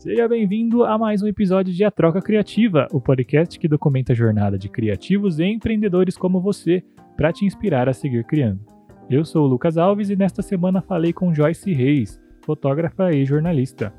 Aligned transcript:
Seja 0.00 0.26
bem-vindo 0.26 0.82
a 0.82 0.96
mais 0.96 1.20
um 1.22 1.26
episódio 1.26 1.74
de 1.74 1.84
A 1.84 1.90
Troca 1.90 2.22
Criativa, 2.22 2.88
o 2.90 2.98
podcast 2.98 3.58
que 3.58 3.68
documenta 3.68 4.14
a 4.14 4.16
jornada 4.16 4.56
de 4.56 4.66
criativos 4.66 5.38
e 5.38 5.44
empreendedores 5.44 6.16
como 6.16 6.40
você 6.40 6.82
para 7.18 7.30
te 7.30 7.44
inspirar 7.44 7.86
a 7.86 7.92
seguir 7.92 8.24
criando. 8.24 8.64
Eu 9.10 9.26
sou 9.26 9.44
o 9.44 9.46
Lucas 9.46 9.76
Alves 9.76 10.08
e 10.08 10.16
nesta 10.16 10.40
semana 10.40 10.80
falei 10.80 11.12
com 11.12 11.34
Joyce 11.34 11.74
Reis, 11.74 12.18
fotógrafa 12.46 13.12
e 13.12 13.26
jornalista. 13.26 13.92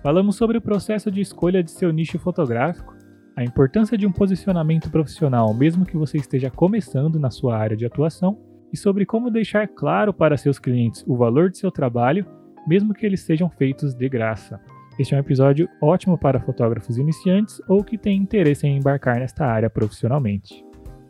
Falamos 0.00 0.36
sobre 0.36 0.58
o 0.58 0.62
processo 0.62 1.10
de 1.10 1.20
escolha 1.20 1.60
de 1.60 1.72
seu 1.72 1.90
nicho 1.90 2.20
fotográfico, 2.20 2.96
a 3.34 3.42
importância 3.42 3.98
de 3.98 4.06
um 4.06 4.12
posicionamento 4.12 4.88
profissional 4.92 5.52
mesmo 5.52 5.84
que 5.84 5.96
você 5.96 6.18
esteja 6.18 6.52
começando 6.52 7.18
na 7.18 7.32
sua 7.32 7.58
área 7.58 7.76
de 7.76 7.84
atuação 7.84 8.38
e 8.72 8.76
sobre 8.76 9.04
como 9.04 9.28
deixar 9.28 9.66
claro 9.66 10.14
para 10.14 10.36
seus 10.36 10.60
clientes 10.60 11.04
o 11.04 11.16
valor 11.16 11.50
de 11.50 11.58
seu 11.58 11.72
trabalho, 11.72 12.24
mesmo 12.64 12.94
que 12.94 13.04
eles 13.04 13.22
sejam 13.22 13.50
feitos 13.50 13.92
de 13.92 14.08
graça. 14.08 14.60
Este 14.98 15.14
é 15.14 15.16
um 15.16 15.20
episódio 15.20 15.70
ótimo 15.80 16.18
para 16.18 16.40
fotógrafos 16.40 16.98
iniciantes 16.98 17.62
ou 17.68 17.84
que 17.84 17.96
têm 17.96 18.20
interesse 18.20 18.66
em 18.66 18.78
embarcar 18.78 19.20
nesta 19.20 19.46
área 19.46 19.70
profissionalmente. 19.70 20.64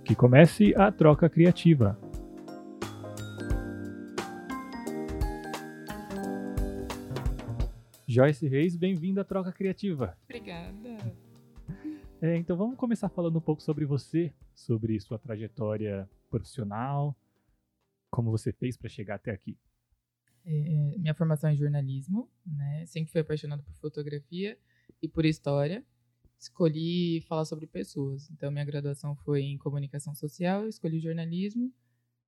Que 0.04 0.14
comece 0.14 0.74
a 0.76 0.92
troca 0.92 1.26
criativa. 1.26 1.98
Joyce 8.06 8.46
Reis, 8.46 8.76
bem-vinda 8.76 9.22
à 9.22 9.24
Troca 9.24 9.52
Criativa. 9.52 10.14
Obrigada. 10.24 10.98
É, 12.20 12.36
então 12.36 12.56
vamos 12.56 12.76
começar 12.76 13.08
falando 13.08 13.36
um 13.38 13.40
pouco 13.40 13.62
sobre 13.62 13.84
você, 13.84 14.32
sobre 14.52 14.98
sua 14.98 15.20
trajetória 15.20 16.10
profissional, 16.28 17.16
como 18.10 18.32
você 18.32 18.50
fez 18.50 18.76
para 18.76 18.88
chegar 18.88 19.14
até 19.14 19.30
aqui. 19.30 19.56
É, 20.50 20.96
minha 20.96 21.12
formação 21.12 21.50
é 21.50 21.54
jornalismo, 21.54 22.26
né? 22.46 22.86
Sempre 22.86 23.12
fui 23.12 23.20
apaixonada 23.20 23.62
por 23.62 23.74
fotografia 23.74 24.58
e 25.02 25.06
por 25.06 25.26
história. 25.26 25.84
Escolhi 26.38 27.20
falar 27.28 27.44
sobre 27.44 27.66
pessoas. 27.66 28.30
Então, 28.30 28.50
minha 28.50 28.64
graduação 28.64 29.14
foi 29.14 29.42
em 29.42 29.58
comunicação 29.58 30.14
social, 30.14 30.66
escolhi 30.66 31.00
jornalismo. 31.00 31.70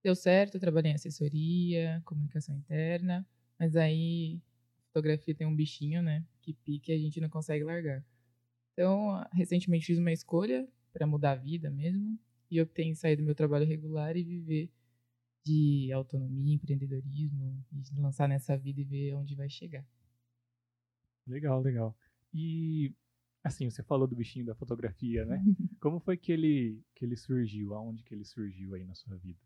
Deu 0.02 0.14
certo, 0.14 0.60
trabalhei 0.60 0.92
em 0.92 0.96
assessoria, 0.96 2.02
comunicação 2.04 2.54
interna, 2.54 3.26
mas 3.58 3.74
aí 3.74 4.42
fotografia 4.88 5.34
tem 5.34 5.46
um 5.46 5.56
bichinho, 5.56 6.02
né? 6.02 6.22
Que 6.42 6.52
pique 6.52 6.92
a 6.92 6.98
gente 6.98 7.20
não 7.22 7.28
consegue 7.30 7.64
largar. 7.64 8.04
Então, 8.74 9.24
recentemente 9.32 9.86
fiz 9.86 9.98
uma 9.98 10.12
escolha 10.12 10.68
para 10.92 11.06
mudar 11.06 11.32
a 11.32 11.36
vida 11.36 11.70
mesmo 11.70 12.18
e 12.50 12.60
optei 12.60 12.84
em 12.84 12.94
sair 12.94 13.16
do 13.16 13.22
meu 13.22 13.34
trabalho 13.34 13.64
regular 13.64 14.14
e 14.14 14.22
viver 14.22 14.70
de 15.44 15.91
autonomia, 15.92 16.55
empreendedorismo, 16.55 17.64
e 17.72 18.00
lançar 18.00 18.28
nessa 18.28 18.56
vida 18.56 18.80
e 18.80 18.84
ver 18.84 19.14
onde 19.14 19.34
vai 19.34 19.48
chegar. 19.48 19.86
Legal, 21.27 21.60
legal. 21.60 21.97
E 22.32 22.92
assim, 23.42 23.70
você 23.70 23.82
falou 23.82 24.06
do 24.06 24.16
bichinho 24.16 24.47
da 24.47 24.55
fotografia, 24.55 25.24
né? 25.24 25.42
Como 25.80 26.00
foi 26.00 26.16
que 26.16 26.32
ele 26.32 26.82
que 26.94 27.05
ele 27.05 27.16
surgiu? 27.16 27.74
Aonde 27.74 28.02
que 28.02 28.14
ele 28.14 28.24
surgiu 28.24 28.74
aí 28.74 28.84
na 28.84 28.94
sua 28.94 29.16
vida? 29.16 29.38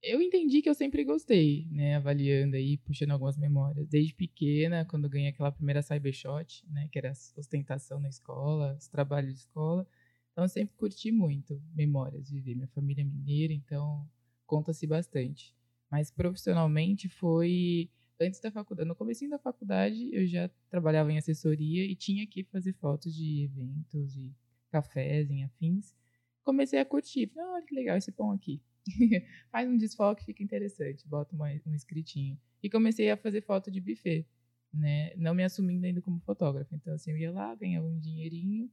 Eu 0.00 0.22
entendi 0.22 0.62
que 0.62 0.68
eu 0.68 0.74
sempre 0.74 1.04
gostei, 1.04 1.66
né, 1.72 1.96
avaliando 1.96 2.54
aí, 2.54 2.78
puxando 2.78 3.10
algumas 3.10 3.36
memórias. 3.36 3.88
Desde 3.88 4.14
pequena, 4.14 4.84
quando 4.84 5.08
ganhei 5.08 5.30
aquela 5.30 5.50
primeira 5.50 5.82
Cybershot, 5.82 6.64
né, 6.70 6.88
que 6.92 6.98
era 6.98 7.12
ostentação 7.36 7.98
na 7.98 8.08
escola, 8.08 8.76
os 8.78 8.86
trabalhos 8.86 9.34
de 9.34 9.40
escola. 9.40 9.86
Então 10.30 10.44
eu 10.44 10.48
sempre 10.48 10.76
curti 10.76 11.10
muito 11.10 11.60
memórias, 11.74 12.30
viver. 12.30 12.54
Minha 12.54 12.68
família 12.68 13.02
é 13.02 13.04
mineira, 13.04 13.52
então 13.52 14.08
conta-se 14.48 14.86
bastante. 14.86 15.54
Mas 15.90 16.10
profissionalmente 16.10 17.08
foi 17.08 17.88
antes 18.20 18.40
da 18.40 18.50
faculdade. 18.50 18.88
No 18.88 18.96
começo 18.96 19.28
da 19.28 19.38
faculdade 19.38 20.10
eu 20.12 20.26
já 20.26 20.50
trabalhava 20.68 21.12
em 21.12 21.18
assessoria 21.18 21.84
e 21.84 21.94
tinha 21.94 22.26
que 22.26 22.42
fazer 22.44 22.72
fotos 22.72 23.14
de 23.14 23.44
eventos 23.44 24.16
e 24.16 24.34
cafés 24.70 25.30
em 25.30 25.44
afins. 25.44 25.94
Comecei 26.42 26.80
a 26.80 26.84
curtir. 26.84 27.28
Falei, 27.28 27.48
olha 27.50 27.66
que 27.66 27.74
legal 27.74 27.96
esse 27.96 28.10
pão 28.10 28.32
aqui. 28.32 28.60
Faz 29.52 29.68
um 29.68 29.76
desfoque, 29.76 30.24
fica 30.24 30.42
interessante. 30.42 31.06
Bota 31.06 31.36
um 31.36 31.74
escritinho. 31.74 32.38
E 32.62 32.68
comecei 32.68 33.10
a 33.10 33.16
fazer 33.16 33.42
foto 33.42 33.70
de 33.70 33.80
buffet, 33.80 34.26
né? 34.72 35.14
Não 35.14 35.34
me 35.34 35.44
assumindo 35.44 35.86
ainda 35.86 36.00
como 36.00 36.18
fotógrafa. 36.20 36.74
Então, 36.74 36.94
assim, 36.94 37.12
eu 37.12 37.18
ia 37.18 37.30
lá, 37.30 37.54
ganhava 37.54 37.86
um 37.86 37.98
dinheirinho, 37.98 38.68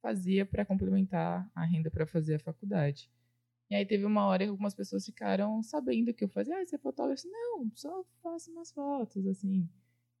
fazia 0.00 0.46
para 0.46 0.64
complementar 0.64 1.50
a 1.54 1.64
renda 1.64 1.90
para 1.90 2.06
fazer 2.06 2.36
a 2.36 2.38
faculdade. 2.38 3.10
E 3.68 3.74
aí 3.74 3.84
teve 3.84 4.04
uma 4.04 4.26
hora 4.26 4.44
que 4.44 4.50
algumas 4.50 4.74
pessoas 4.74 5.04
ficaram 5.04 5.62
sabendo 5.62 6.14
que 6.14 6.24
eu 6.24 6.28
fazia, 6.28 6.56
ah, 6.56 6.64
você 6.64 6.76
é 6.76 6.78
fotógrafo? 6.78 7.28
Não, 7.28 7.70
só 7.74 8.04
faço 8.22 8.50
umas 8.52 8.70
fotos, 8.70 9.26
assim. 9.26 9.68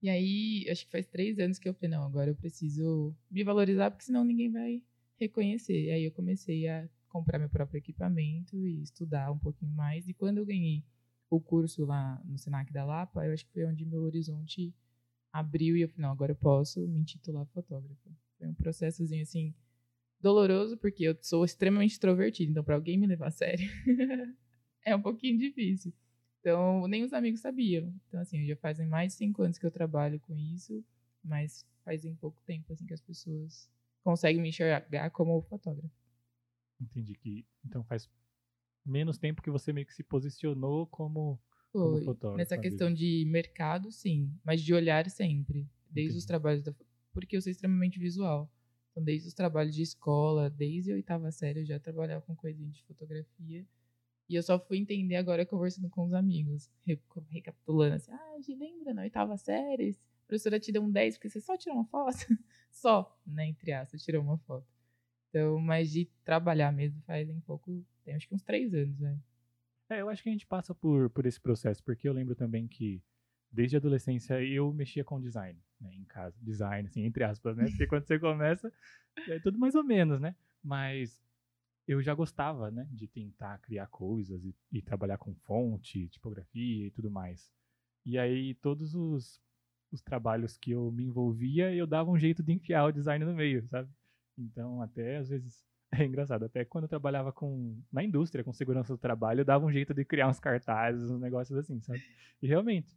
E 0.02 0.08
aí, 0.08 0.66
acho 0.70 0.84
que 0.84 0.90
faz 0.90 1.06
três 1.06 1.38
anos 1.38 1.58
que 1.58 1.68
eu 1.68 1.74
falei, 1.74 1.90
não, 1.90 2.02
agora 2.04 2.30
eu 2.30 2.34
preciso 2.34 3.14
me 3.30 3.44
valorizar, 3.44 3.90
porque 3.90 4.04
senão 4.04 4.24
ninguém 4.24 4.50
vai 4.50 4.82
reconhecer. 5.18 5.84
E 5.86 5.90
aí 5.90 6.04
eu 6.04 6.12
comecei 6.12 6.68
a 6.68 6.88
comprar 7.08 7.38
meu 7.38 7.48
próprio 7.48 7.78
equipamento 7.78 8.66
e 8.66 8.82
estudar 8.82 9.30
um 9.30 9.38
pouquinho 9.38 9.72
mais. 9.72 10.08
E 10.08 10.14
quando 10.14 10.38
eu 10.38 10.46
ganhei 10.46 10.84
o 11.30 11.40
curso 11.40 11.84
lá 11.84 12.20
no 12.24 12.38
Senac 12.38 12.72
da 12.72 12.84
Lapa, 12.84 13.24
eu 13.24 13.32
acho 13.32 13.46
que 13.46 13.52
foi 13.52 13.64
onde 13.64 13.86
meu 13.86 14.02
horizonte 14.02 14.74
abriu 15.32 15.76
e 15.76 15.82
eu 15.82 15.88
falei, 15.88 16.02
não, 16.02 16.10
agora 16.10 16.32
eu 16.32 16.36
posso 16.36 16.86
me 16.86 17.00
intitular 17.00 17.46
fotógrafa. 17.46 18.10
Foi 18.38 18.48
um 18.48 18.54
processozinho 18.54 19.22
assim 19.22 19.54
doloroso, 20.20 20.76
porque 20.76 21.04
eu 21.04 21.16
sou 21.22 21.44
extremamente 21.44 21.92
extrovertida, 21.92 22.50
então 22.50 22.64
para 22.64 22.74
alguém 22.74 22.98
me 22.98 23.06
levar 23.06 23.28
a 23.28 23.30
sério 23.30 23.68
é 24.84 24.94
um 24.94 25.02
pouquinho 25.02 25.38
difícil. 25.38 25.92
Então, 26.40 26.86
nem 26.86 27.02
os 27.02 27.12
amigos 27.12 27.40
sabiam. 27.40 27.92
Então, 28.06 28.20
assim, 28.20 28.46
já 28.46 28.54
fazem 28.56 28.86
mais 28.86 29.12
de 29.12 29.18
cinco 29.18 29.42
anos 29.42 29.58
que 29.58 29.66
eu 29.66 29.70
trabalho 29.70 30.20
com 30.20 30.36
isso, 30.36 30.84
mas 31.22 31.66
fazem 31.84 32.14
pouco 32.14 32.40
tempo, 32.46 32.72
assim, 32.72 32.86
que 32.86 32.94
as 32.94 33.00
pessoas 33.00 33.68
conseguem 34.04 34.40
me 34.40 34.50
enxergar 34.50 35.10
como 35.10 35.42
fotógrafo. 35.42 35.90
Entendi 36.80 37.16
que, 37.16 37.44
então, 37.64 37.82
faz 37.82 38.08
menos 38.84 39.18
tempo 39.18 39.42
que 39.42 39.50
você 39.50 39.72
meio 39.72 39.86
que 39.86 39.94
se 39.94 40.04
posicionou 40.04 40.86
como, 40.86 41.40
como 41.72 42.00
fotógrafo. 42.04 42.36
Nessa 42.36 42.56
questão 42.56 42.94
de 42.94 43.24
mercado, 43.26 43.90
sim, 43.90 44.32
mas 44.44 44.62
de 44.62 44.72
olhar 44.72 45.10
sempre. 45.10 45.68
Desde 45.90 46.10
Entendi. 46.10 46.18
os 46.18 46.24
trabalhos 46.26 46.62
da... 46.62 46.72
Porque 47.12 47.36
eu 47.36 47.42
sou 47.42 47.50
extremamente 47.50 47.98
visual. 47.98 48.48
Então, 48.96 49.04
desde 49.04 49.28
os 49.28 49.34
trabalhos 49.34 49.74
de 49.74 49.82
escola, 49.82 50.48
desde 50.48 50.90
a 50.90 50.94
oitava 50.94 51.30
série, 51.30 51.60
eu 51.60 51.66
já 51.66 51.78
trabalhava 51.78 52.22
com 52.22 52.34
coisinha 52.34 52.70
de 52.70 52.82
fotografia. 52.84 53.62
E 54.26 54.34
eu 54.34 54.42
só 54.42 54.58
fui 54.58 54.78
entender 54.78 55.16
agora 55.16 55.44
conversando 55.44 55.90
com 55.90 56.02
os 56.06 56.14
amigos, 56.14 56.70
recapitulando 57.30 57.96
assim, 57.96 58.10
ah, 58.10 58.36
gente 58.40 58.54
lembra 58.58 58.94
na 58.94 59.02
oitava 59.02 59.36
série? 59.36 59.90
A 59.90 60.26
professora 60.26 60.58
te 60.58 60.72
deu 60.72 60.82
um 60.82 60.90
10 60.90 61.18
porque 61.18 61.28
você 61.28 61.42
só 61.42 61.58
tirou 61.58 61.76
uma 61.76 61.84
foto? 61.84 62.16
só, 62.72 63.14
né, 63.26 63.46
entre 63.46 63.70
aspas, 63.70 64.02
tirou 64.02 64.22
uma 64.22 64.38
foto. 64.38 64.66
Então, 65.28 65.60
mas 65.60 65.90
de 65.90 66.06
trabalhar 66.24 66.72
mesmo 66.72 66.98
faz 67.02 67.28
um 67.28 67.40
pouco, 67.40 67.84
tem 68.02 68.14
acho 68.14 68.26
que 68.26 68.34
uns 68.34 68.42
três 68.42 68.72
anos, 68.72 68.98
velho. 68.98 69.22
É, 69.90 70.00
eu 70.00 70.08
acho 70.08 70.22
que 70.22 70.30
a 70.30 70.32
gente 70.32 70.46
passa 70.46 70.74
por, 70.74 71.10
por 71.10 71.26
esse 71.26 71.38
processo, 71.38 71.84
porque 71.84 72.08
eu 72.08 72.14
lembro 72.14 72.34
também 72.34 72.66
que 72.66 73.02
desde 73.50 73.76
a 73.76 73.78
adolescência 73.78 74.42
eu 74.42 74.72
mexia 74.72 75.04
com 75.04 75.20
design, 75.20 75.58
né, 75.80 75.94
em 75.94 76.04
casa. 76.04 76.36
Design, 76.42 76.88
assim, 76.88 77.04
entre 77.04 77.24
aspas, 77.24 77.56
né? 77.56 77.66
Porque 77.68 77.86
quando 77.88 78.04
você 78.06 78.18
começa, 78.18 78.72
é 79.28 79.38
tudo 79.38 79.58
mais 79.58 79.74
ou 79.74 79.84
menos, 79.84 80.20
né? 80.20 80.34
Mas 80.62 81.22
eu 81.86 82.02
já 82.02 82.14
gostava, 82.14 82.70
né, 82.70 82.86
de 82.90 83.06
tentar 83.06 83.58
criar 83.58 83.86
coisas 83.86 84.44
e, 84.44 84.54
e 84.72 84.82
trabalhar 84.82 85.18
com 85.18 85.34
fonte, 85.34 86.08
tipografia 86.08 86.86
e 86.86 86.90
tudo 86.90 87.10
mais. 87.10 87.50
E 88.04 88.18
aí 88.18 88.54
todos 88.54 88.94
os, 88.94 89.40
os 89.92 90.02
trabalhos 90.02 90.56
que 90.56 90.72
eu 90.72 90.90
me 90.90 91.04
envolvia, 91.04 91.72
eu 91.74 91.86
dava 91.86 92.10
um 92.10 92.18
jeito 92.18 92.42
de 92.42 92.52
enfiar 92.52 92.86
o 92.86 92.92
design 92.92 93.24
no 93.24 93.34
meio, 93.34 93.66
sabe? 93.68 93.88
Então, 94.36 94.82
até 94.82 95.16
às 95.18 95.28
vezes 95.28 95.64
é 95.92 96.04
engraçado, 96.04 96.44
até 96.44 96.64
quando 96.64 96.84
eu 96.84 96.88
trabalhava 96.88 97.32
com 97.32 97.80
na 97.92 98.02
indústria, 98.02 98.42
com 98.42 98.52
segurança 98.52 98.92
do 98.92 98.98
trabalho, 98.98 99.40
eu 99.40 99.44
dava 99.44 99.64
um 99.64 99.72
jeito 99.72 99.94
de 99.94 100.04
criar 100.04 100.28
uns 100.28 100.40
cartazes, 100.40 101.08
uns 101.08 101.20
negócios 101.20 101.56
assim, 101.58 101.80
sabe? 101.80 102.02
E 102.42 102.46
realmente, 102.46 102.96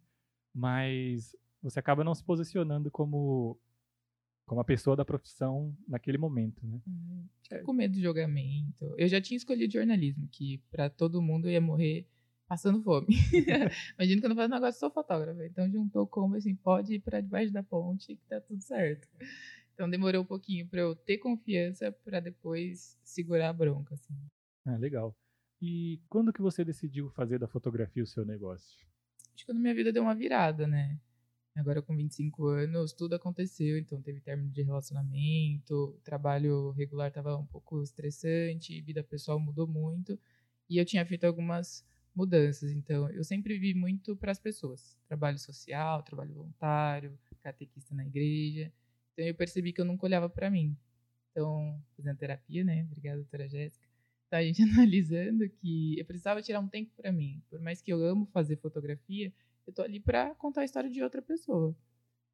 mas 0.54 1.36
você 1.62 1.78
acaba 1.78 2.04
não 2.04 2.14
se 2.14 2.24
posicionando 2.24 2.90
como 2.90 3.58
como 4.46 4.60
a 4.60 4.64
pessoa 4.64 4.96
da 4.96 5.04
profissão 5.04 5.72
naquele 5.86 6.18
momento, 6.18 6.66
né? 6.66 6.80
Uhum. 6.84 7.24
Fica 7.40 7.62
com 7.62 7.72
medo 7.72 7.94
de 7.94 8.02
julgamento. 8.02 8.92
Eu 8.98 9.06
já 9.06 9.20
tinha 9.20 9.36
escolhido 9.36 9.72
jornalismo, 9.72 10.26
que 10.26 10.58
para 10.72 10.90
todo 10.90 11.22
mundo 11.22 11.48
ia 11.48 11.60
morrer 11.60 12.04
passando 12.48 12.82
fome. 12.82 13.06
Imagina 13.96 14.20
quando 14.20 14.32
eu 14.32 14.36
faço 14.36 14.50
negócio, 14.50 14.80
sou 14.80 14.90
fotógrafa. 14.90 15.46
Então 15.46 15.70
juntou 15.70 16.04
como 16.04 16.34
assim, 16.34 16.56
pode 16.56 16.94
ir 16.94 16.98
para 16.98 17.20
debaixo 17.20 17.52
da 17.52 17.62
ponte 17.62 18.16
que 18.16 18.26
tá 18.26 18.40
tudo 18.40 18.60
certo. 18.60 19.06
Então 19.72 19.88
demorou 19.88 20.22
um 20.22 20.26
pouquinho 20.26 20.66
para 20.66 20.80
eu 20.80 20.96
ter 20.96 21.18
confiança 21.18 21.92
para 22.04 22.18
depois 22.18 22.98
segurar 23.04 23.50
a 23.50 23.52
bronca, 23.52 23.94
assim. 23.94 24.14
Ah, 24.66 24.76
legal. 24.76 25.16
E 25.62 26.00
quando 26.08 26.32
que 26.32 26.42
você 26.42 26.64
decidiu 26.64 27.08
fazer 27.10 27.38
da 27.38 27.46
fotografia 27.46 28.02
o 28.02 28.06
seu 28.06 28.24
negócio? 28.24 28.84
Acho 29.40 29.46
que 29.46 29.52
na 29.52 29.60
minha 29.60 29.74
vida 29.74 29.92
deu 29.92 30.02
uma 30.02 30.14
virada, 30.14 30.66
né? 30.66 30.98
Agora 31.56 31.82
com 31.82 31.96
25 31.96 32.46
anos, 32.46 32.92
tudo 32.92 33.14
aconteceu, 33.14 33.78
então 33.78 34.00
teve 34.00 34.20
término 34.20 34.50
de 34.50 34.62
relacionamento, 34.62 35.98
trabalho 36.04 36.70
regular 36.72 37.08
estava 37.08 37.36
um 37.36 37.46
pouco 37.46 37.82
estressante, 37.82 38.80
vida 38.82 39.02
pessoal 39.02 39.40
mudou 39.40 39.66
muito, 39.66 40.18
e 40.68 40.78
eu 40.78 40.84
tinha 40.84 41.04
feito 41.04 41.24
algumas 41.24 41.84
mudanças, 42.14 42.70
então 42.72 43.10
eu 43.10 43.24
sempre 43.24 43.58
vivi 43.58 43.78
muito 43.78 44.16
para 44.16 44.30
as 44.30 44.38
pessoas, 44.38 44.96
trabalho 45.08 45.38
social, 45.38 46.02
trabalho 46.02 46.34
voluntário, 46.34 47.18
catequista 47.42 47.94
na 47.94 48.06
igreja, 48.06 48.72
Então 49.12 49.26
eu 49.26 49.34
percebi 49.34 49.72
que 49.72 49.80
eu 49.80 49.84
nunca 49.84 50.06
olhava 50.06 50.28
para 50.28 50.50
mim. 50.50 50.76
Então, 51.30 51.82
fazendo 51.96 52.16
terapia, 52.16 52.64
né? 52.64 52.84
Obrigada, 52.84 53.18
doutora 53.18 53.48
Jéssica. 53.48 53.89
Tá 54.30 54.40
gente 54.42 54.62
analisando 54.62 55.48
que 55.48 55.98
eu 55.98 56.04
precisava 56.04 56.40
tirar 56.40 56.60
um 56.60 56.68
tempo 56.68 56.92
para 56.96 57.10
mim. 57.12 57.42
Por 57.50 57.60
mais 57.60 57.82
que 57.82 57.92
eu 57.92 58.02
amo 58.04 58.26
fazer 58.26 58.56
fotografia, 58.56 59.32
eu 59.66 59.72
tô 59.72 59.82
ali 59.82 59.98
para 59.98 60.34
contar 60.36 60.60
a 60.60 60.64
história 60.64 60.88
de 60.88 61.02
outra 61.02 61.20
pessoa. 61.20 61.76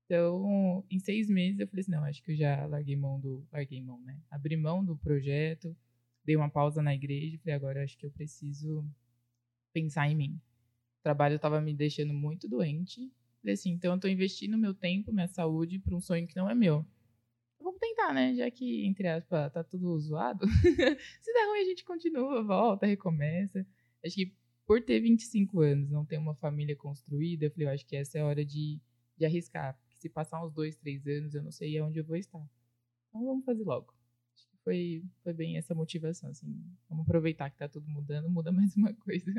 Então, 0.04 0.84
em 0.90 1.00
seis 1.00 1.28
meses, 1.28 1.58
eu 1.58 1.66
falei 1.66 1.81
assim, 1.81 1.90
não, 1.90 2.04
acho 2.04 2.22
que 2.22 2.32
eu 2.32 2.37
já 2.37 2.66
larguei 2.66 2.94
mão 2.94 3.19
do... 3.19 3.44
Larguei 3.50 3.81
mão, 3.81 4.00
né? 4.02 4.20
Abri 4.31 4.56
mão 4.56 4.84
do 4.84 4.96
projeto, 4.96 5.75
dei 6.25 6.37
uma 6.37 6.50
pausa 6.50 6.82
na 6.82 6.94
igreja, 6.94 7.38
falei, 7.38 7.54
agora 7.54 7.82
acho 7.82 7.96
que 7.98 8.06
eu 8.06 8.10
preciso 8.10 8.84
pensar 9.72 10.08
em 10.08 10.14
mim. 10.14 10.40
O 11.00 11.02
trabalho 11.02 11.37
estava 11.37 11.60
me 11.60 11.75
deixando 11.75 12.12
muito 12.12 12.46
doente. 12.48 13.10
Falei 13.40 13.54
assim, 13.54 13.70
então 13.70 13.94
eu 13.94 14.00
tô 14.00 14.06
investindo 14.06 14.58
meu 14.58 14.75
tempo, 14.75 15.12
minha 15.12 15.28
saúde 15.28 15.78
para 15.78 15.94
um 15.94 16.00
sonho 16.00 16.26
que 16.26 16.37
não 16.37 16.48
é 16.48 16.54
meu. 16.54 16.87
Tentar, 17.96 18.12
né? 18.12 18.34
Já 18.34 18.50
que, 18.50 18.84
entre 18.87 19.08
aspas, 19.08 19.52
tá 19.52 19.64
tudo 19.64 19.98
zoado. 19.98 20.46
Se 21.20 21.32
der 21.32 21.48
ruim, 21.48 21.60
a 21.60 21.64
gente 21.64 21.84
continua, 21.84 22.43
volta, 22.44 22.87
recomeça. 22.87 23.66
Acho 24.04 24.14
que 24.14 24.34
por 24.66 24.82
ter 24.82 25.00
25 25.00 25.60
anos, 25.60 25.90
não 25.90 26.04
ter 26.04 26.19
uma 26.19 26.34
família 26.34 26.76
construída, 26.76 27.46
eu 27.46 27.50
falei, 27.50 27.69
eu 27.69 27.72
acho 27.72 27.87
que 27.87 27.96
essa 27.96 28.19
é 28.19 28.20
a 28.20 28.26
hora 28.26 28.44
de, 28.44 28.81
de 29.16 29.25
arriscar 29.25 29.78
se 29.98 30.08
passar 30.08 30.44
uns 30.44 30.52
dois, 30.52 30.76
três 30.76 31.06
anos, 31.06 31.34
eu 31.34 31.43
não 31.43 31.50
sei 31.50 31.76
aonde 31.78 31.98
eu 31.98 32.04
vou 32.04 32.16
estar. 32.16 32.44
Então 33.08 33.25
vamos 33.25 33.44
fazer 33.44 33.64
logo. 33.64 33.94
Acho 34.34 34.48
que 34.48 34.56
foi, 34.58 35.04
foi 35.22 35.32
bem 35.32 35.56
essa 35.56 35.75
motivação, 35.75 36.31
assim. 36.31 36.46
Vamos 36.88 37.04
aproveitar 37.04 37.50
que 37.50 37.58
tá 37.58 37.69
tudo 37.69 37.88
mudando, 37.88 38.31
muda 38.31 38.52
mais 38.52 38.76
uma 38.76 38.93
coisa. 38.94 39.32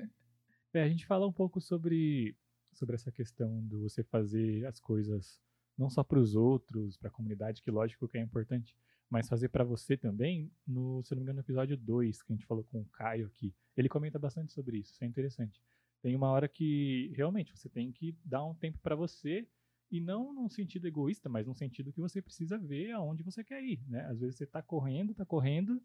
É, 0.74 0.84
a 0.84 0.90
gente 0.90 1.06
fala 1.06 1.28
um 1.28 1.32
pouco 1.32 1.62
sobre, 1.62 2.36
sobre 2.74 2.96
essa 2.96 3.12
questão 3.12 3.66
de 3.68 3.78
você 3.78 4.04
fazer 4.04 4.66
as 4.66 4.80
coisas 4.80 5.40
não 5.78 5.90
só 5.90 6.04
para 6.04 6.20
os 6.20 6.36
outros, 6.36 6.98
para 6.98 7.10
a 7.10 7.12
comunidade, 7.12 7.62
que 7.62 7.70
lógico 7.70 8.08
que 8.08 8.18
é 8.18 8.22
importante, 8.22 8.76
mas 9.10 9.28
fazer 9.28 9.50
para 9.50 9.64
você 9.64 9.96
também, 9.96 10.52
no, 10.66 11.02
se 11.04 11.12
não 11.12 11.18
me 11.20 11.24
engano, 11.24 11.38
no 11.38 11.42
episódio 11.42 11.78
2, 11.78 12.24
que 12.24 12.34
a 12.34 12.36
gente 12.36 12.46
falou 12.46 12.64
com 12.64 12.82
o 12.82 12.86
Caio 12.86 13.28
aqui. 13.28 13.54
Ele 13.76 13.88
comenta 13.88 14.20
bastante 14.20 14.52
sobre 14.52 14.80
isso, 14.80 14.92
isso 14.92 15.04
é 15.04 15.08
interessante. 15.08 15.62
Tem 16.02 16.16
uma 16.16 16.30
hora 16.30 16.48
que 16.48 17.12
realmente 17.16 17.56
você 17.56 17.70
tem 17.70 17.92
que 17.92 18.18
dar 18.24 18.44
um 18.44 18.54
tempo 18.54 18.80
para 18.80 18.96
você 18.96 19.48
e 19.90 20.02
não 20.02 20.34
num 20.34 20.50
sentido 20.50 20.88
egoísta, 20.88 21.30
mas 21.30 21.48
num 21.48 21.54
sentido 21.54 21.94
que 21.94 22.02
você 22.02 22.22
precisa 22.22 22.58
ver 22.58 22.92
aonde 22.92 23.24
você 23.24 23.44
quer 23.44 23.64
ir, 23.64 23.82
né? 23.88 24.06
Às 24.08 24.20
vezes 24.20 24.36
você 24.36 24.44
está 24.44 24.62
correndo, 24.62 25.12
está 25.12 25.26
correndo, 25.26 25.82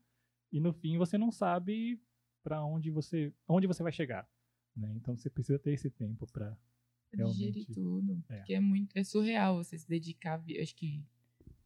e 0.50 0.60
no 0.60 0.72
fim 0.72 0.98
você 0.98 1.16
não 1.16 1.30
sabe 1.30 2.00
para 2.42 2.64
onde 2.64 2.90
você, 2.90 3.32
onde 3.46 3.66
você 3.66 3.82
vai 3.82 3.92
chegar, 3.92 4.28
né? 4.76 4.92
Então 4.96 5.16
você 5.16 5.30
precisa 5.30 5.58
ter 5.58 5.72
esse 5.72 5.90
tempo 5.90 6.26
para 6.26 6.56
digerir 7.16 7.66
tudo, 7.66 8.22
é. 8.28 8.36
porque 8.36 8.54
é 8.54 8.60
muito, 8.60 8.96
é 8.96 9.04
surreal 9.04 9.56
você 9.56 9.78
se 9.78 9.88
dedicar, 9.88 10.42
acho 10.60 10.74
que 10.74 11.04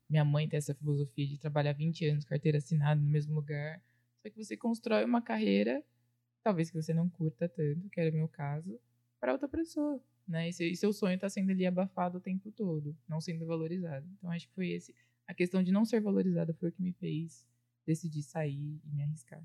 minha 0.09 0.25
mãe 0.25 0.49
tem 0.49 0.59
essa 0.59 0.75
filosofia 0.75 1.27
de 1.27 1.39
trabalhar 1.39 1.73
20 1.73 2.07
anos 2.07 2.25
carteira 2.25 2.59
assinada 2.59 3.01
no 3.01 3.09
mesmo 3.09 3.35
lugar, 3.35 3.83
só 4.23 4.31
que 4.31 4.45
você 4.45 4.57
constrói 4.57 5.05
uma 5.05 5.23
carreira, 5.23 5.85
talvez 6.43 6.71
que 6.71 6.81
você 6.81 6.95
não 6.95 7.09
curta 7.09 7.49
tanto, 7.49 7.89
que 7.91 8.01
era 8.01 8.11
o 8.11 8.15
meu 8.15 8.29
caso, 8.29 8.79
para 9.21 9.33
outra 9.33 9.49
pessoa 9.49 10.01
né? 10.27 10.49
E, 10.49 10.77
seu 10.77 10.93
sonho 10.93 11.15
está 11.15 11.29
sendo 11.29 11.51
ali 11.51 11.65
abafado 11.65 12.19
o 12.19 12.21
tempo 12.21 12.51
todo, 12.51 12.97
não 13.09 13.21
sendo 13.21 13.47
valorizado. 13.47 14.07
Então 14.19 14.31
acho 14.31 14.49
que 14.49 14.55
foi 14.55 14.71
esse 14.71 14.95
a 15.27 15.35
questão 15.35 15.63
de 15.63 15.73
não 15.73 15.85
ser 15.85 16.01
valorizada 16.01 16.55
foi 16.55 16.69
o 16.69 16.73
que 16.73 16.81
me 16.83 16.93
fez 16.93 17.45
decidir 17.85 18.23
sair 18.23 18.81
e 18.85 18.93
me 18.93 19.03
arriscar. 19.03 19.43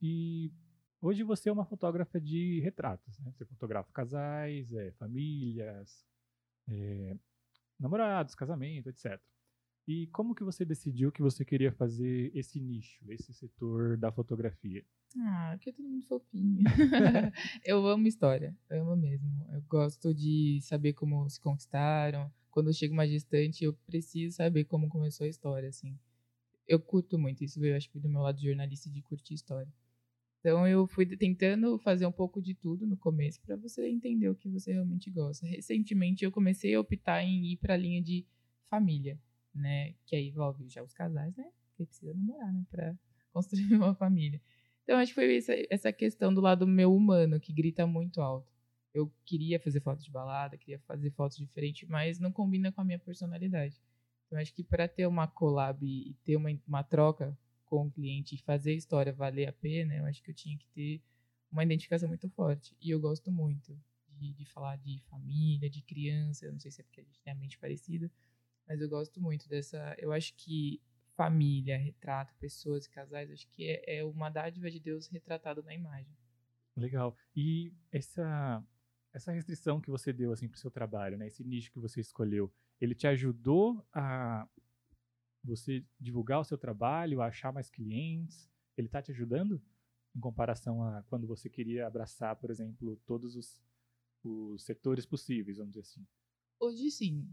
E 0.00 0.52
hoje 1.00 1.22
você 1.22 1.48
é 1.48 1.52
uma 1.52 1.64
fotógrafa 1.64 2.20
de 2.20 2.60
retratos, 2.60 3.18
né? 3.18 3.32
Você 3.32 3.44
fotografa 3.44 3.90
casais, 3.92 4.72
é, 4.72 4.90
famílias, 4.92 6.06
é, 6.68 7.16
namorados, 7.78 8.34
casamento, 8.34 8.88
etc. 8.88 9.20
E 9.86 10.06
como 10.08 10.34
que 10.34 10.44
você 10.44 10.64
decidiu 10.64 11.10
que 11.10 11.22
você 11.22 11.44
queria 11.44 11.72
fazer 11.72 12.30
esse 12.34 12.60
nicho, 12.60 13.04
esse 13.10 13.32
setor 13.32 13.96
da 13.96 14.12
fotografia? 14.12 14.84
Ah, 15.18 15.56
que 15.60 15.70
é 15.70 15.72
tudo 15.72 15.88
muito 15.88 16.06
fofinho. 16.06 16.62
eu 17.64 17.84
amo 17.86 18.06
história, 18.06 18.56
amo 18.70 18.94
mesmo. 18.94 19.28
Eu 19.52 19.62
gosto 19.62 20.14
de 20.14 20.60
saber 20.62 20.92
como 20.92 21.28
se 21.28 21.40
conquistaram. 21.40 22.32
Quando 22.50 22.68
eu 22.68 22.72
chego 22.72 22.94
mais 22.94 23.10
distante, 23.10 23.64
eu 23.64 23.72
preciso 23.86 24.36
saber 24.36 24.64
como 24.64 24.88
começou 24.88 25.24
a 25.24 25.28
história, 25.28 25.68
assim. 25.68 25.98
Eu 26.68 26.78
curto 26.78 27.18
muito 27.18 27.42
isso, 27.42 27.64
eu 27.64 27.76
acho 27.76 27.90
que 27.90 27.98
do 27.98 28.08
meu 28.08 28.22
lado 28.22 28.40
jornalista 28.40 28.88
de 28.88 29.02
curtir 29.02 29.34
história. 29.34 29.72
Então 30.40 30.66
eu 30.66 30.86
fui 30.86 31.04
tentando 31.04 31.78
fazer 31.78 32.06
um 32.06 32.12
pouco 32.12 32.40
de 32.40 32.54
tudo 32.54 32.86
no 32.86 32.96
começo 32.96 33.40
para 33.42 33.56
você 33.56 33.86
entender 33.88 34.28
o 34.28 34.34
que 34.34 34.48
você 34.48 34.72
realmente 34.72 35.10
gosta. 35.10 35.46
Recentemente 35.46 36.24
eu 36.24 36.32
comecei 36.32 36.74
a 36.74 36.80
optar 36.80 37.22
em 37.22 37.52
ir 37.52 37.56
para 37.58 37.74
a 37.74 37.76
linha 37.76 38.02
de 38.02 38.26
família, 38.68 39.18
né, 39.54 39.94
que 40.06 40.16
aí 40.16 40.28
envolve 40.28 40.68
já 40.68 40.82
os 40.82 40.94
casais, 40.94 41.36
né, 41.36 41.44
que 41.76 41.84
precisa 41.84 42.14
namorar, 42.14 42.52
né, 42.52 42.64
para 42.70 42.96
construir 43.32 43.74
uma 43.74 43.94
família. 43.94 44.40
Então, 44.82 44.98
acho 44.98 45.10
que 45.10 45.14
foi 45.14 45.36
essa, 45.36 45.52
essa 45.68 45.92
questão 45.92 46.32
do 46.32 46.40
lado 46.40 46.66
meu 46.66 46.94
humano 46.94 47.38
que 47.38 47.52
grita 47.52 47.86
muito 47.86 48.20
alto. 48.20 48.52
Eu 48.92 49.12
queria 49.24 49.60
fazer 49.60 49.80
fotos 49.80 50.04
de 50.04 50.10
balada, 50.10 50.56
queria 50.56 50.80
fazer 50.80 51.10
fotos 51.12 51.36
diferentes, 51.36 51.88
mas 51.88 52.18
não 52.18 52.32
combina 52.32 52.72
com 52.72 52.80
a 52.80 52.84
minha 52.84 52.98
personalidade. 52.98 53.80
Então, 54.26 54.38
acho 54.38 54.52
que 54.52 54.64
para 54.64 54.88
ter 54.88 55.06
uma 55.06 55.28
collab 55.28 55.84
e 55.86 56.14
ter 56.24 56.34
uma, 56.34 56.50
uma 56.66 56.82
troca 56.82 57.38
com 57.70 57.86
o 57.86 57.90
cliente 57.90 58.34
e 58.34 58.38
fazer 58.38 58.72
a 58.72 58.74
história 58.74 59.12
valer 59.12 59.48
a 59.48 59.52
pena, 59.52 59.94
eu 59.94 60.04
acho 60.04 60.20
que 60.22 60.32
eu 60.32 60.34
tinha 60.34 60.58
que 60.58 60.66
ter 60.68 61.00
uma 61.50 61.62
identificação 61.62 62.08
muito 62.08 62.28
forte. 62.30 62.76
E 62.82 62.90
eu 62.90 63.00
gosto 63.00 63.30
muito 63.30 63.80
de, 64.08 64.34
de 64.34 64.44
falar 64.44 64.76
de 64.76 65.00
família, 65.08 65.70
de 65.70 65.80
criança. 65.80 66.44
Eu 66.44 66.52
não 66.52 66.58
sei 66.58 66.72
se 66.72 66.80
é 66.80 66.84
porque 66.84 67.00
a 67.00 67.04
gente 67.04 67.20
tem 67.20 67.32
a 67.32 67.36
mente 67.36 67.56
parecida, 67.58 68.10
mas 68.66 68.80
eu 68.80 68.88
gosto 68.88 69.20
muito 69.20 69.48
dessa. 69.48 69.94
Eu 69.98 70.12
acho 70.12 70.34
que 70.34 70.82
família, 71.16 71.78
retrato, 71.78 72.34
pessoas 72.40 72.86
e 72.86 72.90
casais, 72.90 73.30
acho 73.30 73.48
que 73.48 73.64
é, 73.64 73.98
é 73.98 74.04
uma 74.04 74.30
dádiva 74.30 74.68
de 74.68 74.80
Deus 74.80 75.06
retratado 75.06 75.62
na 75.62 75.72
imagem. 75.72 76.16
Legal. 76.76 77.16
E 77.36 77.72
essa 77.92 78.64
essa 79.12 79.32
restrição 79.32 79.80
que 79.80 79.90
você 79.90 80.12
deu 80.12 80.32
assim 80.32 80.48
para 80.48 80.56
o 80.56 80.60
seu 80.60 80.70
trabalho, 80.70 81.18
né? 81.18 81.26
Esse 81.26 81.44
nicho 81.44 81.72
que 81.72 81.80
você 81.80 82.00
escolheu, 82.00 82.52
ele 82.80 82.94
te 82.94 83.06
ajudou 83.06 83.84
a 83.92 84.48
você 85.42 85.84
divulgar 85.98 86.40
o 86.40 86.44
seu 86.44 86.58
trabalho, 86.58 87.22
achar 87.22 87.52
mais 87.52 87.70
clientes? 87.70 88.48
Ele 88.76 88.86
está 88.86 89.02
te 89.02 89.10
ajudando 89.12 89.60
em 90.14 90.20
comparação 90.20 90.82
a 90.82 91.02
quando 91.04 91.26
você 91.26 91.48
queria 91.48 91.86
abraçar, 91.86 92.36
por 92.36 92.50
exemplo, 92.50 92.96
todos 93.06 93.36
os, 93.36 93.62
os 94.22 94.64
setores 94.64 95.06
possíveis, 95.06 95.58
vamos 95.58 95.72
dizer 95.72 95.82
assim? 95.82 96.06
Hoje 96.58 96.90
sim 96.90 97.28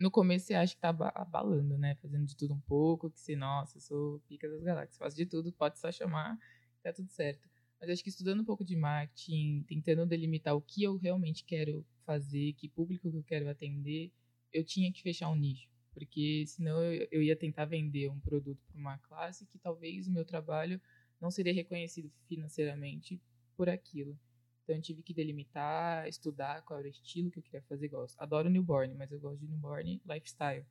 no 0.00 0.10
começo 0.10 0.46
você 0.46 0.54
acha 0.54 0.74
que 0.74 0.80
tá 0.80 0.88
abalando, 1.14 1.76
né? 1.76 1.94
Fazendo 1.96 2.24
de 2.24 2.34
tudo 2.34 2.54
um 2.54 2.60
pouco, 2.60 3.10
que 3.10 3.20
se, 3.20 3.36
nossa, 3.36 3.76
eu 3.76 3.82
sou 3.82 4.18
pica 4.20 4.48
das 4.48 4.62
galáxias, 4.62 4.96
faço 4.96 5.14
de 5.14 5.26
tudo, 5.26 5.52
pode 5.52 5.78
só 5.78 5.92
chamar, 5.92 6.38
tá 6.82 6.90
tudo 6.90 7.10
certo. 7.10 7.46
Mas 7.78 7.90
acho 7.90 8.02
que 8.02 8.08
estudando 8.08 8.40
um 8.40 8.44
pouco 8.44 8.64
de 8.64 8.74
marketing, 8.74 9.62
tentando 9.68 10.06
delimitar 10.06 10.56
o 10.56 10.62
que 10.62 10.82
eu 10.82 10.96
realmente 10.96 11.44
quero 11.44 11.84
fazer, 12.06 12.54
que 12.54 12.66
público 12.66 13.10
que 13.10 13.16
eu 13.16 13.22
quero 13.22 13.48
atender, 13.50 14.10
eu 14.52 14.64
tinha 14.64 14.90
que 14.90 15.02
fechar 15.02 15.28
um 15.28 15.36
nicho. 15.36 15.68
Porque 15.92 16.44
senão 16.46 16.82
eu, 16.82 17.08
eu 17.10 17.22
ia 17.22 17.36
tentar 17.36 17.64
vender 17.64 18.08
um 18.08 18.20
produto 18.20 18.62
para 18.66 18.80
uma 18.80 18.98
classe 18.98 19.46
que 19.46 19.58
talvez 19.58 20.06
o 20.06 20.12
meu 20.12 20.24
trabalho 20.24 20.80
não 21.20 21.30
seria 21.30 21.52
reconhecido 21.52 22.10
financeiramente 22.26 23.20
por 23.56 23.68
aquilo. 23.68 24.18
Então 24.62 24.76
eu 24.76 24.82
tive 24.82 25.02
que 25.02 25.12
delimitar, 25.12 26.08
estudar 26.08 26.62
qual 26.62 26.78
era 26.78 26.88
o 26.88 26.90
estilo 26.90 27.30
que 27.30 27.38
eu 27.38 27.42
queria 27.42 27.62
fazer. 27.62 27.88
Gosto. 27.88 28.18
Adoro 28.20 28.48
newborn, 28.48 28.94
mas 28.94 29.10
eu 29.10 29.20
gosto 29.20 29.40
de 29.40 29.48
newborn 29.48 30.00
lifestyle, 30.06 30.64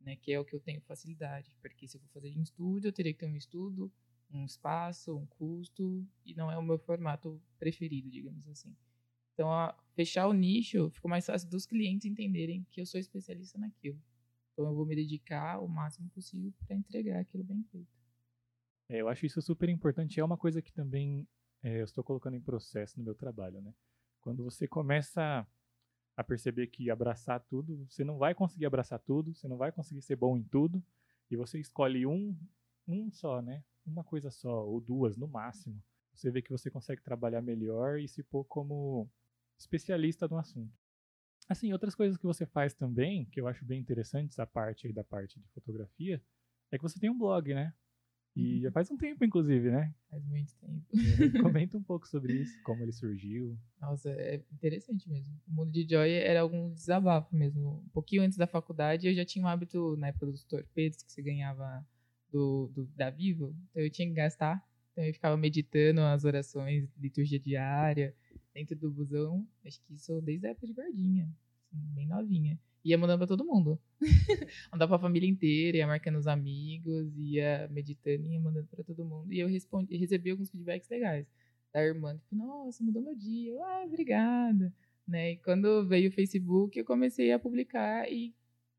né? 0.00 0.16
Que 0.16 0.32
é 0.32 0.38
o 0.38 0.44
que 0.44 0.54
eu 0.54 0.60
tenho 0.60 0.80
facilidade. 0.82 1.56
Porque 1.60 1.88
se 1.88 1.96
eu 1.96 2.00
for 2.00 2.08
fazer 2.10 2.28
em 2.28 2.42
estúdio, 2.42 2.88
eu 2.88 2.92
teria 2.92 3.12
que 3.12 3.18
ter 3.18 3.26
um 3.26 3.36
estudo, 3.36 3.90
um 4.30 4.44
espaço, 4.44 5.16
um 5.16 5.26
custo, 5.26 6.06
e 6.24 6.34
não 6.34 6.50
é 6.50 6.58
o 6.58 6.62
meu 6.62 6.78
formato 6.78 7.40
preferido, 7.58 8.10
digamos 8.10 8.46
assim. 8.46 8.76
Então, 9.32 9.48
fechar 9.94 10.28
o 10.28 10.34
nicho 10.34 10.90
ficou 10.90 11.08
mais 11.08 11.24
fácil 11.24 11.48
dos 11.48 11.64
clientes 11.64 12.04
entenderem 12.04 12.66
que 12.70 12.80
eu 12.80 12.86
sou 12.86 13.00
especialista 13.00 13.58
naquilo. 13.58 13.98
Então, 14.60 14.72
eu 14.72 14.76
vou 14.76 14.84
me 14.84 14.94
dedicar 14.94 15.58
o 15.58 15.66
máximo 15.66 16.10
possível 16.10 16.52
para 16.66 16.76
entregar 16.76 17.18
aquilo 17.18 17.42
bem 17.42 17.64
feito. 17.72 17.88
É, 18.90 19.00
eu 19.00 19.08
acho 19.08 19.24
isso 19.24 19.40
super 19.40 19.70
importante. 19.70 20.20
É 20.20 20.24
uma 20.24 20.36
coisa 20.36 20.60
que 20.60 20.70
também 20.70 21.26
é, 21.62 21.80
eu 21.80 21.84
estou 21.84 22.04
colocando 22.04 22.36
em 22.36 22.42
processo 22.42 22.98
no 22.98 23.04
meu 23.04 23.14
trabalho, 23.14 23.62
né? 23.62 23.72
Quando 24.20 24.44
você 24.44 24.68
começa 24.68 25.46
a 26.14 26.22
perceber 26.22 26.66
que 26.66 26.90
abraçar 26.90 27.40
tudo, 27.40 27.86
você 27.88 28.04
não 28.04 28.18
vai 28.18 28.34
conseguir 28.34 28.66
abraçar 28.66 28.98
tudo, 28.98 29.34
você 29.34 29.48
não 29.48 29.56
vai 29.56 29.72
conseguir 29.72 30.02
ser 30.02 30.16
bom 30.16 30.36
em 30.36 30.42
tudo, 30.42 30.84
e 31.30 31.36
você 31.36 31.58
escolhe 31.58 32.04
um, 32.04 32.36
um 32.86 33.10
só, 33.10 33.40
né? 33.40 33.64
Uma 33.86 34.04
coisa 34.04 34.30
só, 34.30 34.66
ou 34.66 34.78
duas 34.78 35.16
no 35.16 35.26
máximo. 35.26 35.82
Você 36.12 36.30
vê 36.30 36.42
que 36.42 36.50
você 36.50 36.70
consegue 36.70 37.00
trabalhar 37.00 37.40
melhor 37.40 37.98
e 37.98 38.06
se 38.06 38.22
pôr 38.22 38.44
como 38.44 39.08
especialista 39.56 40.28
no 40.28 40.36
assunto. 40.36 40.78
Assim, 41.50 41.72
outras 41.72 41.96
coisas 41.96 42.16
que 42.16 42.24
você 42.24 42.46
faz 42.46 42.72
também, 42.72 43.24
que 43.24 43.40
eu 43.40 43.48
acho 43.48 43.64
bem 43.64 43.80
interessantes, 43.80 44.38
a 44.38 44.46
parte 44.46 44.92
da 44.92 45.02
parte 45.02 45.40
de 45.40 45.48
fotografia, 45.48 46.22
é 46.70 46.78
que 46.78 46.82
você 46.84 47.00
tem 47.00 47.10
um 47.10 47.18
blog, 47.18 47.52
né? 47.52 47.74
E 48.36 48.60
já 48.60 48.70
faz 48.70 48.88
um 48.88 48.96
tempo, 48.96 49.24
inclusive, 49.24 49.68
né? 49.68 49.92
Faz 50.08 50.24
muito 50.26 50.54
tempo. 50.54 50.86
É, 50.94 51.42
comenta 51.42 51.76
um 51.76 51.82
pouco 51.82 52.06
sobre 52.06 52.34
isso, 52.34 52.56
como 52.62 52.84
ele 52.84 52.92
surgiu. 52.92 53.58
Nossa, 53.80 54.10
é 54.10 54.40
interessante 54.52 55.10
mesmo. 55.10 55.40
O 55.48 55.52
mundo 55.52 55.72
de 55.72 55.84
Joy 55.92 56.12
era 56.12 56.40
algum 56.40 56.72
desabafo 56.72 57.34
mesmo. 57.34 57.82
Um 57.84 57.88
pouquinho 57.88 58.22
antes 58.22 58.38
da 58.38 58.46
faculdade, 58.46 59.08
eu 59.08 59.14
já 59.14 59.24
tinha 59.24 59.44
um 59.44 59.48
hábito, 59.48 59.96
na 59.96 60.06
época 60.06 60.26
dos 60.26 60.44
torpedos, 60.44 61.02
que 61.02 61.10
você 61.10 61.20
ganhava 61.20 61.84
do, 62.30 62.70
do 62.72 62.86
da 62.94 63.10
Vivo. 63.10 63.52
Então 63.70 63.82
eu 63.82 63.90
tinha 63.90 64.06
que 64.06 64.14
gastar. 64.14 64.64
Então 64.92 65.02
eu 65.02 65.12
ficava 65.12 65.36
meditando 65.36 66.00
as 66.02 66.24
orações, 66.24 66.88
liturgia 66.96 67.40
diária, 67.40 68.14
dentro 68.54 68.76
do 68.76 68.90
busão. 68.90 69.46
Acho 69.64 69.80
que 69.82 69.94
isso 69.94 70.20
desde 70.20 70.46
a 70.46 70.50
época 70.50 70.66
de 70.66 70.72
guardinha, 70.72 71.30
assim, 71.66 71.80
bem 71.94 72.06
novinha 72.06 72.58
ia 72.84 72.98
mandando 72.98 73.18
pra 73.18 73.26
todo 73.26 73.44
mundo. 73.44 73.78
Mandava 74.72 74.90
pra 74.90 74.98
família 74.98 75.28
inteira, 75.28 75.78
ia 75.78 75.86
marcando 75.86 76.16
os 76.16 76.26
amigos, 76.26 77.12
ia 77.16 77.68
meditando 77.70 78.26
ia 78.26 78.40
mandando 78.40 78.66
pra 78.68 78.82
todo 78.82 79.04
mundo. 79.04 79.32
E 79.32 79.40
eu 79.40 79.48
respondi, 79.48 79.96
recebi 79.96 80.30
alguns 80.30 80.50
feedbacks 80.50 80.88
legais 80.88 81.26
da 81.72 81.82
irmã, 81.82 82.16
tipo, 82.16 82.34
nossa, 82.34 82.82
mudou 82.82 83.02
meu 83.02 83.14
dia. 83.14 83.54
Ah, 83.64 83.84
obrigada. 83.86 84.72
Né? 85.06 85.32
E 85.32 85.36
quando 85.38 85.86
veio 85.86 86.08
o 86.08 86.12
Facebook, 86.12 86.78
eu 86.78 86.84
comecei 86.84 87.32
a 87.32 87.38
publicar 87.38 88.10
e 88.10 88.34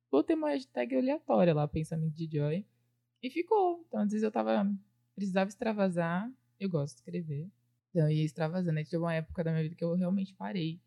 botei 0.09 0.35
uma 0.35 0.49
hashtag 0.49 0.95
aleatória 0.95 1.53
lá, 1.53 1.67
pensamento 1.67 2.13
de 2.13 2.37
Joy. 2.37 2.65
E 3.21 3.29
ficou. 3.29 3.85
Então, 3.87 4.01
às 4.01 4.11
vezes 4.11 4.23
eu 4.23 4.31
tava, 4.31 4.69
precisava 5.15 5.49
extravasar, 5.49 6.31
eu 6.59 6.69
gosto 6.69 6.95
de 6.95 7.01
escrever. 7.01 7.47
Então, 7.91 8.10
eu 8.10 8.17
ia 8.17 8.25
extravasando. 8.25 8.79
Aí 8.79 8.86
teve 8.86 8.98
uma 8.98 9.13
época 9.13 9.43
da 9.43 9.51
minha 9.51 9.63
vida 9.63 9.75
que 9.75 9.83
eu 9.83 9.93
realmente 9.93 10.33
parei 10.33 10.81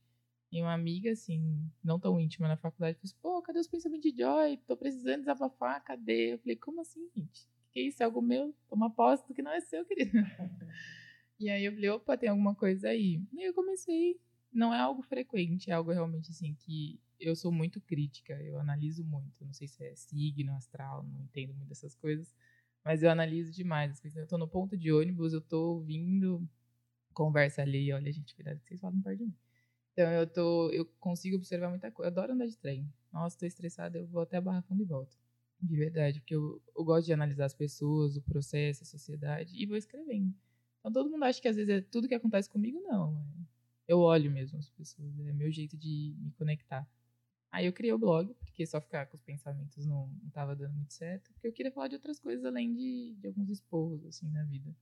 e 0.55 0.63
uma 0.63 0.73
amiga, 0.73 1.11
assim, 1.11 1.69
não 1.83 1.99
tão 1.99 2.21
íntima 2.21 2.47
na 2.47 2.57
faculdade, 2.57 2.97
falou 2.97 3.05
assim, 3.05 3.17
pô, 3.21 3.43
cadê 3.43 3.59
os 3.59 3.67
pensamentos 3.67 4.09
de 4.09 4.17
Joy? 4.17 4.57
Tô 4.59 4.77
precisando 4.77 5.19
desabafar, 5.19 5.83
cadê? 5.83 6.35
Eu 6.35 6.39
falei, 6.39 6.55
como 6.55 6.81
assim, 6.81 7.11
gente? 7.13 7.49
Que 7.73 7.81
isso? 7.81 8.01
É 8.01 8.07
algo 8.07 8.23
meu? 8.23 8.55
Toma 8.69 8.89
posse 8.89 9.27
do 9.27 9.35
que 9.35 9.43
não 9.43 9.51
é 9.51 9.61
seu, 9.61 9.85
querido. 9.85 10.13
e 11.41 11.51
aí 11.51 11.65
eu 11.65 11.73
falei, 11.73 11.91
opa, 11.91 12.17
tem 12.17 12.29
alguma 12.29 12.55
coisa 12.55 12.89
aí. 12.89 13.21
E 13.33 13.41
aí 13.41 13.47
eu 13.47 13.55
comecei. 13.55 14.21
Não 14.53 14.73
é 14.73 14.79
algo 14.79 15.03
frequente, 15.03 15.73
é 15.73 15.75
algo 15.75 15.91
realmente, 15.91 16.31
assim, 16.31 16.55
que 16.55 17.01
eu 17.19 17.35
sou 17.35 17.51
muito 17.51 17.81
crítica, 17.81 18.35
eu 18.41 18.61
analiso 18.61 19.05
muito. 19.05 19.45
Não 19.45 19.53
sei 19.53 19.67
se 19.67 19.83
é 19.83 19.93
signo, 19.97 20.55
astral, 20.55 21.03
não 21.03 21.21
entendo 21.23 21.53
muito 21.53 21.69
dessas 21.69 21.97
coisas. 21.97 22.33
Mas 22.85 23.03
eu 23.03 23.11
analiso 23.11 23.51
demais. 23.51 24.01
Eu 24.15 24.29
tô 24.29 24.39
no 24.39 24.47
ponto 24.47 24.77
de 24.77 24.93
ônibus, 24.93 25.33
eu 25.33 25.41
tô 25.41 25.75
ouvindo 25.75 26.49
conversa 27.15 27.63
ali, 27.63 27.93
olha, 27.93 28.13
gente, 28.13 28.35
cuidado 28.35 28.61
que 28.61 28.69
vocês 28.69 28.81
falam 28.81 29.01
perto 29.01 29.19
de 29.19 29.25
mim. 29.27 29.35
Então 29.93 30.11
eu 30.11 30.27
tô, 30.27 30.71
eu 30.71 30.85
consigo 30.99 31.37
observar 31.37 31.71
muita 31.71 31.91
coisa. 31.91 32.09
Eu 32.09 32.13
adoro 32.13 32.33
andar 32.33 32.47
de 32.47 32.59
trem. 32.59 32.93
Nossa, 33.13 33.39
tô 33.39 33.47
estressada, 33.47 33.99
eu 33.99 34.07
vou 34.07 34.23
até 34.23 34.37
a 34.37 34.41
Barra 34.41 34.63
Funda 34.63 34.83
e 34.83 34.87
volto. 34.87 35.17
De 35.61 35.77
verdade, 35.77 36.21
porque 36.21 36.35
eu, 36.35 36.61
eu 36.77 36.85
gosto 36.85 37.07
de 37.07 37.13
analisar 37.13 37.47
as 37.47 37.55
pessoas, 37.55 38.17
o 38.17 38.23
processo, 38.23 38.83
a 38.83 38.87
sociedade 38.87 39.55
e 39.57 39.65
vou 39.67 39.77
escrevendo. 39.77 40.35
Então 40.81 40.93
todo 40.93 41.11
mundo 41.11 41.25
acha 41.25 41.41
que 41.41 41.49
às 41.49 41.57
vezes 41.57 41.71
é 41.71 41.81
tudo 41.81 42.09
que 42.09 42.15
acontece 42.15 42.51
comigo, 42.51 42.81
não. 42.83 43.17
É, 43.17 43.45
eu 43.89 44.01
olho 44.01 44.31
mesmo 44.31 44.59
as 44.59 44.69
pessoas, 44.69 45.19
é 45.21 45.33
meu 45.33 45.51
jeito 45.51 45.77
de 45.77 46.15
me 46.19 46.33
conectar. 46.33 46.87
Aí 47.51 47.67
eu 47.67 47.73
criei 47.73 47.93
o 47.93 47.99
blog, 47.99 48.35
porque 48.35 48.67
só 48.67 48.81
ficar 48.81 49.07
com 49.07 49.15
os 49.15 49.23
pensamentos 49.23 49.87
não, 49.87 50.09
não 50.09 50.31
tava 50.31 50.57
dando 50.57 50.75
muito 50.75 50.93
certo, 50.93 51.33
porque 51.33 51.47
eu 51.47 51.53
queria 51.53 51.71
falar 51.71 51.87
de 51.87 51.95
outras 51.95 52.19
coisas 52.19 52.45
além 52.45 52.75
de, 52.75 53.15
de 53.15 53.29
alguns 53.29 53.49
esporros, 53.49 54.05
assim, 54.05 54.29
na 54.29 54.43
vida. 54.43 54.75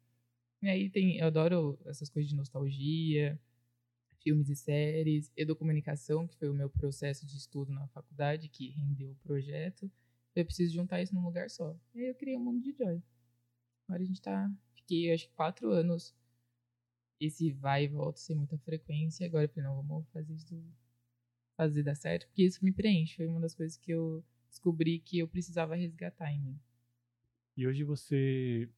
E 0.63 0.69
aí 0.69 0.89
tem, 0.89 1.17
eu 1.19 1.27
adoro 1.27 1.79
essas 1.85 2.09
coisas 2.09 2.31
de 2.31 2.37
nostalgia, 2.37 3.39
filmes 4.23 4.49
e 4.49 4.55
séries, 4.55 5.33
educomunicação, 5.37 6.27
que 6.27 6.37
foi 6.37 6.49
o 6.49 6.55
meu 6.55 6.71
processo 6.71 7.27
de 7.27 7.37
estudo 7.37 7.73
na 7.73 7.89
faculdade, 7.89 8.49
que 8.49 8.71
rendeu 8.71 9.11
o 9.11 9.17
projeto. 9.17 9.91
Eu 10.35 10.45
preciso 10.45 10.73
juntar 10.73 11.03
isso 11.03 11.15
num 11.15 11.25
lugar 11.25 11.51
só. 11.51 11.77
E 11.93 12.01
aí 12.01 12.09
eu 12.09 12.15
criei 12.15 12.37
o 12.37 12.41
um 12.41 12.45
Mundo 12.45 12.61
de 12.61 12.73
Joy. 12.73 13.03
Agora 13.89 14.03
a 14.03 14.07
gente 14.07 14.23
tá. 14.23 14.51
Fiquei 14.75 15.13
acho 15.13 15.29
que 15.29 15.35
quatro 15.35 15.71
anos. 15.71 16.15
Esse 17.21 17.51
vai 17.51 17.85
e 17.85 17.89
volta 17.89 18.19
sem 18.19 18.37
muita 18.37 18.57
frequência. 18.59 19.27
Agora 19.27 19.45
eu 19.45 19.49
falei, 19.49 19.69
não, 19.69 19.83
vamos 19.83 20.09
fazer 20.11 20.33
isso 20.33 20.65
fazer 21.57 21.83
dar 21.83 21.95
certo, 21.95 22.27
porque 22.27 22.45
isso 22.45 22.65
me 22.65 22.73
preenche. 22.73 23.17
Foi 23.17 23.27
uma 23.27 23.41
das 23.41 23.55
coisas 23.55 23.77
que 23.77 23.91
eu 23.91 24.25
descobri 24.49 24.99
que 25.01 25.19
eu 25.19 25.29
precisava 25.29 25.75
resgatar 25.75 26.33
em 26.33 26.41
mim. 26.41 26.61
E 27.57 27.67
hoje 27.67 27.85
você 27.85 28.69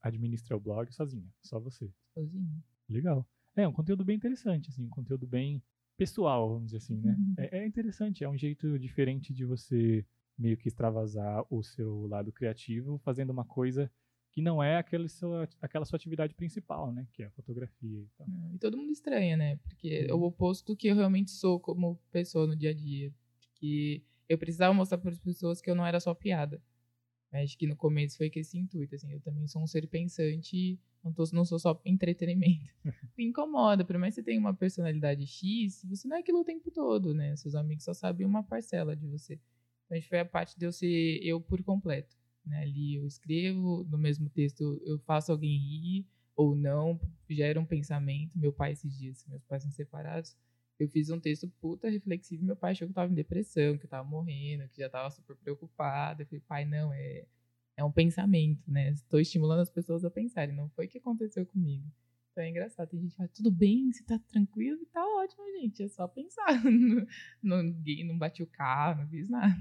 administra 0.00 0.56
o 0.56 0.60
blog 0.60 0.92
sozinha, 0.92 1.28
só 1.42 1.58
você? 1.58 1.90
Sozinha. 2.14 2.62
Legal. 2.88 3.26
É 3.54 3.66
um 3.68 3.72
conteúdo 3.72 4.04
bem 4.04 4.16
interessante, 4.16 4.70
assim, 4.70 4.84
um 4.84 4.90
conteúdo 4.90 5.26
bem 5.26 5.62
pessoal, 5.96 6.48
vamos 6.48 6.66
dizer 6.66 6.78
assim, 6.78 7.00
né? 7.00 7.14
Uhum. 7.18 7.34
É, 7.38 7.58
é, 7.58 7.66
interessante, 7.66 8.24
é 8.24 8.28
um 8.28 8.36
jeito 8.36 8.78
diferente 8.78 9.32
de 9.32 9.44
você 9.44 10.04
meio 10.38 10.56
que 10.56 10.68
extravasar 10.68 11.44
o 11.50 11.62
seu 11.62 12.06
lado 12.06 12.32
criativo 12.32 12.98
fazendo 13.04 13.30
uma 13.30 13.44
coisa 13.44 13.90
que 14.32 14.40
não 14.40 14.62
é 14.62 14.78
aquela 14.78 15.06
sua, 15.08 15.46
aquela 15.60 15.84
sua 15.84 15.96
atividade 15.98 16.34
principal, 16.34 16.90
né? 16.90 17.06
Que 17.12 17.22
é 17.22 17.26
a 17.26 17.30
fotografia 17.30 18.00
e 18.00 18.08
tal. 18.16 18.26
É, 18.26 18.54
e 18.54 18.58
todo 18.58 18.78
mundo 18.78 18.90
estranha, 18.90 19.36
né? 19.36 19.56
Porque 19.56 20.06
é 20.08 20.14
o 20.14 20.22
oposto 20.22 20.72
do 20.72 20.76
que 20.76 20.88
eu 20.88 20.96
realmente 20.96 21.30
sou 21.30 21.60
como 21.60 22.00
pessoa 22.10 22.46
no 22.46 22.56
dia 22.56 22.70
a 22.70 22.74
dia. 22.74 23.12
Que 23.54 24.02
eu 24.26 24.38
precisava 24.38 24.72
mostrar 24.72 24.96
para 24.96 25.10
as 25.10 25.20
pessoas 25.20 25.60
que 25.60 25.70
eu 25.70 25.74
não 25.74 25.86
era 25.86 26.00
só 26.00 26.14
piada. 26.14 26.60
Acho 27.32 27.56
que 27.56 27.66
no 27.66 27.74
começo 27.74 28.18
foi 28.18 28.28
com 28.28 28.38
esse 28.38 28.58
intuito, 28.58 28.94
assim, 28.94 29.10
eu 29.10 29.20
também 29.20 29.46
sou 29.46 29.62
um 29.62 29.66
ser 29.66 29.86
pensante, 29.86 30.78
não, 31.02 31.12
tô, 31.12 31.24
não 31.32 31.44
sou 31.44 31.58
só 31.58 31.80
entretenimento. 31.84 32.70
Me 33.16 33.24
incomoda, 33.24 33.84
por 33.84 33.96
mais 33.96 34.14
que 34.14 34.20
você 34.20 34.24
tenha 34.24 34.38
uma 34.38 34.52
personalidade 34.52 35.26
X, 35.26 35.82
você 35.88 36.06
não 36.06 36.16
é 36.16 36.20
aquilo 36.20 36.40
o 36.40 36.44
tempo 36.44 36.70
todo, 36.70 37.14
né? 37.14 37.34
Seus 37.36 37.54
amigos 37.54 37.84
só 37.84 37.94
sabem 37.94 38.26
uma 38.26 38.42
parcela 38.42 38.94
de 38.94 39.06
você. 39.06 39.40
Então, 39.86 39.96
acho 39.96 40.04
que 40.04 40.10
foi 40.10 40.20
a 40.20 40.24
parte 40.24 40.58
de 40.58 40.66
eu 40.66 40.72
ser 40.72 41.20
eu 41.22 41.40
por 41.40 41.62
completo. 41.62 42.14
Né? 42.44 42.62
Ali 42.62 42.96
eu 42.96 43.06
escrevo, 43.06 43.86
no 43.88 43.96
mesmo 43.96 44.28
texto 44.28 44.80
eu 44.84 44.98
faço 44.98 45.32
alguém 45.32 45.56
rir 45.58 46.06
ou 46.36 46.54
não, 46.54 47.00
gera 47.28 47.60
um 47.60 47.64
pensamento. 47.64 48.38
Meu 48.38 48.52
pai 48.52 48.72
esses 48.72 48.96
dias, 48.96 49.24
meus 49.26 49.44
pais 49.44 49.62
são 49.62 49.72
separados, 49.72 50.36
eu 50.82 50.88
fiz 50.88 51.10
um 51.10 51.20
texto 51.20 51.48
puta 51.60 51.88
reflexivo 51.88 52.44
meu 52.44 52.56
pai 52.56 52.72
achou 52.72 52.86
que 52.86 52.92
eu 52.92 52.94
tava 52.94 53.12
em 53.12 53.14
depressão, 53.14 53.78
que 53.78 53.84
eu 53.84 53.90
tava 53.90 54.08
morrendo, 54.08 54.68
que 54.68 54.78
já 54.78 54.88
tava 54.88 55.10
super 55.10 55.36
preocupado. 55.36 56.22
Eu 56.22 56.26
falei, 56.26 56.40
pai, 56.40 56.64
não, 56.64 56.92
é, 56.92 57.26
é 57.76 57.84
um 57.84 57.92
pensamento, 57.92 58.70
né? 58.70 58.90
Estou 58.90 59.20
estimulando 59.20 59.60
as 59.60 59.70
pessoas 59.70 60.04
a 60.04 60.10
pensarem, 60.10 60.54
não 60.54 60.68
foi 60.70 60.86
o 60.86 60.88
que 60.88 60.98
aconteceu 60.98 61.46
comigo. 61.46 61.86
Então 62.32 62.42
é 62.42 62.48
engraçado, 62.48 62.88
tem 62.88 63.00
gente 63.00 63.10
que 63.10 63.16
fala, 63.16 63.28
tudo 63.28 63.50
bem, 63.50 63.92
você 63.92 64.02
tá 64.04 64.18
tranquilo? 64.18 64.84
Tá 64.86 65.06
ótimo, 65.06 65.44
gente, 65.60 65.82
é 65.82 65.88
só 65.88 66.08
pensar. 66.08 66.62
não, 67.42 67.62
ninguém 67.62 68.04
não 68.04 68.16
bati 68.16 68.42
o 68.42 68.46
carro, 68.46 69.02
não 69.02 69.08
fiz 69.08 69.28
nada. 69.28 69.54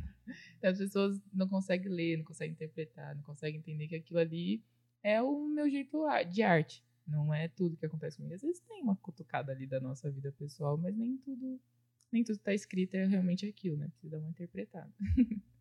Então 0.58 0.70
as 0.72 0.78
pessoas 0.78 1.22
não 1.34 1.50
conseguem 1.50 1.92
ler, 1.92 2.18
não 2.18 2.24
conseguem 2.24 2.54
interpretar, 2.54 3.14
não 3.16 3.24
conseguem 3.24 3.60
entender 3.60 3.90
que 3.90 3.96
aquilo 3.96 4.20
ali 4.20 4.64
é 5.04 5.22
o 5.22 5.48
meu 5.50 5.70
jeito 5.70 6.06
de 6.32 6.42
arte. 6.42 6.84
Não 7.08 7.34
é 7.34 7.48
tudo 7.48 7.78
que 7.78 7.86
acontece 7.86 8.18
comigo. 8.18 8.36
Às 8.36 8.42
vezes 8.42 8.62
tem 8.62 8.82
uma 8.82 8.96
cutucada 8.96 9.52
ali 9.52 9.68
da 9.68 9.80
nossa 9.80 10.10
vida 10.10 10.32
pessoal, 10.32 10.78
mas 10.78 10.96
nem 10.96 11.18
tudo 11.18 11.60
nem 12.12 12.24
tudo 12.24 12.36
está 12.36 12.54
escrito 12.54 12.96
é 12.96 13.06
realmente 13.06 13.46
aquilo, 13.46 13.78
né? 13.78 13.88
Precisa 13.88 14.12
dar 14.12 14.20
uma 14.20 14.30
interpretada. 14.30 14.92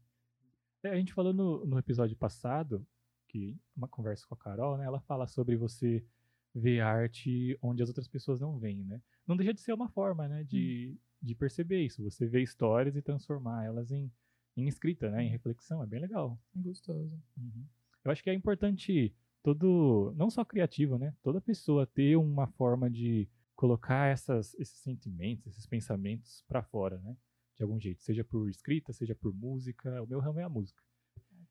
É, 0.83 0.89
a 0.89 0.97
gente 0.97 1.13
falou 1.13 1.35
no, 1.35 1.67
no 1.67 1.79
episódio 1.79 2.17
passado, 2.17 2.87
que 3.29 3.55
uma 3.77 3.87
conversa 3.87 4.27
com 4.27 4.33
a 4.33 4.39
Carol, 4.39 4.79
né? 4.79 4.87
Ela 4.87 4.99
fala 4.99 5.27
sobre 5.27 5.55
você 5.55 6.03
ver 6.55 6.81
arte 6.81 7.55
onde 7.61 7.83
as 7.83 7.91
outras 7.91 8.09
pessoas 8.09 8.41
não 8.41 8.59
veem, 8.59 8.83
né? 8.85 9.03
Não 9.27 9.37
deixa 9.37 9.53
de 9.53 9.61
ser 9.61 9.75
uma 9.75 9.91
forma, 9.91 10.27
né? 10.27 10.43
De, 10.43 10.95
hum. 10.95 10.99
de 11.21 11.35
perceber 11.35 11.85
isso. 11.85 12.03
Você 12.03 12.27
vê 12.27 12.43
histórias 12.43 12.97
e 12.97 13.03
transformar 13.03 13.65
elas 13.65 13.93
em, 13.93 14.11
em 14.57 14.67
escrita, 14.69 15.11
né? 15.11 15.23
Em 15.23 15.29
reflexão. 15.29 15.83
É 15.83 15.87
bem 15.87 16.01
legal. 16.01 16.41
Gostoso. 16.57 17.23
Uhum. 17.37 17.67
Eu 18.03 18.11
acho 18.11 18.23
que 18.23 18.31
é 18.31 18.35
importante 18.35 19.15
todo, 19.43 20.13
não 20.17 20.31
só 20.31 20.45
criativo, 20.45 20.99
né? 20.99 21.15
Toda 21.23 21.41
pessoa 21.41 21.87
ter 21.87 22.17
uma 22.17 22.47
forma 22.47 22.91
de 22.91 23.29
colocar 23.55 24.11
essas, 24.11 24.55
esses 24.55 24.79
sentimentos, 24.81 25.47
esses 25.47 25.67
pensamentos 25.67 26.45
para 26.49 26.63
fora, 26.63 26.99
né? 27.01 27.17
De 27.57 27.63
algum 27.63 27.79
jeito, 27.79 28.03
seja 28.03 28.25
por 28.25 28.49
escrita, 28.49 28.93
seja 28.93 29.15
por 29.15 29.35
música. 29.35 30.03
O 30.03 30.07
meu 30.07 30.21
ramo 30.21 30.41
é 30.41 30.45
a 30.45 30.49
música. 30.49 30.83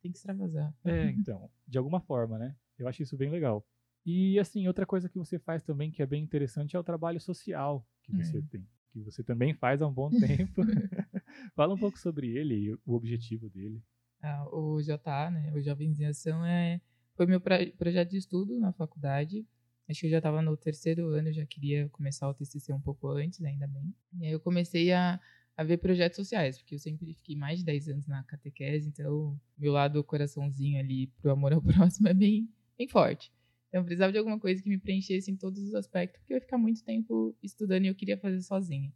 Tem 0.02 0.12
que 0.12 0.18
extravasar. 0.18 0.74
É, 0.84 1.10
então, 1.12 1.50
de 1.68 1.78
alguma 1.78 2.00
forma, 2.00 2.38
né? 2.38 2.56
Eu 2.78 2.88
acho 2.88 3.04
isso 3.04 3.18
bem 3.18 3.30
legal. 3.30 3.66
E 4.06 4.40
assim, 4.40 4.68
outra 4.68 4.86
coisa 4.86 5.10
que 5.10 5.18
você 5.18 5.38
faz 5.38 5.62
também 5.62 5.92
que 5.92 6.02
é 6.02 6.06
bem 6.06 6.24
interessante 6.24 6.76
é 6.76 6.80
o 6.80 6.84
trabalho 6.84 7.20
social 7.20 7.86
que 8.02 8.12
você 8.12 8.40
hum. 8.40 8.48
tem, 8.50 8.68
que 8.92 9.02
você 9.02 9.24
também 9.24 9.54
faz 9.54 9.82
há 9.82 9.88
um 9.88 9.94
bom 9.94 10.10
tempo. 10.20 10.62
Fala 11.54 11.74
um 11.74 11.78
pouco 11.78 12.00
sobre 12.00 12.36
ele 12.36 12.56
e 12.56 12.74
o 12.74 12.94
objetivo 12.94 13.50
dele. 13.50 13.84
Ah, 14.22 14.48
o 14.52 14.82
JA, 14.82 15.30
né, 15.30 15.52
o 15.54 15.62
Jovens 15.62 16.00
em 16.00 16.06
Ação 16.06 16.46
é 16.46 16.82
foi 17.20 17.26
meu 17.26 17.42
projeto 17.42 18.12
de 18.12 18.18
estudo 18.18 18.58
na 18.58 18.72
faculdade. 18.72 19.46
Acho 19.90 20.00
que 20.00 20.06
eu 20.06 20.12
já 20.12 20.20
estava 20.20 20.42
no 20.42 20.56
terceiro 20.56 21.10
ano, 21.10 21.34
já 21.34 21.46
queria 21.46 21.90
começar 21.90 22.30
o 22.30 22.34
TCC 22.34 22.72
um 22.72 22.80
pouco 22.80 23.10
antes, 23.10 23.44
ainda 23.44 23.68
bem. 23.68 23.94
E 24.22 24.28
aí 24.28 24.32
eu 24.32 24.40
comecei 24.40 24.94
a, 24.94 25.20
a 25.58 25.64
ver 25.66 25.80
projetos 25.80 26.16
sociais, 26.16 26.58
porque 26.58 26.76
eu 26.76 26.80
sempre 26.80 27.14
fiquei 27.14 27.36
mais 27.36 27.60
de 27.60 27.66
10 27.66 27.90
anos 27.90 28.08
na 28.08 28.24
catequese, 28.24 28.88
então 28.88 29.38
meu 29.58 29.74
lado 29.74 30.02
coraçãozinho 30.02 30.80
ali 30.80 31.08
pro 31.22 31.32
amor 31.32 31.52
ao 31.52 31.60
próximo 31.62 32.08
é 32.08 32.14
bem, 32.14 32.48
bem 32.78 32.88
forte. 32.88 33.34
Então 33.68 33.82
eu 33.82 33.86
precisava 33.86 34.14
de 34.14 34.18
alguma 34.18 34.40
coisa 34.40 34.64
que 34.64 34.70
me 34.70 34.78
preenchesse 34.78 35.30
em 35.30 35.36
todos 35.36 35.62
os 35.62 35.76
aspectos, 35.76 36.22
porque 36.22 36.32
eu 36.32 36.38
ia 36.38 36.42
ficar 36.42 36.58
muito 36.58 36.82
tempo 36.86 37.36
estudando 37.44 37.84
e 37.84 37.88
eu 37.90 37.96
queria 37.96 38.18
fazer 38.18 38.42
sozinha. 38.42 38.94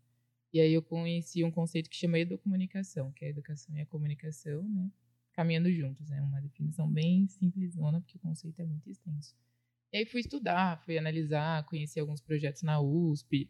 E 0.54 0.62
aí 0.62 0.72
eu 0.72 0.82
conheci 0.82 1.44
um 1.44 1.52
conceito 1.52 1.90
que 1.90 1.98
chama 1.98 2.20
educomunicação, 2.20 3.12
que 3.12 3.26
é 3.26 3.28
a 3.28 3.32
educação 3.32 3.76
e 3.76 3.82
a 3.82 3.86
comunicação, 3.86 4.64
né? 4.64 4.90
Caminhando 5.34 5.72
juntos. 5.72 6.10
Né? 6.10 6.22
uma 6.22 6.42
definição 6.42 6.90
bem 6.90 7.28
simplesona, 7.28 8.00
porque 8.00 8.18
o 8.18 8.22
conceito 8.22 8.60
é 8.62 8.66
muito 8.66 8.90
extenso. 8.90 9.36
E 9.92 9.98
aí 9.98 10.06
fui 10.06 10.22
estudar, 10.22 10.82
fui 10.84 10.98
analisar, 10.98 11.66
conheci 11.66 12.00
alguns 12.00 12.22
projetos 12.22 12.64
na 12.64 12.80
USP, 12.82 13.50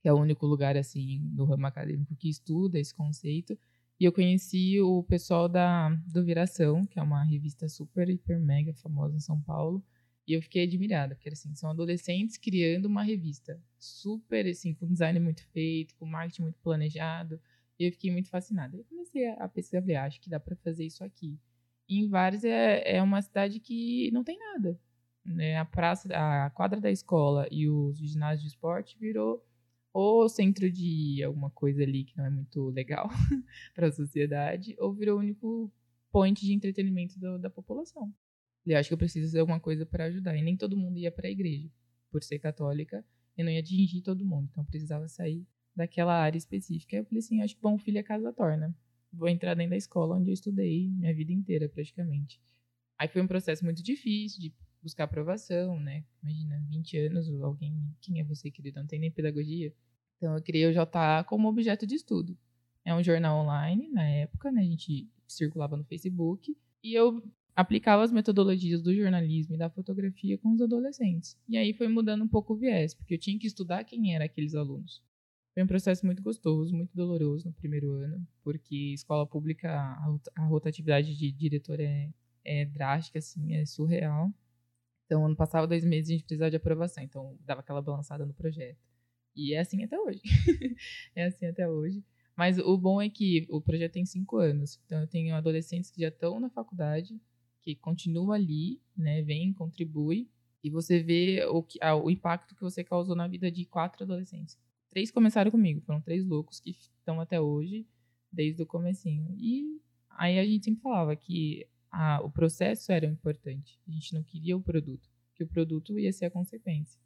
que 0.00 0.08
é 0.08 0.12
o 0.12 0.18
único 0.18 0.46
lugar 0.46 0.76
assim 0.76 1.18
no 1.34 1.44
ramo 1.44 1.66
acadêmico 1.66 2.14
que 2.14 2.28
estuda 2.28 2.78
esse 2.78 2.94
conceito. 2.94 3.58
E 3.98 4.04
eu 4.04 4.12
conheci 4.12 4.80
o 4.80 5.02
pessoal 5.02 5.48
da 5.48 5.88
do 6.06 6.24
Viração, 6.24 6.84
que 6.86 6.98
é 6.98 7.02
uma 7.02 7.24
revista 7.24 7.68
super, 7.68 8.08
hiper, 8.08 8.40
mega 8.40 8.74
famosa 8.74 9.16
em 9.16 9.20
São 9.20 9.40
Paulo. 9.40 9.84
E 10.26 10.32
eu 10.32 10.42
fiquei 10.42 10.64
admirada, 10.64 11.14
porque 11.14 11.28
assim, 11.28 11.54
são 11.54 11.70
adolescentes 11.70 12.38
criando 12.38 12.86
uma 12.86 13.02
revista 13.02 13.60
super, 13.78 14.46
assim, 14.46 14.74
com 14.74 14.86
design 14.86 15.20
muito 15.20 15.46
feito, 15.48 15.94
com 15.96 16.06
marketing 16.06 16.42
muito 16.42 16.58
planejado. 16.60 17.40
E 17.78 17.86
eu 17.86 17.92
fiquei 17.92 18.10
muito 18.10 18.28
fascinada. 18.28 18.76
Eu 18.76 18.84
comecei 18.84 19.26
a 19.28 19.48
pesquisar, 19.48 19.82
ah, 20.00 20.04
acho 20.04 20.20
que 20.20 20.30
dá 20.30 20.38
para 20.38 20.56
fazer 20.56 20.84
isso 20.84 21.02
aqui. 21.02 21.38
E 21.88 21.98
em 22.00 22.08
Vares 22.08 22.44
é, 22.44 22.96
é 22.96 23.02
uma 23.02 23.20
cidade 23.20 23.60
que 23.60 24.10
não 24.12 24.24
tem 24.24 24.38
nada. 24.38 24.78
Né? 25.24 25.56
A 25.56 25.64
praça, 25.64 26.08
a 26.12 26.50
quadra 26.50 26.80
da 26.80 26.90
escola 26.90 27.48
e 27.50 27.68
os 27.68 27.98
ginásios 27.98 28.42
de 28.42 28.48
esporte 28.48 28.98
virou 28.98 29.44
ou 29.92 30.28
centro 30.28 30.70
de 30.70 31.22
alguma 31.22 31.50
coisa 31.50 31.82
ali 31.82 32.04
que 32.04 32.16
não 32.16 32.26
é 32.26 32.30
muito 32.30 32.68
legal 32.70 33.08
para 33.74 33.86
a 33.86 33.92
sociedade, 33.92 34.74
ou 34.78 34.92
virou 34.92 35.16
o 35.16 35.20
único 35.20 35.72
point 36.10 36.44
de 36.44 36.52
entretenimento 36.52 37.18
do, 37.18 37.38
da 37.38 37.48
população. 37.48 38.12
Eu 38.66 38.78
acho 38.78 38.88
que 38.88 38.94
eu 38.94 38.98
preciso 38.98 39.26
fazer 39.26 39.40
alguma 39.40 39.60
coisa 39.60 39.86
para 39.86 40.04
ajudar. 40.06 40.36
E 40.36 40.42
nem 40.42 40.56
todo 40.56 40.76
mundo 40.76 40.98
ia 40.98 41.12
para 41.12 41.28
a 41.28 41.30
igreja. 41.30 41.70
Por 42.10 42.22
ser 42.22 42.38
católica, 42.38 43.04
eu 43.36 43.44
não 43.44 43.52
ia 43.52 43.60
atingir 43.60 44.00
todo 44.00 44.24
mundo. 44.24 44.48
Então 44.50 44.64
precisava 44.64 45.06
sair 45.06 45.46
daquela 45.74 46.14
área 46.14 46.38
específica. 46.38 46.96
Eu 46.96 47.04
falei 47.04 47.18
assim: 47.18 47.42
acho 47.42 47.54
que 47.54 47.62
bom 47.62 47.78
filho 47.78 47.98
é 47.98 48.02
casa 48.02 48.32
torna. 48.32 48.74
Vou 49.12 49.28
entrar 49.28 49.54
dentro 49.54 49.70
da 49.70 49.76
escola 49.76 50.16
onde 50.16 50.30
eu 50.30 50.34
estudei 50.34 50.88
minha 50.88 51.14
vida 51.14 51.32
inteira, 51.32 51.68
praticamente. 51.68 52.40
Aí 52.98 53.08
foi 53.08 53.22
um 53.22 53.26
processo 53.26 53.64
muito 53.64 53.82
difícil 53.82 54.40
de 54.40 54.52
buscar 54.82 55.04
aprovação, 55.04 55.78
né? 55.80 56.04
Imagina, 56.22 56.62
20 56.68 56.98
anos, 56.98 57.42
alguém. 57.42 57.74
Quem 58.00 58.20
é 58.20 58.24
você, 58.24 58.50
querido? 58.50 58.80
Não 58.80 58.86
tem 58.86 58.98
nem 58.98 59.10
pedagogia. 59.10 59.72
Então 60.16 60.34
eu 60.36 60.42
criei 60.42 60.66
o 60.66 60.72
JA 60.72 61.24
como 61.26 61.48
objeto 61.48 61.86
de 61.86 61.94
estudo. 61.94 62.36
É 62.84 62.94
um 62.94 63.02
jornal 63.02 63.42
online, 63.42 63.88
na 63.90 64.06
época, 64.06 64.52
né? 64.52 64.60
A 64.60 64.64
gente 64.64 65.08
circulava 65.26 65.76
no 65.76 65.84
Facebook. 65.84 66.56
E 66.82 66.92
eu 66.92 67.22
aplicava 67.56 68.02
as 68.02 68.12
metodologias 68.12 68.82
do 68.82 68.94
jornalismo 68.94 69.54
e 69.54 69.58
da 69.58 69.70
fotografia 69.70 70.36
com 70.38 70.52
os 70.52 70.60
adolescentes. 70.60 71.38
E 71.48 71.56
aí 71.56 71.72
foi 71.72 71.88
mudando 71.88 72.22
um 72.22 72.28
pouco 72.28 72.52
o 72.52 72.56
viés, 72.56 72.94
porque 72.94 73.14
eu 73.14 73.18
tinha 73.18 73.38
que 73.38 73.46
estudar 73.46 73.84
quem 73.84 74.14
eram 74.14 74.24
aqueles 74.24 74.54
alunos. 74.54 75.02
Foi 75.54 75.62
um 75.62 75.68
processo 75.68 76.04
muito 76.04 76.20
gostoso, 76.20 76.74
muito 76.74 76.96
doloroso 76.96 77.46
no 77.46 77.54
primeiro 77.54 77.92
ano, 77.92 78.26
porque 78.42 78.92
escola 78.92 79.24
pública, 79.24 79.70
a 80.34 80.44
rotatividade 80.46 81.16
de 81.16 81.30
diretor 81.30 81.78
é, 81.78 82.10
é 82.44 82.64
drástica, 82.64 83.20
assim, 83.20 83.54
é 83.54 83.64
surreal. 83.64 84.32
Então, 85.06 85.24
ano 85.24 85.36
passado, 85.36 85.68
dois 85.68 85.84
meses, 85.84 86.10
a 86.10 86.12
gente 86.14 86.24
precisava 86.24 86.50
de 86.50 86.56
aprovação, 86.56 87.04
então 87.04 87.38
dava 87.40 87.60
aquela 87.60 87.80
balançada 87.80 88.26
no 88.26 88.34
projeto. 88.34 88.80
E 89.36 89.54
é 89.54 89.60
assim 89.60 89.84
até 89.84 89.98
hoje. 89.98 90.22
é 91.14 91.26
assim 91.26 91.46
até 91.46 91.68
hoje. 91.68 92.02
Mas 92.36 92.58
o 92.58 92.76
bom 92.76 93.00
é 93.00 93.08
que 93.08 93.46
o 93.48 93.60
projeto 93.60 93.92
tem 93.92 94.04
cinco 94.04 94.38
anos. 94.38 94.80
Então, 94.86 95.00
eu 95.02 95.06
tenho 95.06 95.36
adolescentes 95.36 95.88
que 95.88 96.00
já 96.00 96.08
estão 96.08 96.40
na 96.40 96.50
faculdade, 96.50 97.16
que 97.62 97.76
continuam 97.76 98.32
ali, 98.32 98.80
né, 98.96 99.22
vem, 99.22 99.52
contribui, 99.52 100.28
e 100.64 100.70
você 100.70 101.00
vê 101.00 101.44
o, 101.46 101.62
que, 101.62 101.78
o 102.02 102.10
impacto 102.10 102.56
que 102.56 102.62
você 102.62 102.82
causou 102.82 103.14
na 103.14 103.28
vida 103.28 103.52
de 103.52 103.64
quatro 103.64 104.02
adolescentes 104.02 104.58
três 104.94 105.10
começaram 105.10 105.50
comigo, 105.50 105.80
foram 105.80 106.00
três 106.00 106.24
loucos 106.24 106.60
que 106.60 106.70
estão 106.70 107.20
até 107.20 107.40
hoje, 107.40 107.84
desde 108.32 108.62
o 108.62 108.66
comecinho. 108.66 109.34
E 109.36 109.80
aí 110.08 110.38
a 110.38 110.44
gente 110.44 110.66
sempre 110.66 110.82
falava 110.82 111.16
que 111.16 111.66
a, 111.90 112.20
o 112.22 112.30
processo 112.30 112.92
era 112.92 113.04
o 113.04 113.10
importante, 113.10 113.80
a 113.88 113.90
gente 113.90 114.14
não 114.14 114.22
queria 114.22 114.56
o 114.56 114.62
produto, 114.62 115.10
que 115.34 115.42
o 115.42 115.48
produto 115.48 115.98
ia 115.98 116.12
ser 116.12 116.26
a 116.26 116.30
consequência. 116.30 117.00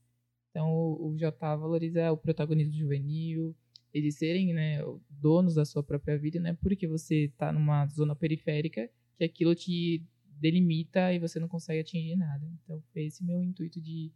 Então 0.51 0.71
o, 0.71 1.09
o 1.09 1.17
JA 1.17 1.57
valoriza 1.57 2.13
o 2.13 2.17
protagonismo 2.19 2.75
juvenil, 2.75 3.57
eles 3.93 4.19
serem 4.19 4.53
né, 4.53 4.81
donos 5.09 5.55
da 5.55 5.65
sua 5.65 5.83
própria 5.83 6.19
vida, 6.19 6.39
não 6.39 6.51
é 6.51 6.55
porque 6.55 6.87
você 6.87 7.25
está 7.25 7.51
numa 7.51 7.87
zona 7.87 8.15
periférica 8.15 8.91
que 9.17 9.25
aquilo 9.25 9.55
te 9.55 10.05
delimita 10.27 11.11
e 11.15 11.19
você 11.19 11.41
não 11.41 11.49
consegue 11.49 11.81
atingir 11.81 12.17
nada. 12.17 12.47
Então 12.63 12.83
foi 12.93 13.07
esse 13.07 13.25
meu 13.25 13.43
intuito 13.43 13.81
de 13.81 14.13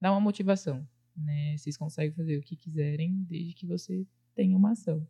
dar 0.00 0.12
uma 0.12 0.20
motivação 0.20 0.86
né? 1.16 1.56
Vocês 1.56 1.76
conseguem 1.76 2.12
fazer 2.12 2.38
o 2.38 2.42
que 2.42 2.56
quiserem 2.56 3.24
desde 3.24 3.54
que 3.54 3.66
você 3.66 4.06
tenha 4.34 4.56
uma 4.56 4.72
ação. 4.72 5.06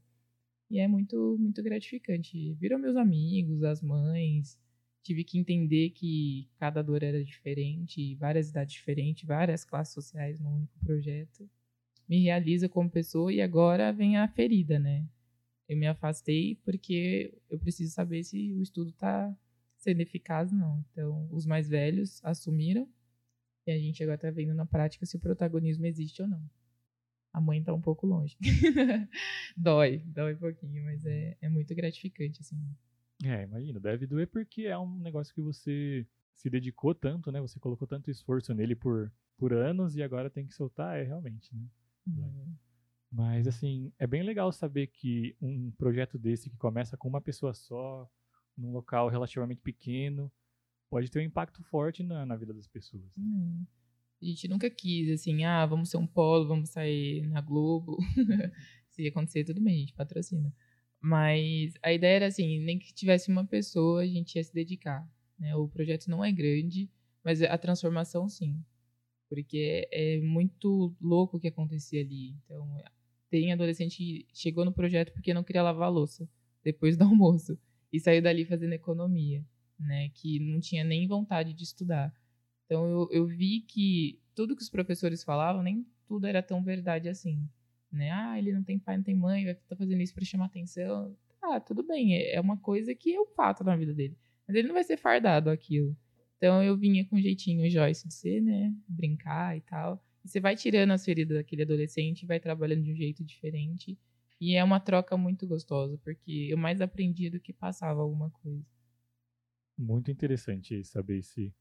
E 0.71 0.79
é 0.79 0.88
muito, 0.88 1.37
muito 1.38 1.62
gratificante. 1.62 2.55
Viram 2.55 2.79
meus 2.79 2.97
amigos, 2.97 3.62
as 3.62 3.81
mães. 3.81 4.59
Tive 5.03 5.23
que 5.23 5.38
entender 5.38 5.90
que 5.90 6.49
cada 6.59 6.83
dor 6.83 7.03
era 7.03 7.23
diferente, 7.23 8.16
várias 8.16 8.51
idades 8.51 8.75
diferentes, 8.75 9.25
várias 9.25 9.64
classes 9.64 9.95
sociais 9.95 10.40
no 10.40 10.51
único 10.51 10.79
projeto. 10.81 11.49
Me 12.09 12.23
realiza 12.23 12.69
como 12.69 12.90
pessoa 12.90 13.33
e 13.33 13.40
agora 13.40 13.92
vem 13.92 14.16
a 14.16 14.27
ferida, 14.27 14.79
né? 14.79 15.07
Eu 15.69 15.77
me 15.77 15.87
afastei 15.87 16.57
porque 16.64 17.33
eu 17.49 17.59
preciso 17.59 17.92
saber 17.92 18.25
se 18.25 18.53
o 18.53 18.62
estudo 18.62 18.90
está 18.90 19.37
sendo 19.77 20.01
eficaz 20.01 20.53
não. 20.53 20.85
Então, 20.90 21.29
os 21.31 21.47
mais 21.47 21.69
velhos 21.69 22.21
assumiram 22.25 22.88
e 23.67 23.73
a 23.73 23.79
gente 23.79 24.03
agora 24.03 24.19
tá 24.19 24.31
vendo 24.31 24.55
na 24.55 24.65
prática 24.65 25.05
se 25.05 25.17
o 25.17 25.21
protagonismo 25.21 25.87
existe 25.87 26.23
ou 26.23 26.29
não. 26.29 26.43
A 27.33 27.41
mãe 27.41 27.63
tá 27.63 27.75
um 27.75 27.81
pouco 27.81 28.07
longe. 28.07 28.37
dói, 29.57 29.99
dói 30.07 30.35
um 30.35 30.39
pouquinho, 30.39 30.85
mas 30.85 31.05
é, 31.05 31.37
é 31.41 31.49
muito 31.49 31.75
gratificante, 31.75 32.41
assim. 32.41 32.57
É, 33.25 33.43
imagina, 33.43 33.81
deve 33.81 34.07
doer 34.07 34.29
porque 34.29 34.63
é 34.63 34.79
um 34.79 34.99
negócio 34.99 35.35
que 35.35 35.41
você 35.41 36.07
se 36.35 36.49
dedicou 36.49 36.95
tanto, 36.95 37.33
né? 37.33 37.41
Você 37.41 37.59
colocou 37.59 37.87
tanto 37.89 38.11
esforço 38.11 38.55
nele 38.55 38.75
por, 38.75 39.13
por 39.37 39.53
anos 39.53 39.97
e 39.97 40.03
agora 40.03 40.31
tem 40.31 40.47
que 40.47 40.55
soltar, 40.55 40.99
é 40.99 41.03
realmente, 41.03 41.55
né? 41.55 41.67
Uhum. 42.07 42.55
Mas, 43.11 43.47
assim, 43.47 43.93
é 43.99 44.07
bem 44.07 44.23
legal 44.23 44.53
saber 44.53 44.89
que 44.89 45.37
um 45.41 45.71
projeto 45.73 46.19
desse 46.19 46.51
que 46.51 46.57
começa 46.57 46.97
com 46.97 47.09
uma 47.09 47.21
pessoa 47.21 47.55
só, 47.55 48.11
num 48.57 48.73
local 48.73 49.09
relativamente 49.09 49.61
pequeno, 49.61 50.31
pode 50.88 51.11
ter 51.11 51.18
um 51.18 51.22
impacto 51.22 51.62
forte 51.64 52.03
na, 52.03 52.25
na 52.25 52.37
vida 52.37 52.53
das 52.53 52.66
pessoas. 52.66 53.05
Hum. 53.18 53.64
A 54.22 54.25
gente 54.25 54.49
nunca 54.49 54.70
quis, 54.70 55.11
assim, 55.11 55.44
ah, 55.44 55.66
vamos 55.66 55.90
ser 55.90 55.99
um 55.99 56.07
polo, 56.07 56.49
vamos 56.49 56.70
sair 56.70 57.27
na 57.29 57.40
Globo. 57.40 57.99
Se 58.90 59.07
acontecer, 59.07 59.44
tudo 59.44 59.61
bem, 59.61 59.75
a 59.75 59.79
gente 59.81 59.92
patrocina. 59.92 60.55
Mas 61.01 61.75
a 61.83 61.92
ideia 61.92 62.16
era 62.16 62.27
assim, 62.27 62.59
nem 62.61 62.79
que 62.79 62.94
tivesse 62.94 63.31
uma 63.31 63.44
pessoa, 63.44 64.03
a 64.03 64.07
gente 64.07 64.37
ia 64.37 64.42
se 64.42 64.55
dedicar. 64.55 65.07
Né? 65.38 65.55
O 65.55 65.68
projeto 65.68 66.09
não 66.09 66.25
é 66.25 66.33
grande, 66.33 66.90
mas 67.22 67.42
a 67.42 67.59
transformação 67.59 68.29
sim. 68.29 68.59
Porque 69.29 69.87
é 69.92 70.18
muito 70.20 70.96
louco 71.01 71.37
o 71.37 71.40
que 71.40 71.49
acontecia 71.49 72.01
ali. 72.01 72.31
Então, 72.44 72.66
tem 73.29 73.53
adolescente 73.53 73.99
que 73.99 74.27
chegou 74.33 74.64
no 74.64 74.72
projeto 74.72 75.12
porque 75.12 75.35
não 75.35 75.44
queria 75.44 75.62
lavar 75.62 75.88
a 75.88 75.90
louça 75.90 76.27
depois 76.64 76.96
do 76.96 77.05
almoço 77.05 77.59
e 77.92 78.01
saiu 78.01 78.22
dali 78.22 78.46
fazendo 78.46 78.72
economia 78.72 79.44
né, 79.79 80.09
que 80.15 80.39
não 80.41 80.61
tinha 80.61 80.85
nem 80.85 81.07
vontade 81.07 81.53
de 81.53 81.65
estudar. 81.65 82.15
Então 82.65 82.87
eu, 82.89 83.09
eu 83.11 83.27
vi 83.27 83.61
que 83.61 84.21
tudo 84.35 84.57
que 84.57 84.62
os 84.62 84.71
professores 84.71 85.23
falavam, 85.23 85.62
nem 85.62 85.87
tudo 86.07 86.27
era 86.27 86.43
tão 86.43 86.62
verdade 86.62 87.09
assim. 87.09 87.49
Né? 87.91 88.11
Ah, 88.11 88.39
ele 88.39 88.53
não 88.53 88.62
tem 88.62 88.79
pai, 88.79 88.97
não 88.97 89.05
tem 89.05 89.15
mãe, 89.15 89.45
vai 89.45 89.53
estar 89.53 89.65
tá 89.69 89.77
fazendo 89.77 90.03
isso 90.03 90.15
para 90.15 90.25
chamar 90.25 90.47
atenção. 90.47 91.17
Ah, 91.43 91.61
tudo 91.61 91.83
bem, 91.83 92.15
é, 92.15 92.35
é 92.35 92.41
uma 92.41 92.57
coisa 92.57 92.95
que 92.95 93.15
é 93.15 93.21
um 93.21 93.27
fato 93.27 93.62
na 93.62 93.77
vida 93.77 93.95
dele. 93.95 94.17
Mas 94.47 94.57
ele 94.57 94.69
não 94.69 94.75
vai 94.75 94.85
ser 94.85 94.97
fardado 94.97 95.51
aquilo. 95.51 95.97
Então 96.37 96.62
eu 96.62 96.77
vinha 96.77 97.05
com 97.05 97.17
um 97.17 97.21
jeitinho 97.21 97.69
Joyce 97.71 98.07
de 98.07 98.15
ser, 98.15 98.41
né? 98.41 98.75
Brincar 98.89 99.57
e 99.57 99.61
tal. 99.61 100.03
E 100.25 100.29
você 100.29 100.41
vai 100.41 100.57
tirando 100.57 100.91
as 100.91 101.05
feridas 101.05 101.37
daquele 101.37 101.62
adolescente, 101.62 102.27
vai 102.27 102.41
trabalhando 102.41 102.83
de 102.83 102.93
um 102.93 102.97
jeito 102.97 103.25
diferente. 103.25 103.99
E 104.41 104.55
é 104.55 104.62
uma 104.62 104.81
troca 104.81 105.17
muito 105.17 105.47
gostosa, 105.47 105.99
porque 106.05 106.49
eu 106.51 106.59
mais 106.59 106.81
aprendi 106.81 107.31
do 107.31 107.41
que 107.41 107.53
passava 107.53 108.03
alguma 108.03 108.29
coisa 108.31 108.62
muito 109.77 110.11
interessante 110.11 110.83
saber 110.85 111.19
esse, 111.19 111.53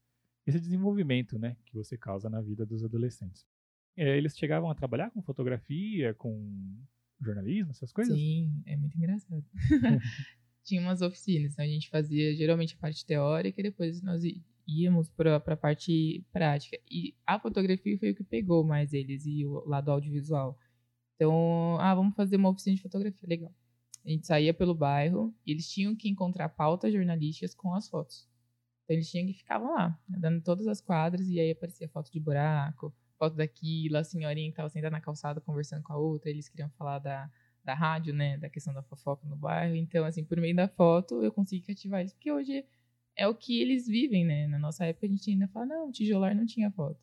esse 0.46 0.60
desenvolvimento 0.60 1.38
né, 1.38 1.56
que 1.64 1.74
você 1.74 1.96
causa 1.96 2.28
na 2.28 2.40
vida 2.40 2.64
dos 2.64 2.84
adolescentes. 2.84 3.46
É, 3.96 4.16
eles 4.16 4.36
chegavam 4.36 4.70
a 4.70 4.74
trabalhar 4.74 5.10
com 5.10 5.22
fotografia, 5.22 6.14
com 6.14 6.76
jornalismo, 7.20 7.70
essas 7.70 7.92
coisas? 7.92 8.16
Sim, 8.16 8.62
é 8.66 8.76
muito 8.76 8.96
engraçado. 8.96 9.44
Tinha 10.64 10.80
umas 10.80 11.00
oficinas, 11.00 11.52
então 11.52 11.64
a 11.64 11.68
gente 11.68 11.88
fazia 11.88 12.34
geralmente 12.34 12.74
a 12.74 12.78
parte 12.78 13.06
teórica 13.06 13.60
e 13.60 13.64
depois 13.64 14.02
nós 14.02 14.22
íamos 14.66 15.08
para 15.08 15.36
a 15.36 15.56
parte 15.56 16.24
prática. 16.32 16.76
E 16.90 17.14
a 17.26 17.38
fotografia 17.38 17.96
foi 17.98 18.10
o 18.10 18.14
que 18.14 18.24
pegou 18.24 18.64
mais 18.64 18.92
eles 18.92 19.24
e 19.26 19.44
o 19.44 19.64
lado 19.66 19.90
audiovisual. 19.90 20.58
Então, 21.14 21.78
ah, 21.80 21.94
vamos 21.94 22.14
fazer 22.14 22.36
uma 22.36 22.50
oficina 22.50 22.76
de 22.76 22.82
fotografia, 22.82 23.28
legal. 23.28 23.54
A 24.06 24.10
gente 24.10 24.26
saía 24.26 24.54
pelo 24.54 24.72
bairro 24.74 25.34
e 25.44 25.50
eles 25.50 25.68
tinham 25.68 25.96
que 25.96 26.08
encontrar 26.08 26.48
pautas 26.50 26.92
jornalísticas 26.92 27.54
com 27.54 27.74
as 27.74 27.88
fotos. 27.88 28.28
Então 28.84 28.94
eles 28.94 29.10
tinham 29.10 29.26
que 29.26 29.32
ficavam 29.32 29.74
lá, 29.74 29.98
dando 30.08 30.40
todas 30.40 30.68
as 30.68 30.80
quadras 30.80 31.28
e 31.28 31.40
aí 31.40 31.50
aparecia 31.50 31.88
foto 31.88 32.12
de 32.12 32.20
buraco, 32.20 32.94
foto 33.18 33.34
daquilo, 33.34 33.96
a 33.96 34.04
senhorinha 34.04 34.46
que 34.46 34.52
estava 34.52 34.68
sentada 34.68 34.92
na 34.92 35.00
calçada 35.00 35.40
conversando 35.40 35.82
com 35.82 35.92
a 35.92 35.96
outra, 35.96 36.30
eles 36.30 36.48
queriam 36.48 36.70
falar 36.78 37.00
da, 37.00 37.28
da 37.64 37.74
rádio, 37.74 38.14
né, 38.14 38.38
da 38.38 38.48
questão 38.48 38.72
da 38.72 38.82
fofoca 38.82 39.26
no 39.26 39.34
bairro. 39.34 39.74
Então, 39.74 40.04
assim, 40.04 40.24
por 40.24 40.40
meio 40.40 40.54
da 40.54 40.68
foto 40.68 41.24
eu 41.24 41.32
consegui 41.32 41.66
cativar 41.66 42.00
eles, 42.00 42.12
porque 42.12 42.30
hoje 42.30 42.64
é 43.16 43.26
o 43.26 43.34
que 43.34 43.60
eles 43.60 43.88
vivem, 43.88 44.24
né? 44.24 44.46
Na 44.46 44.58
nossa 44.58 44.84
época 44.84 45.06
a 45.06 45.08
gente 45.08 45.30
ainda 45.30 45.48
fala, 45.48 45.66
não, 45.66 45.90
tijolar 45.90 46.34
não 46.36 46.46
tinha 46.46 46.70
foto. 46.70 47.00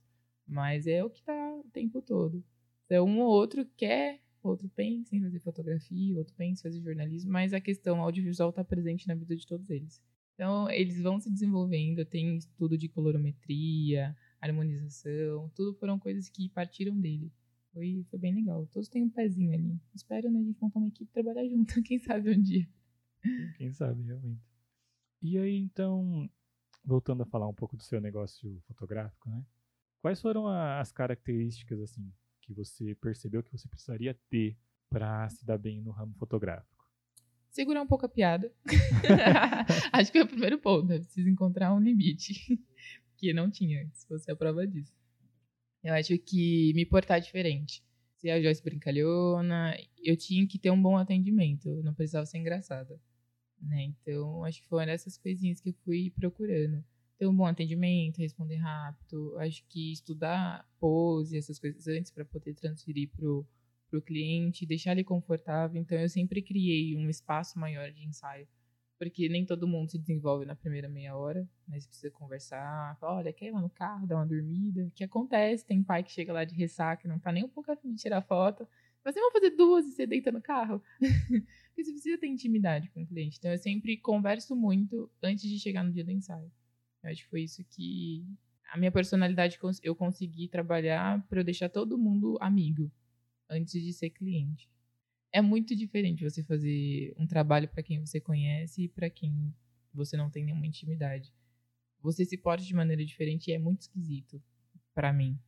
Mas 0.48 0.88
é 0.88 1.04
o 1.04 1.10
que 1.10 1.22
tá 1.24 1.56
o 1.56 1.70
tempo 1.74 2.02
todo. 2.02 2.44
Então, 2.86 3.06
um 3.06 3.20
ou 3.20 3.30
outro 3.30 3.66
quer, 3.76 4.22
outro 4.50 4.70
pensa 4.70 5.16
em 5.16 5.22
fazer 5.22 5.40
fotografia, 5.40 6.18
outro 6.18 6.34
pensa 6.36 6.62
em 6.62 6.72
fazer 6.72 6.82
jornalismo, 6.82 7.32
mas 7.32 7.54
a 7.54 7.62
questão 7.62 8.02
audiovisual 8.02 8.50
está 8.50 8.64
presente 8.64 9.08
na 9.08 9.16
vida 9.16 9.36
de 9.36 9.46
todos 9.46 9.70
eles. 9.70 10.02
Então, 10.34 10.70
eles 10.70 11.02
vão 11.02 11.20
se 11.20 11.30
desenvolvendo, 11.30 12.06
tem 12.06 12.36
estudo 12.36 12.78
de 12.78 12.90
colorometria, 12.90 14.16
harmonização, 14.42 15.50
tudo 15.56 15.74
foram 15.76 16.00
coisas 16.00 16.28
que 16.28 16.50
partiram 16.50 17.00
dele. 17.00 17.32
Foi, 17.72 18.06
foi 18.10 18.20
bem 18.20 18.36
legal. 18.36 18.68
Todos 18.68 18.88
têm 18.88 19.04
um 19.04 19.10
pezinho 19.10 19.54
ali. 19.54 19.80
Espero, 19.96 20.30
né, 20.30 20.40
a 20.40 20.44
gente 20.44 20.62
montar 20.62 20.80
uma 20.80 20.88
equipe 20.88 21.10
e 21.10 21.14
trabalhar 21.14 21.48
junto, 21.48 21.82
quem 21.84 22.00
sabe 22.00 22.32
um 22.32 22.42
dia. 22.42 22.68
Quem 23.58 23.72
sabe, 23.72 24.04
realmente. 24.04 24.42
E 25.22 25.38
aí, 25.38 25.58
então, 25.58 26.30
voltando 26.84 27.24
a 27.24 27.26
falar 27.26 27.48
um 27.48 27.54
pouco 27.54 27.78
do 27.78 27.84
seu 27.84 28.02
negócio 28.02 28.62
fotográfico, 28.68 29.30
né? 29.30 29.44
Quais 30.02 30.20
foram 30.20 30.48
as 30.48 30.92
características, 30.92 31.80
assim, 31.80 32.12
que 32.44 32.54
você 32.54 32.94
percebeu 32.96 33.42
que 33.42 33.52
você 33.52 33.68
precisaria 33.68 34.14
ter 34.30 34.58
para 34.90 35.28
se 35.30 35.46
dar 35.46 35.58
bem 35.58 35.82
no 35.82 35.92
ramo 35.92 36.14
fotográfico? 36.16 36.86
Segurar 37.50 37.82
um 37.82 37.88
pouco 37.88 38.06
a 38.06 38.10
piada. 38.10 38.52
Acho 39.92 40.12
que 40.12 40.18
é 40.18 40.24
o 40.24 40.28
primeiro 40.28 40.60
ponto. 40.60 40.88
Né? 40.88 41.00
Preciso 41.00 41.30
encontrar 41.30 41.74
um 41.74 41.80
limite. 41.80 42.34
Que 43.16 43.32
não 43.32 43.50
tinha. 43.50 43.90
Você 44.10 44.32
é 44.32 44.34
a 44.34 44.36
prova 44.36 44.68
disso. 44.68 44.94
Eu 45.82 45.94
acho 45.94 46.18
que 46.18 46.74
me 46.76 46.86
portar 46.86 47.22
diferente. 47.22 47.82
Ser 48.18 48.32
a 48.32 48.42
Joyce 48.42 48.62
brincalhona, 48.62 49.78
eu 50.04 50.18
tinha 50.18 50.46
que 50.46 50.60
ter 50.60 50.70
um 50.72 50.82
bom 50.82 50.98
atendimento. 50.98 51.70
Eu 51.70 51.84
não 51.84 51.94
precisava 51.94 52.26
ser 52.26 52.40
engraçada. 52.40 53.00
Né? 53.62 53.84
Então, 53.84 54.44
acho 54.44 54.62
que 54.62 54.68
foram 54.68 54.92
essas 54.92 55.18
coisinhas 55.18 55.62
que 55.62 55.70
eu 55.70 55.74
fui 55.86 56.12
procurando 56.14 56.84
ter 57.18 57.28
um 57.28 57.36
bom 57.36 57.46
atendimento, 57.46 58.18
responder 58.18 58.58
rápido. 58.58 59.38
Acho 59.40 59.64
que 59.68 59.92
estudar 59.92 60.68
pose, 60.80 61.38
essas 61.38 61.60
coisas 61.60 61.88
antes 61.88 62.12
para 62.12 62.26
poder 62.26 62.54
transferir 62.56 63.10
pro 63.16 63.46
pro 63.94 64.02
cliente, 64.02 64.66
deixar 64.66 64.94
ele 64.94 65.04
confortável. 65.04 65.80
Então 65.80 65.96
eu 65.96 66.10
sempre 66.10 66.42
criei 66.42 66.98
um 66.98 67.08
espaço 67.12 67.60
maior 67.60 67.92
de 67.92 68.04
ensaio, 68.04 68.48
porque 68.98 69.30
nem 69.30 69.46
todo 69.46 69.68
mundo 69.68 69.92
se 69.92 70.00
desenvolve 70.00 70.48
na 70.48 70.56
primeira 70.56 70.90
meia 70.90 71.16
hora, 71.16 71.48
mas 71.68 71.86
precisa 71.86 72.10
conversar. 72.10 72.98
Olha, 73.04 73.32
quer 73.32 73.50
ir 73.50 73.52
lá 73.52 73.62
no 73.62 73.70
carro, 73.70 74.08
dar 74.08 74.16
uma 74.16 74.26
dormida? 74.26 74.84
O 74.84 74.92
que 74.92 75.04
acontece? 75.04 75.64
Tem 75.64 75.84
pai 75.84 76.04
que 76.04 76.12
chega 76.12 76.34
lá 76.34 76.44
de 76.44 76.56
ressaca, 76.56 77.08
não 77.08 77.20
tá 77.20 77.32
nem 77.32 77.44
um 77.44 77.50
pouco 77.50 77.72
afim 77.72 77.94
de 77.94 78.02
tirar 78.02 78.24
foto. 78.24 78.68
Mas 79.06 79.14
vamos 79.14 79.34
fazer 79.34 79.52
duas 79.52 79.86
e 79.86 79.92
você 79.92 80.08
deita 80.08 80.32
no 80.32 80.42
carro? 80.42 80.82
porque 81.00 81.84
você 81.84 81.92
precisa 81.92 82.18
ter 82.18 82.28
intimidade 82.28 82.90
com 82.90 83.04
o 83.04 83.06
cliente. 83.06 83.38
Então 83.38 83.52
eu 83.52 83.60
sempre 83.60 83.98
converso 83.98 84.56
muito 84.56 85.12
antes 85.22 85.48
de 85.48 85.60
chegar 85.60 85.84
no 85.84 85.92
dia 85.92 86.04
do 86.04 86.12
ensaio. 86.12 86.52
Eu 87.04 87.12
acho 87.12 87.24
que 87.24 87.30
foi 87.30 87.42
isso 87.44 87.64
que 87.66 88.26
a 88.72 88.78
minha 88.78 88.92
personalidade 88.92 89.60
eu 89.84 89.96
consegui 89.96 90.48
trabalhar 90.48 91.22
para 91.28 91.42
eu 91.42 91.44
deixar 91.44 91.70
todo 91.70 91.98
mundo 91.98 92.38
amigo 92.42 92.92
antes 93.50 93.82
de 93.82 93.94
ser 93.94 94.10
cliente. 94.10 94.70
É 95.32 95.42
muito 95.42 95.76
diferente 95.76 96.24
você 96.24 96.44
fazer 96.44 97.14
um 97.18 97.28
trabalho 97.28 97.68
para 97.68 97.84
quem 97.84 98.00
você 98.00 98.20
conhece 98.20 98.84
e 98.84 98.88
para 98.88 99.10
quem 99.10 99.54
você 99.94 100.16
não 100.16 100.30
tem 100.30 100.44
nenhuma 100.46 100.66
intimidade. 100.66 101.34
Você 102.02 102.26
se 102.26 102.38
porta 102.38 102.64
de 102.64 102.74
maneira 102.74 103.04
diferente 103.06 103.50
e 103.50 103.54
é 103.54 103.60
muito 103.60 103.82
esquisito 103.82 104.42
para 104.94 105.12
mim. 105.14 105.40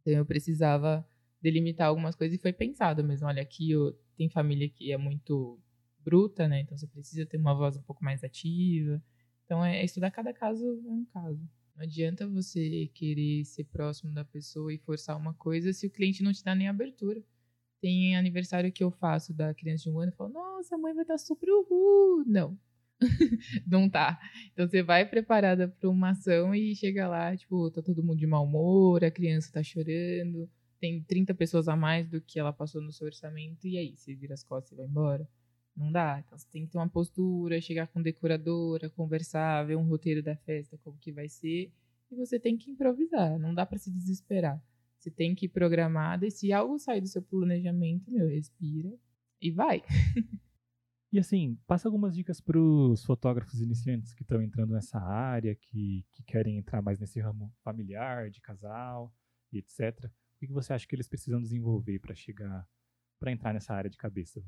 Então 0.00 0.12
eu 0.12 0.26
precisava 0.26 1.06
delimitar 1.40 1.88
algumas 1.88 2.14
coisas 2.14 2.38
e 2.38 2.40
foi 2.40 2.52
pensado 2.52 3.04
mesmo. 3.04 3.26
Olha, 3.26 3.42
aqui 3.42 3.70
eu, 3.70 3.92
tem 4.16 4.28
família 4.28 4.68
que 4.68 4.92
é 4.92 4.96
muito 4.96 5.60
bruta, 6.00 6.48
né? 6.48 6.60
Então 6.60 6.76
você 6.76 6.86
precisa 6.86 7.26
ter 7.26 7.36
uma 7.36 7.54
voz 7.54 7.76
um 7.76 7.82
pouco 7.82 8.02
mais 8.02 8.24
ativa. 8.24 9.02
Então, 9.48 9.64
é, 9.64 9.82
estudar 9.82 10.10
cada 10.10 10.30
caso 10.30 10.62
é 10.62 10.90
um 10.90 11.06
caso. 11.06 11.40
Não 11.74 11.82
adianta 11.82 12.28
você 12.28 12.90
querer 12.92 13.46
ser 13.46 13.64
próximo 13.64 14.12
da 14.12 14.22
pessoa 14.22 14.74
e 14.74 14.76
forçar 14.76 15.16
uma 15.16 15.32
coisa 15.32 15.72
se 15.72 15.86
o 15.86 15.90
cliente 15.90 16.22
não 16.22 16.34
te 16.34 16.44
dá 16.44 16.54
nem 16.54 16.68
abertura. 16.68 17.22
Tem 17.80 18.14
aniversário 18.14 18.70
que 18.70 18.84
eu 18.84 18.90
faço 18.90 19.32
da 19.32 19.54
criança 19.54 19.84
de 19.84 19.90
um 19.90 20.00
ano 20.00 20.12
e 20.12 20.16
falo, 20.16 20.34
nossa, 20.34 20.74
a 20.74 20.78
mãe 20.78 20.92
vai 20.92 21.02
estar 21.02 21.16
super 21.16 21.48
uhul. 21.48 22.24
Não. 22.26 22.58
não 23.66 23.88
tá. 23.88 24.20
Então 24.52 24.68
você 24.68 24.82
vai 24.82 25.08
preparada 25.08 25.66
para 25.66 25.88
uma 25.88 26.10
ação 26.10 26.54
e 26.54 26.76
chega 26.76 27.08
lá, 27.08 27.34
tipo, 27.34 27.70
tá 27.70 27.80
todo 27.80 28.02
mundo 28.02 28.18
de 28.18 28.26
mau 28.26 28.44
humor, 28.44 29.02
a 29.02 29.10
criança 29.10 29.50
tá 29.50 29.62
chorando, 29.62 30.46
tem 30.78 31.02
30 31.04 31.32
pessoas 31.32 31.68
a 31.68 31.76
mais 31.76 32.06
do 32.06 32.20
que 32.20 32.38
ela 32.38 32.52
passou 32.52 32.82
no 32.82 32.92
seu 32.92 33.06
orçamento, 33.06 33.66
e 33.66 33.78
aí, 33.78 33.96
você 33.96 34.14
vira 34.14 34.34
as 34.34 34.44
costas 34.44 34.72
e 34.72 34.76
vai 34.76 34.84
embora. 34.84 35.26
Não 35.78 35.92
dá. 35.92 36.18
Então 36.18 36.36
você 36.36 36.46
tem 36.50 36.66
que 36.66 36.72
ter 36.72 36.78
uma 36.78 36.88
postura, 36.88 37.60
chegar 37.60 37.86
com 37.86 38.02
decoradora, 38.02 38.90
conversar, 38.90 39.64
ver 39.64 39.76
um 39.76 39.86
roteiro 39.86 40.20
da 40.20 40.34
festa, 40.34 40.76
como 40.78 40.98
que 40.98 41.12
vai 41.12 41.28
ser. 41.28 41.72
E 42.10 42.16
você 42.16 42.40
tem 42.40 42.56
que 42.56 42.72
improvisar. 42.72 43.38
Não 43.38 43.54
dá 43.54 43.64
para 43.64 43.78
se 43.78 43.88
desesperar. 43.88 44.60
Você 44.98 45.08
tem 45.08 45.36
que 45.36 45.46
ir 45.46 45.50
programada 45.50 46.26
e 46.26 46.30
se 46.32 46.52
algo 46.52 46.78
sair 46.80 47.00
do 47.00 47.06
seu 47.06 47.22
planejamento, 47.22 48.10
meu, 48.10 48.26
respira 48.28 48.92
e 49.40 49.52
vai. 49.52 49.82
E 51.10 51.18
assim, 51.18 51.58
passa 51.66 51.88
algumas 51.88 52.14
dicas 52.14 52.38
para 52.38 52.60
os 52.60 53.02
fotógrafos 53.02 53.62
iniciantes 53.62 54.12
que 54.12 54.20
estão 54.20 54.42
entrando 54.42 54.74
nessa 54.74 54.98
área, 54.98 55.54
que, 55.54 56.04
que 56.12 56.22
querem 56.22 56.58
entrar 56.58 56.82
mais 56.82 56.98
nesse 56.98 57.18
ramo 57.18 57.50
familiar, 57.64 58.28
de 58.28 58.42
casal 58.42 59.10
e 59.50 59.56
etc. 59.56 60.04
O 60.04 60.10
que 60.38 60.52
você 60.52 60.74
acha 60.74 60.86
que 60.86 60.94
eles 60.94 61.08
precisam 61.08 61.40
desenvolver 61.40 61.98
para 61.98 62.14
chegar, 62.14 62.68
para 63.18 63.32
entrar 63.32 63.54
nessa 63.54 63.72
área 63.72 63.88
de 63.88 63.96
cabeça? 63.96 64.44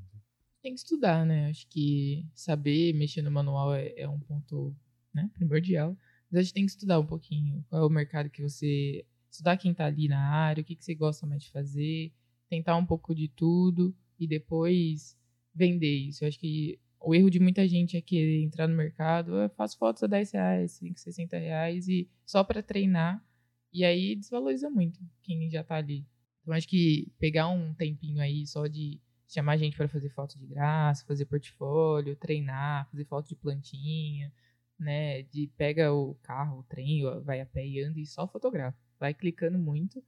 Tem 0.63 0.75
que 0.75 0.81
estudar, 0.81 1.25
né? 1.25 1.49
Acho 1.49 1.67
que 1.69 2.27
saber 2.35 2.93
mexer 2.95 3.23
no 3.23 3.31
manual 3.31 3.75
é, 3.75 3.93
é 3.97 4.09
um 4.09 4.19
ponto 4.21 4.75
né, 5.13 5.31
primordial. 5.35 5.97
Mas 6.31 6.41
a 6.41 6.43
gente 6.43 6.55
tem 6.55 6.65
que 6.65 6.73
estudar 6.73 7.01
um 7.01 7.07
pouquinho 7.07 7.65
qual 7.69 7.83
é 7.83 7.87
o 7.87 7.91
mercado 7.91 8.31
que 8.31 8.43
você. 8.43 9.05
Estudar 9.31 9.57
quem 9.57 9.71
está 9.71 9.87
ali 9.87 10.09
na 10.09 10.21
área, 10.21 10.61
o 10.61 10.65
que, 10.65 10.75
que 10.75 10.85
você 10.85 10.93
gosta 10.93 11.25
mais 11.25 11.45
de 11.45 11.53
fazer, 11.53 12.13
tentar 12.49 12.77
um 12.77 12.85
pouco 12.85 13.15
de 13.15 13.29
tudo 13.29 13.95
e 14.19 14.27
depois 14.27 15.17
vender 15.55 15.95
isso. 15.95 16.25
Eu 16.25 16.29
acho 16.29 16.39
que 16.39 16.81
o 17.01 17.15
erro 17.15 17.31
de 17.31 17.39
muita 17.39 17.67
gente 17.69 17.97
é 17.97 18.01
querer 18.01 18.43
entrar 18.43 18.67
no 18.67 18.77
mercado, 18.77 19.37
eu 19.37 19.49
faço 19.51 19.79
fotos 19.79 20.03
a 20.03 20.09
10 20.09 20.33
reais, 20.33 20.73
5, 20.73 20.99
60 20.99 21.39
reais 21.39 21.89
e 21.89 22.09
só 22.27 22.43
para 22.43 22.61
treinar. 22.61 23.25
E 23.73 23.85
aí 23.85 24.17
desvaloriza 24.17 24.69
muito 24.69 25.01
quem 25.23 25.49
já 25.49 25.61
está 25.61 25.77
ali. 25.77 26.05
Então 26.43 26.53
acho 26.53 26.67
que 26.67 27.13
pegar 27.19 27.49
um 27.49 27.73
tempinho 27.75 28.21
aí 28.21 28.45
só 28.47 28.67
de 28.67 29.01
chamar 29.31 29.57
gente 29.57 29.77
para 29.77 29.89
fazer 29.89 30.09
foto 30.11 30.37
de 30.39 30.47
graça, 30.47 31.05
fazer 31.07 31.25
portfólio, 31.25 32.17
treinar, 32.17 32.89
fazer 32.91 33.05
foto 33.05 33.29
de 33.29 33.37
plantinha, 33.37 34.33
né? 34.79 35.23
De 35.23 35.47
pega 35.57 35.93
o 35.93 36.17
carro, 36.17 36.61
o 36.61 36.63
trem, 36.65 37.03
vai 37.23 37.41
a 37.41 37.47
pé 37.47 37.67
e 37.67 37.81
anda 37.81 38.01
e 38.01 38.07
só 38.07 38.27
fotografa. 38.27 38.77
Vai 38.99 39.15
clicando 39.15 39.59
muito, 39.59 40.03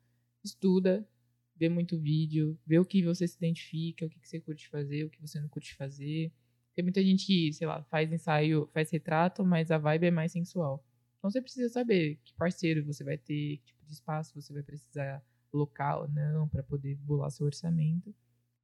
estuda, 0.44 1.06
vê 1.56 1.68
muito 1.68 1.98
vídeo, 1.98 2.58
vê 2.66 2.78
o 2.78 2.84
que 2.84 3.02
você 3.02 3.26
se 3.28 3.36
identifica, 3.36 4.06
o 4.06 4.10
que 4.10 4.18
você 4.26 4.40
curte 4.40 4.68
fazer, 4.68 5.04
o 5.04 5.10
que 5.10 5.20
você 5.20 5.40
não 5.40 5.48
curte 5.48 5.74
fazer. 5.76 6.32
Tem 6.74 6.82
muita 6.82 7.02
gente 7.02 7.26
que, 7.26 7.52
sei 7.52 7.66
lá, 7.66 7.82
faz 7.84 8.12
ensaio, 8.12 8.68
faz 8.72 8.90
retrato, 8.90 9.44
mas 9.44 9.70
a 9.70 9.78
vibe 9.78 10.06
é 10.06 10.10
mais 10.10 10.32
sensual. 10.32 10.84
Então 11.18 11.30
você 11.30 11.40
precisa 11.40 11.68
saber 11.68 12.18
que 12.24 12.34
parceiro 12.34 12.84
você 12.84 13.04
vai 13.04 13.16
ter, 13.16 13.58
que 13.58 13.66
tipo 13.66 13.86
de 13.86 13.92
espaço 13.92 14.34
você 14.34 14.52
vai 14.52 14.62
precisar 14.64 15.22
local 15.52 16.02
ou 16.02 16.08
não 16.08 16.48
para 16.48 16.62
poder 16.62 16.96
bolar 16.96 17.30
seu 17.30 17.46
orçamento. 17.46 18.12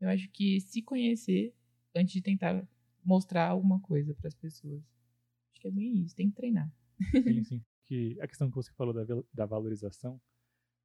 Eu 0.01 0.09
acho 0.09 0.29
que 0.31 0.61
se 0.61 0.83
conhecer 0.83 1.55
antes 1.95 2.13
de 2.13 2.23
tentar 2.23 2.67
mostrar 3.05 3.49
alguma 3.49 3.81
coisa 3.81 4.15
para 4.15 4.29
as 4.29 4.35
pessoas. 4.35 4.83
Acho 5.53 5.61
que 5.61 5.69
é 5.69 5.71
bem 5.71 5.99
isso, 5.99 6.15
tem 6.15 6.29
que 6.31 6.37
treinar. 6.37 6.71
Sim, 7.23 7.43
sim. 7.45 7.65
Que 7.85 8.21
a 8.21 8.29
questão 8.29 8.51
que 8.51 8.57
você 8.57 8.71
falou 8.73 8.93
da, 8.93 9.05
da 9.33 9.47
valorização 9.47 10.21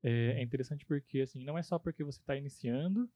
é, 0.01 0.39
é 0.39 0.43
interessante 0.43 0.85
porque 0.85 1.21
assim 1.21 1.43
não 1.43 1.57
é 1.57 1.63
só 1.63 1.77
porque 1.77 2.03
você 2.03 2.19
está 2.19 2.35
iniciando 2.35 3.09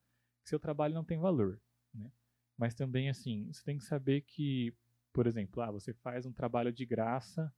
que 0.44 0.50
seu 0.50 0.60
trabalho 0.60 0.94
não 0.94 1.04
tem 1.04 1.18
valor, 1.18 1.60
né? 1.94 2.12
Mas 2.58 2.74
também 2.74 3.10
assim 3.10 3.48
você 3.52 3.64
tem 3.64 3.78
que 3.78 3.84
saber 3.86 4.22
que, 4.22 4.74
por 5.14 5.28
exemplo, 5.28 5.62
ah, 5.62 5.72
você 5.72 5.94
faz 5.94 6.26
um 6.26 6.34
trabalho 6.34 6.72
de 6.72 6.86
graça 6.86 7.54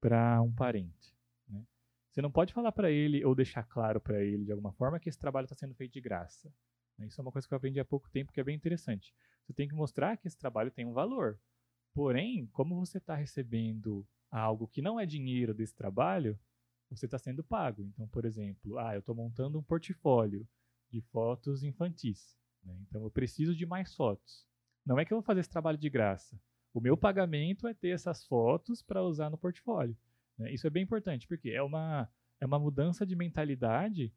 para 0.00 0.40
um 0.40 0.52
parente, 0.52 1.16
né? 1.48 1.64
Você 2.10 2.22
não 2.22 2.30
pode 2.30 2.52
falar 2.52 2.72
para 2.72 2.90
ele 2.90 3.24
ou 3.24 3.34
deixar 3.34 3.64
claro 3.64 4.00
para 4.00 4.22
ele 4.22 4.44
de 4.44 4.52
alguma 4.52 4.72
forma 4.72 5.00
que 5.00 5.08
esse 5.08 5.18
trabalho 5.18 5.44
está 5.44 5.54
sendo 5.54 5.74
feito 5.74 5.92
de 5.92 6.00
graça. 6.00 6.52
Isso 6.98 7.20
é 7.20 7.22
uma 7.22 7.32
coisa 7.32 7.46
que 7.46 7.52
eu 7.52 7.56
aprendi 7.56 7.78
há 7.78 7.84
pouco 7.84 8.08
tempo 8.10 8.32
que 8.32 8.40
é 8.40 8.44
bem 8.44 8.56
interessante. 8.56 9.14
Você 9.44 9.52
tem 9.52 9.68
que 9.68 9.74
mostrar 9.74 10.16
que 10.16 10.26
esse 10.26 10.38
trabalho 10.38 10.70
tem 10.70 10.86
um 10.86 10.92
valor. 10.92 11.38
Porém, 11.94 12.46
como 12.48 12.74
você 12.76 12.98
está 12.98 13.14
recebendo 13.14 14.06
algo 14.30 14.66
que 14.68 14.82
não 14.82 14.98
é 14.98 15.06
dinheiro 15.06 15.54
desse 15.54 15.74
trabalho, 15.74 16.38
você 16.90 17.06
está 17.06 17.18
sendo 17.18 17.44
pago. 17.44 17.82
Então, 17.82 18.06
por 18.08 18.24
exemplo, 18.24 18.78
ah, 18.78 18.94
eu 18.94 19.00
estou 19.00 19.14
montando 19.14 19.58
um 19.58 19.62
portfólio 19.62 20.46
de 20.90 21.00
fotos 21.00 21.62
infantis. 21.62 22.36
Né? 22.62 22.76
Então, 22.82 23.02
eu 23.02 23.10
preciso 23.10 23.54
de 23.54 23.66
mais 23.66 23.94
fotos. 23.94 24.46
Não 24.84 24.98
é 24.98 25.04
que 25.04 25.12
eu 25.12 25.16
vou 25.16 25.24
fazer 25.24 25.40
esse 25.40 25.50
trabalho 25.50 25.78
de 25.78 25.90
graça. 25.90 26.38
O 26.72 26.80
meu 26.80 26.96
pagamento 26.96 27.66
é 27.66 27.74
ter 27.74 27.88
essas 27.88 28.24
fotos 28.26 28.82
para 28.82 29.02
usar 29.02 29.30
no 29.30 29.38
portfólio. 29.38 29.96
Né? 30.38 30.52
Isso 30.52 30.66
é 30.66 30.70
bem 30.70 30.82
importante, 30.82 31.26
porque 31.26 31.50
é 31.50 31.62
uma, 31.62 32.08
é 32.40 32.46
uma 32.46 32.58
mudança 32.58 33.06
de 33.06 33.16
mentalidade 33.16 34.12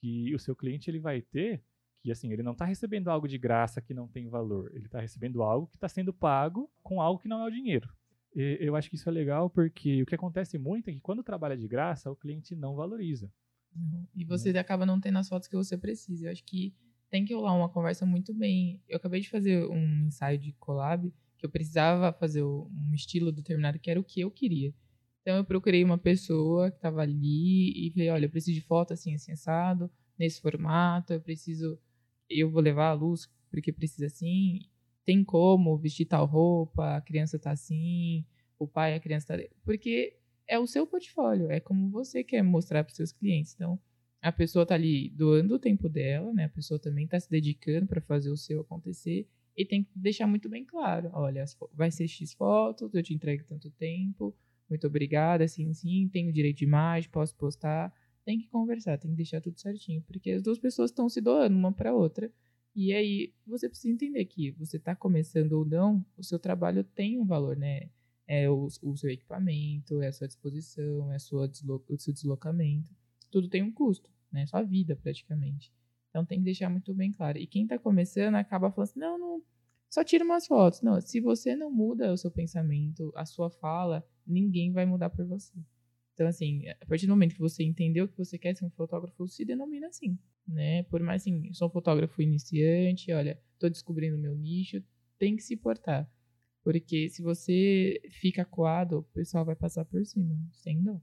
que 0.00 0.34
o 0.34 0.38
seu 0.38 0.56
cliente 0.56 0.90
ele 0.90 0.98
vai 0.98 1.22
ter 1.22 1.64
que 2.02 2.10
assim, 2.10 2.32
ele 2.32 2.42
não 2.42 2.52
está 2.52 2.64
recebendo 2.64 3.08
algo 3.08 3.28
de 3.28 3.38
graça 3.38 3.80
que 3.80 3.94
não 3.94 4.08
tem 4.08 4.28
valor, 4.28 4.70
ele 4.74 4.86
está 4.86 5.00
recebendo 5.00 5.42
algo 5.42 5.68
que 5.68 5.76
está 5.76 5.88
sendo 5.88 6.12
pago 6.12 6.70
com 6.82 7.00
algo 7.00 7.20
que 7.20 7.28
não 7.28 7.40
é 7.40 7.46
o 7.46 7.50
dinheiro. 7.50 7.88
eu 8.34 8.74
acho 8.74 8.90
que 8.90 8.96
isso 8.96 9.08
é 9.08 9.12
legal 9.12 9.48
porque 9.48 10.02
o 10.02 10.06
que 10.06 10.14
acontece 10.14 10.58
muito 10.58 10.90
é 10.90 10.92
que 10.92 11.00
quando 11.00 11.22
trabalha 11.22 11.56
de 11.56 11.68
graça, 11.68 12.10
o 12.10 12.16
cliente 12.16 12.56
não 12.56 12.74
valoriza. 12.74 13.30
Não. 13.74 14.06
E 14.14 14.24
você 14.24 14.52
né? 14.52 14.58
acaba 14.58 14.84
não 14.84 15.00
tendo 15.00 15.18
as 15.18 15.28
fotos 15.28 15.48
que 15.48 15.56
você 15.56 15.78
precisa. 15.78 16.26
Eu 16.26 16.32
acho 16.32 16.44
que 16.44 16.74
tem 17.08 17.24
que 17.24 17.34
rolar 17.34 17.54
uma 17.54 17.68
conversa 17.68 18.04
muito 18.04 18.34
bem. 18.34 18.82
Eu 18.88 18.96
acabei 18.96 19.20
de 19.20 19.30
fazer 19.30 19.66
um 19.66 20.06
ensaio 20.06 20.38
de 20.38 20.52
collab 20.54 21.12
que 21.38 21.46
eu 21.46 21.50
precisava 21.50 22.12
fazer 22.12 22.42
um 22.42 22.92
estilo 22.94 23.32
determinado 23.32 23.78
que 23.78 23.90
era 23.90 24.00
o 24.00 24.04
que 24.04 24.20
eu 24.20 24.30
queria. 24.30 24.74
Então 25.20 25.36
eu 25.36 25.44
procurei 25.44 25.84
uma 25.84 25.98
pessoa 25.98 26.70
que 26.70 26.76
estava 26.76 27.02
ali 27.02 27.86
e 27.86 27.90
falei, 27.92 28.10
olha, 28.10 28.26
eu 28.26 28.30
preciso 28.30 28.58
de 28.58 28.66
foto 28.66 28.92
assim, 28.92 29.14
assim, 29.14 29.32
assado, 29.32 29.90
nesse 30.18 30.40
formato, 30.40 31.12
eu 31.12 31.20
preciso, 31.20 31.78
eu 32.28 32.50
vou 32.50 32.62
levar 32.62 32.88
a 32.88 32.94
luz 32.94 33.28
porque 33.50 33.72
precisa 33.72 34.06
assim, 34.06 34.60
tem 35.04 35.22
como 35.22 35.76
vestir 35.76 36.06
tal 36.06 36.26
roupa, 36.26 36.96
a 36.96 37.00
criança 37.00 37.38
tá 37.38 37.50
assim, 37.50 38.24
o 38.58 38.66
pai, 38.66 38.94
a 38.94 39.00
criança 39.00 39.26
tá... 39.26 39.42
Porque 39.64 40.16
é 40.46 40.58
o 40.58 40.66
seu 40.66 40.86
portfólio, 40.86 41.50
é 41.50 41.60
como 41.60 41.90
você 41.90 42.24
quer 42.24 42.42
mostrar 42.42 42.84
para 42.84 42.94
seus 42.94 43.12
clientes. 43.12 43.54
Então, 43.54 43.78
a 44.20 44.30
pessoa 44.30 44.64
tá 44.64 44.74
ali 44.74 45.10
doando 45.10 45.56
o 45.56 45.58
tempo 45.58 45.88
dela, 45.88 46.32
né? 46.32 46.44
A 46.44 46.48
pessoa 46.48 46.78
também 46.78 47.06
tá 47.06 47.18
se 47.18 47.28
dedicando 47.28 47.86
para 47.86 48.00
fazer 48.00 48.30
o 48.30 48.36
seu 48.36 48.60
acontecer 48.60 49.28
e 49.56 49.64
tem 49.64 49.82
que 49.82 49.90
deixar 49.94 50.26
muito 50.26 50.48
bem 50.48 50.64
claro, 50.64 51.10
olha, 51.12 51.44
vai 51.74 51.90
ser 51.90 52.08
X 52.08 52.32
fotos, 52.32 52.94
eu 52.94 53.02
te 53.02 53.12
entrego 53.12 53.44
tanto 53.44 53.70
tempo, 53.70 54.34
muito 54.68 54.86
obrigada, 54.86 55.44
assim, 55.44 55.72
sim, 55.74 56.08
tenho 56.10 56.32
direito 56.32 56.58
de 56.58 56.64
imagem, 56.64 57.10
posso 57.10 57.36
postar. 57.36 57.92
Tem 58.24 58.38
que 58.38 58.48
conversar, 58.48 58.98
tem 58.98 59.10
que 59.10 59.16
deixar 59.16 59.40
tudo 59.40 59.58
certinho, 59.58 60.02
porque 60.02 60.30
as 60.30 60.42
duas 60.42 60.58
pessoas 60.58 60.90
estão 60.90 61.08
se 61.08 61.20
doando 61.20 61.56
uma 61.56 61.72
para 61.72 61.94
outra. 61.94 62.32
E 62.74 62.92
aí 62.92 63.34
você 63.46 63.68
precisa 63.68 63.92
entender 63.92 64.24
que 64.24 64.52
você 64.52 64.76
está 64.76 64.94
começando 64.94 65.52
ou 65.52 65.64
não, 65.64 66.04
o 66.16 66.22
seu 66.22 66.38
trabalho 66.38 66.84
tem 66.84 67.18
um 67.18 67.26
valor, 67.26 67.56
né? 67.56 67.90
É 68.26 68.48
o, 68.48 68.68
o 68.82 68.96
seu 68.96 69.10
equipamento, 69.10 70.00
é 70.00 70.08
a 70.08 70.12
sua 70.12 70.28
disposição, 70.28 71.12
é 71.12 71.18
sua 71.18 71.50
o 71.88 71.98
seu 71.98 72.14
deslocamento. 72.14 72.90
Tudo 73.30 73.48
tem 73.48 73.62
um 73.62 73.72
custo, 73.72 74.10
né? 74.30 74.46
Sua 74.46 74.62
vida, 74.62 74.96
praticamente. 74.96 75.72
Então 76.08 76.24
tem 76.24 76.38
que 76.38 76.44
deixar 76.44 76.70
muito 76.70 76.94
bem 76.94 77.10
claro. 77.12 77.38
E 77.38 77.46
quem 77.46 77.64
está 77.64 77.78
começando 77.78 78.36
acaba 78.36 78.70
falando 78.70 78.88
assim: 78.88 79.00
não, 79.00 79.18
não, 79.18 79.42
só 79.90 80.02
tira 80.02 80.24
umas 80.24 80.46
fotos. 80.46 80.80
Não, 80.80 81.00
se 81.00 81.20
você 81.20 81.54
não 81.54 81.70
muda 81.70 82.12
o 82.12 82.16
seu 82.16 82.30
pensamento, 82.30 83.12
a 83.14 83.26
sua 83.26 83.50
fala, 83.50 84.06
ninguém 84.26 84.72
vai 84.72 84.86
mudar 84.86 85.10
por 85.10 85.26
você. 85.26 85.52
Então, 86.14 86.26
assim, 86.26 86.68
a 86.68 86.86
partir 86.86 87.06
do 87.06 87.10
momento 87.10 87.34
que 87.34 87.40
você 87.40 87.64
entendeu 87.64 88.06
que 88.06 88.16
você 88.16 88.38
quer 88.38 88.54
ser 88.54 88.64
um 88.64 88.70
fotógrafo, 88.70 89.26
se 89.26 89.44
denomina 89.44 89.88
assim, 89.88 90.18
né? 90.46 90.82
Por 90.84 91.02
mais 91.02 91.22
assim, 91.22 91.52
sou 91.52 91.68
um 91.68 91.70
fotógrafo 91.70 92.20
iniciante, 92.20 93.12
olha, 93.12 93.40
tô 93.58 93.68
descobrindo 93.68 94.16
o 94.16 94.20
meu 94.20 94.34
nicho, 94.34 94.82
tem 95.18 95.36
que 95.36 95.42
se 95.42 95.56
portar. 95.56 96.10
Porque 96.62 97.08
se 97.08 97.22
você 97.22 98.00
fica 98.20 98.44
coado, 98.44 98.98
o 98.98 99.02
pessoal 99.02 99.44
vai 99.44 99.56
passar 99.56 99.84
por 99.84 100.04
cima, 100.04 100.36
sem 100.52 100.82
dó. 100.82 101.00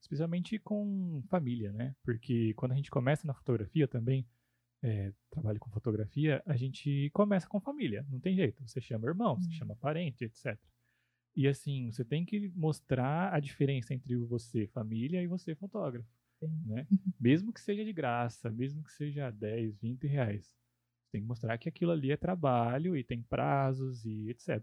Especialmente 0.00 0.58
com 0.58 1.22
família, 1.28 1.72
né? 1.72 1.94
Porque 2.02 2.54
quando 2.54 2.72
a 2.72 2.76
gente 2.76 2.90
começa 2.90 3.26
na 3.26 3.34
fotografia 3.34 3.86
também, 3.86 4.26
é, 4.82 5.12
trabalho 5.30 5.58
com 5.58 5.68
fotografia, 5.70 6.42
a 6.46 6.56
gente 6.56 7.10
começa 7.10 7.46
com 7.46 7.60
família, 7.60 8.06
não 8.08 8.20
tem 8.20 8.34
jeito. 8.36 8.66
Você 8.66 8.80
chama 8.80 9.08
irmão, 9.08 9.36
você 9.36 9.48
uhum. 9.48 9.52
chama 9.52 9.76
parente, 9.76 10.24
etc. 10.24 10.58
E 11.38 11.46
assim, 11.46 11.92
você 11.92 12.04
tem 12.04 12.24
que 12.24 12.48
mostrar 12.56 13.32
a 13.32 13.38
diferença 13.38 13.94
entre 13.94 14.16
você, 14.16 14.66
família, 14.66 15.22
e 15.22 15.28
você, 15.28 15.54
fotógrafo. 15.54 16.04
Né? 16.66 16.84
mesmo 17.18 17.52
que 17.52 17.60
seja 17.60 17.84
de 17.84 17.92
graça, 17.92 18.50
mesmo 18.50 18.82
que 18.82 18.92
seja 18.92 19.30
10, 19.30 19.78
20 19.78 20.08
reais. 20.08 20.46
Você 20.46 21.12
tem 21.12 21.20
que 21.20 21.28
mostrar 21.28 21.56
que 21.56 21.68
aquilo 21.68 21.92
ali 21.92 22.10
é 22.10 22.16
trabalho 22.16 22.96
e 22.96 23.04
tem 23.04 23.22
prazos 23.22 24.04
e 24.04 24.28
etc. 24.30 24.60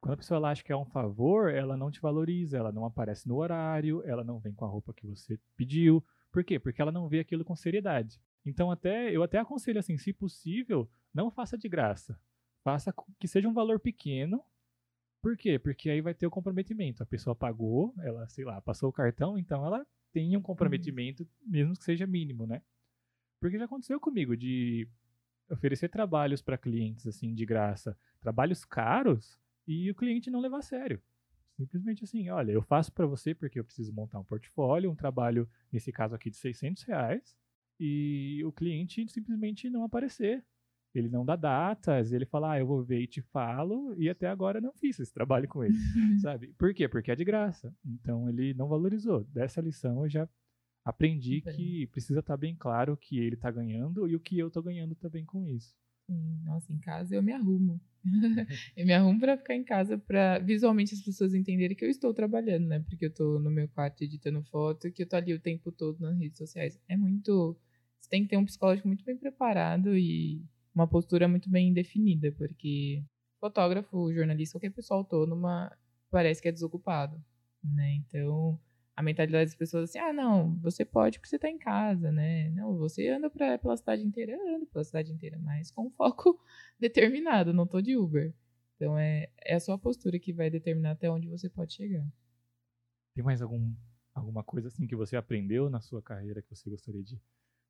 Quando 0.00 0.14
a 0.14 0.16
pessoa 0.16 0.48
acha 0.48 0.62
que 0.62 0.70
é 0.70 0.76
um 0.76 0.84
favor, 0.84 1.52
ela 1.52 1.76
não 1.76 1.90
te 1.90 2.00
valoriza, 2.00 2.56
ela 2.56 2.70
não 2.70 2.84
aparece 2.84 3.26
no 3.26 3.38
horário, 3.38 4.00
ela 4.04 4.22
não 4.22 4.38
vem 4.38 4.54
com 4.54 4.64
a 4.64 4.68
roupa 4.68 4.94
que 4.94 5.08
você 5.08 5.40
pediu. 5.56 6.04
Por 6.30 6.44
quê? 6.44 6.60
Porque 6.60 6.80
ela 6.80 6.92
não 6.92 7.08
vê 7.08 7.18
aquilo 7.18 7.44
com 7.44 7.56
seriedade. 7.56 8.20
Então, 8.44 8.70
até 8.70 9.10
eu 9.10 9.24
até 9.24 9.38
aconselho 9.38 9.80
assim, 9.80 9.98
se 9.98 10.12
possível, 10.12 10.88
não 11.12 11.32
faça 11.32 11.58
de 11.58 11.68
graça. 11.68 12.16
Faça 12.62 12.94
que 13.18 13.26
seja 13.26 13.48
um 13.48 13.52
valor 13.52 13.80
pequeno. 13.80 14.40
Por 15.26 15.36
quê? 15.36 15.58
Porque 15.58 15.90
aí 15.90 16.00
vai 16.00 16.14
ter 16.14 16.24
o 16.24 16.30
comprometimento. 16.30 17.02
A 17.02 17.06
pessoa 17.06 17.34
pagou, 17.34 17.92
ela, 17.98 18.28
sei 18.28 18.44
lá, 18.44 18.60
passou 18.60 18.90
o 18.90 18.92
cartão, 18.92 19.36
então 19.36 19.66
ela 19.66 19.84
tem 20.12 20.36
um 20.36 20.40
comprometimento, 20.40 21.26
mesmo 21.44 21.74
que 21.74 21.82
seja 21.82 22.06
mínimo, 22.06 22.46
né? 22.46 22.62
Porque 23.40 23.58
já 23.58 23.64
aconteceu 23.64 23.98
comigo 23.98 24.36
de 24.36 24.88
oferecer 25.50 25.88
trabalhos 25.88 26.40
para 26.40 26.56
clientes 26.56 27.08
assim 27.08 27.34
de 27.34 27.44
graça, 27.44 27.98
trabalhos 28.20 28.64
caros 28.64 29.36
e 29.66 29.90
o 29.90 29.96
cliente 29.96 30.30
não 30.30 30.38
levar 30.38 30.58
a 30.58 30.62
sério. 30.62 31.02
Simplesmente 31.56 32.04
assim, 32.04 32.30
olha, 32.30 32.52
eu 32.52 32.62
faço 32.62 32.92
para 32.92 33.04
você 33.04 33.34
porque 33.34 33.58
eu 33.58 33.64
preciso 33.64 33.92
montar 33.92 34.20
um 34.20 34.24
portfólio, 34.24 34.92
um 34.92 34.94
trabalho, 34.94 35.50
nesse 35.72 35.90
caso 35.90 36.14
aqui, 36.14 36.30
de 36.30 36.36
600 36.36 36.84
reais, 36.84 37.36
e 37.80 38.44
o 38.44 38.52
cliente 38.52 39.04
simplesmente 39.08 39.68
não 39.68 39.82
aparecer. 39.82 40.44
Ele 40.98 41.08
não 41.08 41.24
dá 41.24 41.36
datas, 41.36 42.12
ele 42.12 42.24
fala, 42.24 42.52
ah, 42.52 42.58
eu 42.58 42.66
vou 42.66 42.82
ver 42.82 43.00
e 43.00 43.06
te 43.06 43.20
falo, 43.20 43.94
e 43.98 44.08
até 44.08 44.28
agora 44.28 44.60
não 44.60 44.72
fiz 44.72 44.98
esse 44.98 45.12
trabalho 45.12 45.48
com 45.48 45.64
ele, 45.64 45.74
sabe? 46.22 46.54
Por 46.58 46.72
quê? 46.72 46.88
Porque 46.88 47.10
é 47.10 47.16
de 47.16 47.24
graça. 47.24 47.74
Então 47.84 48.28
ele 48.28 48.54
não 48.54 48.68
valorizou. 48.68 49.24
Dessa 49.24 49.60
lição 49.60 50.02
eu 50.02 50.08
já 50.08 50.28
aprendi 50.84 51.40
que 51.40 51.86
precisa 51.88 52.20
estar 52.20 52.34
tá 52.34 52.36
bem 52.36 52.54
claro 52.54 52.92
o 52.92 52.96
que 52.96 53.18
ele 53.18 53.34
está 53.34 53.50
ganhando 53.50 54.08
e 54.08 54.14
o 54.14 54.20
que 54.20 54.38
eu 54.38 54.48
estou 54.48 54.62
ganhando 54.62 54.94
também 54.94 55.24
com 55.24 55.44
isso. 55.44 55.74
Sim, 56.08 56.40
nossa, 56.44 56.72
em 56.72 56.78
casa 56.78 57.16
eu 57.16 57.22
me 57.22 57.32
arrumo. 57.32 57.80
eu 58.76 58.86
me 58.86 58.92
arrumo 58.92 59.18
para 59.18 59.36
ficar 59.36 59.56
em 59.56 59.64
casa 59.64 59.98
para 59.98 60.38
visualmente 60.38 60.94
as 60.94 61.02
pessoas 61.02 61.34
entenderem 61.34 61.76
que 61.76 61.84
eu 61.84 61.90
estou 61.90 62.14
trabalhando, 62.14 62.66
né? 62.68 62.78
Porque 62.88 63.06
eu 63.06 63.10
estou 63.10 63.40
no 63.40 63.50
meu 63.50 63.68
quarto 63.68 64.02
editando 64.02 64.40
foto, 64.44 64.92
que 64.92 65.02
eu 65.02 65.08
tô 65.08 65.16
ali 65.16 65.34
o 65.34 65.40
tempo 65.40 65.72
todo 65.72 65.98
nas 65.98 66.16
redes 66.16 66.38
sociais. 66.38 66.80
É 66.88 66.96
muito 66.96 67.58
você 68.00 68.10
tem 68.10 68.22
que 68.22 68.28
ter 68.28 68.36
um 68.36 68.44
psicológico 68.44 68.86
muito 68.86 69.04
bem 69.04 69.16
preparado 69.16 69.96
e 69.96 70.44
uma 70.76 70.86
postura 70.86 71.26
muito 71.26 71.48
bem 71.48 71.72
definida, 71.72 72.30
porque 72.32 73.02
fotógrafo, 73.40 74.12
jornalista, 74.12 74.58
qualquer 74.58 74.70
pessoa 74.70 74.98
autônoma 74.98 75.74
parece 76.10 76.42
que 76.42 76.48
é 76.48 76.52
desocupado, 76.52 77.18
né? 77.64 77.94
Então, 77.94 78.60
a 78.94 79.02
mentalidade 79.02 79.46
das 79.46 79.58
pessoas 79.58 79.94
é 79.94 79.98
assim, 79.98 80.10
ah, 80.10 80.12
não, 80.12 80.54
você 80.60 80.84
pode 80.84 81.18
porque 81.18 81.30
você 81.30 81.36
está 81.36 81.48
em 81.48 81.58
casa, 81.58 82.12
né? 82.12 82.50
Não, 82.50 82.76
você 82.76 83.08
anda 83.08 83.30
pra, 83.30 83.58
pela 83.58 83.76
cidade 83.76 84.02
inteira, 84.02 84.32
eu 84.32 84.56
ando 84.56 84.66
pela 84.66 84.84
cidade 84.84 85.10
inteira, 85.10 85.38
mas 85.38 85.70
com 85.70 85.90
foco 85.90 86.38
determinado, 86.78 87.54
não 87.54 87.66
tô 87.66 87.80
de 87.80 87.96
Uber. 87.96 88.34
Então, 88.76 88.98
é, 88.98 89.30
é 89.42 89.54
a 89.54 89.60
sua 89.60 89.78
postura 89.78 90.18
que 90.18 90.30
vai 90.30 90.50
determinar 90.50 90.90
até 90.90 91.10
onde 91.10 91.26
você 91.26 91.48
pode 91.48 91.72
chegar. 91.72 92.06
Tem 93.14 93.24
mais 93.24 93.40
algum, 93.40 93.72
alguma 94.14 94.44
coisa 94.44 94.68
assim 94.68 94.86
que 94.86 94.94
você 94.94 95.16
aprendeu 95.16 95.70
na 95.70 95.80
sua 95.80 96.02
carreira 96.02 96.42
que 96.42 96.54
você 96.54 96.68
gostaria 96.68 97.02
de 97.02 97.18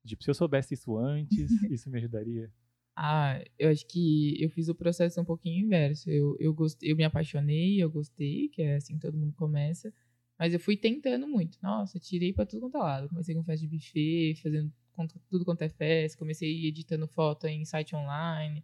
Tipo, 0.05 0.23
se 0.23 0.29
eu 0.29 0.33
soubesse 0.33 0.73
isso 0.73 0.97
antes, 0.97 1.51
isso 1.71 1.89
me 1.89 1.97
ajudaria? 1.97 2.51
Ah, 2.99 3.39
eu 3.59 3.69
acho 3.69 3.85
que 3.85 4.35
eu 4.43 4.49
fiz 4.49 4.69
o 4.69 4.73
processo 4.73 5.21
um 5.21 5.25
pouquinho 5.25 5.63
inverso. 5.63 6.09
Eu, 6.09 6.35
eu, 6.39 6.51
gostei, 6.51 6.91
eu 6.91 6.95
me 6.95 7.03
apaixonei, 7.03 7.81
eu 7.81 7.91
gostei, 7.91 8.49
que 8.49 8.63
é 8.63 8.77
assim 8.77 8.97
todo 8.97 9.15
mundo 9.15 9.33
começa. 9.33 9.93
Mas 10.39 10.51
eu 10.51 10.59
fui 10.59 10.75
tentando 10.75 11.27
muito. 11.27 11.59
Nossa, 11.61 11.99
tirei 11.99 12.33
pra 12.33 12.43
tudo 12.43 12.61
quanto 12.61 12.77
é 12.77 12.79
lado. 12.79 13.09
Comecei 13.09 13.35
com 13.35 13.43
festa 13.43 13.67
de 13.67 13.75
buffet, 13.75 14.41
fazendo 14.41 14.73
tudo 15.29 15.45
quanto 15.45 15.61
é 15.61 15.69
festa. 15.69 16.17
Comecei 16.17 16.65
editando 16.65 17.07
foto 17.07 17.45
em 17.45 17.63
site 17.65 17.95
online. 17.95 18.63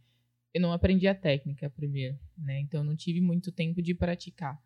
Eu 0.51 0.61
não 0.61 0.73
aprendi 0.73 1.07
a 1.07 1.13
técnica 1.13 1.69
primeiro, 1.69 2.17
né? 2.35 2.59
Então 2.59 2.83
não 2.83 2.95
tive 2.95 3.21
muito 3.21 3.51
tempo 3.51 3.83
de 3.83 3.93
praticar. 3.93 4.59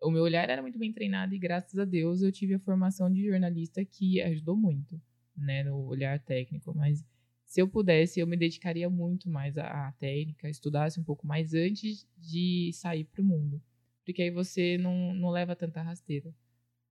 O 0.00 0.12
meu 0.12 0.22
olhar 0.22 0.48
era 0.48 0.62
muito 0.62 0.78
bem 0.78 0.92
treinado 0.92 1.34
e 1.34 1.38
graças 1.40 1.76
a 1.76 1.84
Deus 1.84 2.22
eu 2.22 2.30
tive 2.30 2.54
a 2.54 2.60
formação 2.60 3.12
de 3.12 3.26
jornalista 3.26 3.84
que 3.84 4.22
ajudou 4.22 4.56
muito 4.56 5.00
né, 5.36 5.64
no 5.64 5.76
olhar 5.86 6.20
técnico, 6.20 6.72
mas 6.72 7.04
se 7.48 7.62
eu 7.62 7.66
pudesse, 7.66 8.20
eu 8.20 8.26
me 8.26 8.36
dedicaria 8.36 8.90
muito 8.90 9.28
mais 9.30 9.56
à, 9.56 9.90
técnica, 9.98 10.50
estudasse 10.50 11.00
um 11.00 11.02
pouco 11.02 11.26
mais 11.26 11.54
antes 11.54 12.06
de 12.18 12.70
sair 12.74 13.04
para 13.04 13.22
o 13.22 13.24
mundo, 13.24 13.60
porque 14.04 14.20
aí 14.20 14.30
você 14.30 14.76
não, 14.76 15.14
não 15.14 15.30
leva 15.30 15.56
tanta 15.56 15.80
rasteira. 15.80 16.32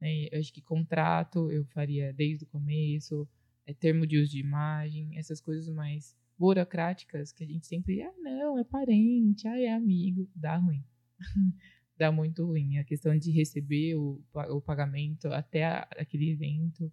Né? 0.02 0.28
Eu 0.32 0.39
acho 0.39 0.52
que 0.52 0.60
contrato 0.60 1.52
eu 1.52 1.63
faria 1.65 2.12
desde 2.12 2.43
o 2.43 2.48
começo, 2.48 3.30
é, 3.67 3.74
termo 3.74 4.08
de 4.08 4.17
uso 4.17 4.32
de 4.32 4.39
imagem, 4.39 5.15
essas 5.15 5.39
coisas 5.39 5.70
mais 5.70 6.17
burocráticas 6.39 7.32
que 7.32 7.43
a 7.43 7.48
gente 7.48 7.67
sempre, 7.67 8.02
ah, 8.02 8.13
não, 8.17 8.58
é 8.58 8.63
parente, 8.63 9.48
ah, 9.48 9.60
é 9.60 9.72
amigo, 9.72 10.28
dá 10.36 10.58
ruim. 10.58 10.84
dá 11.96 12.12
muito 12.12 12.43
ruim. 12.43 12.80
A 12.80 12.84
questão 12.84 13.15
de 13.15 13.30
receber 13.30 13.93
o, 13.93 14.20
o 14.50 14.60
pagamento 14.60 15.28
até 15.28 15.65
a, 15.65 15.88
aquele 15.98 16.32
evento 16.32 16.91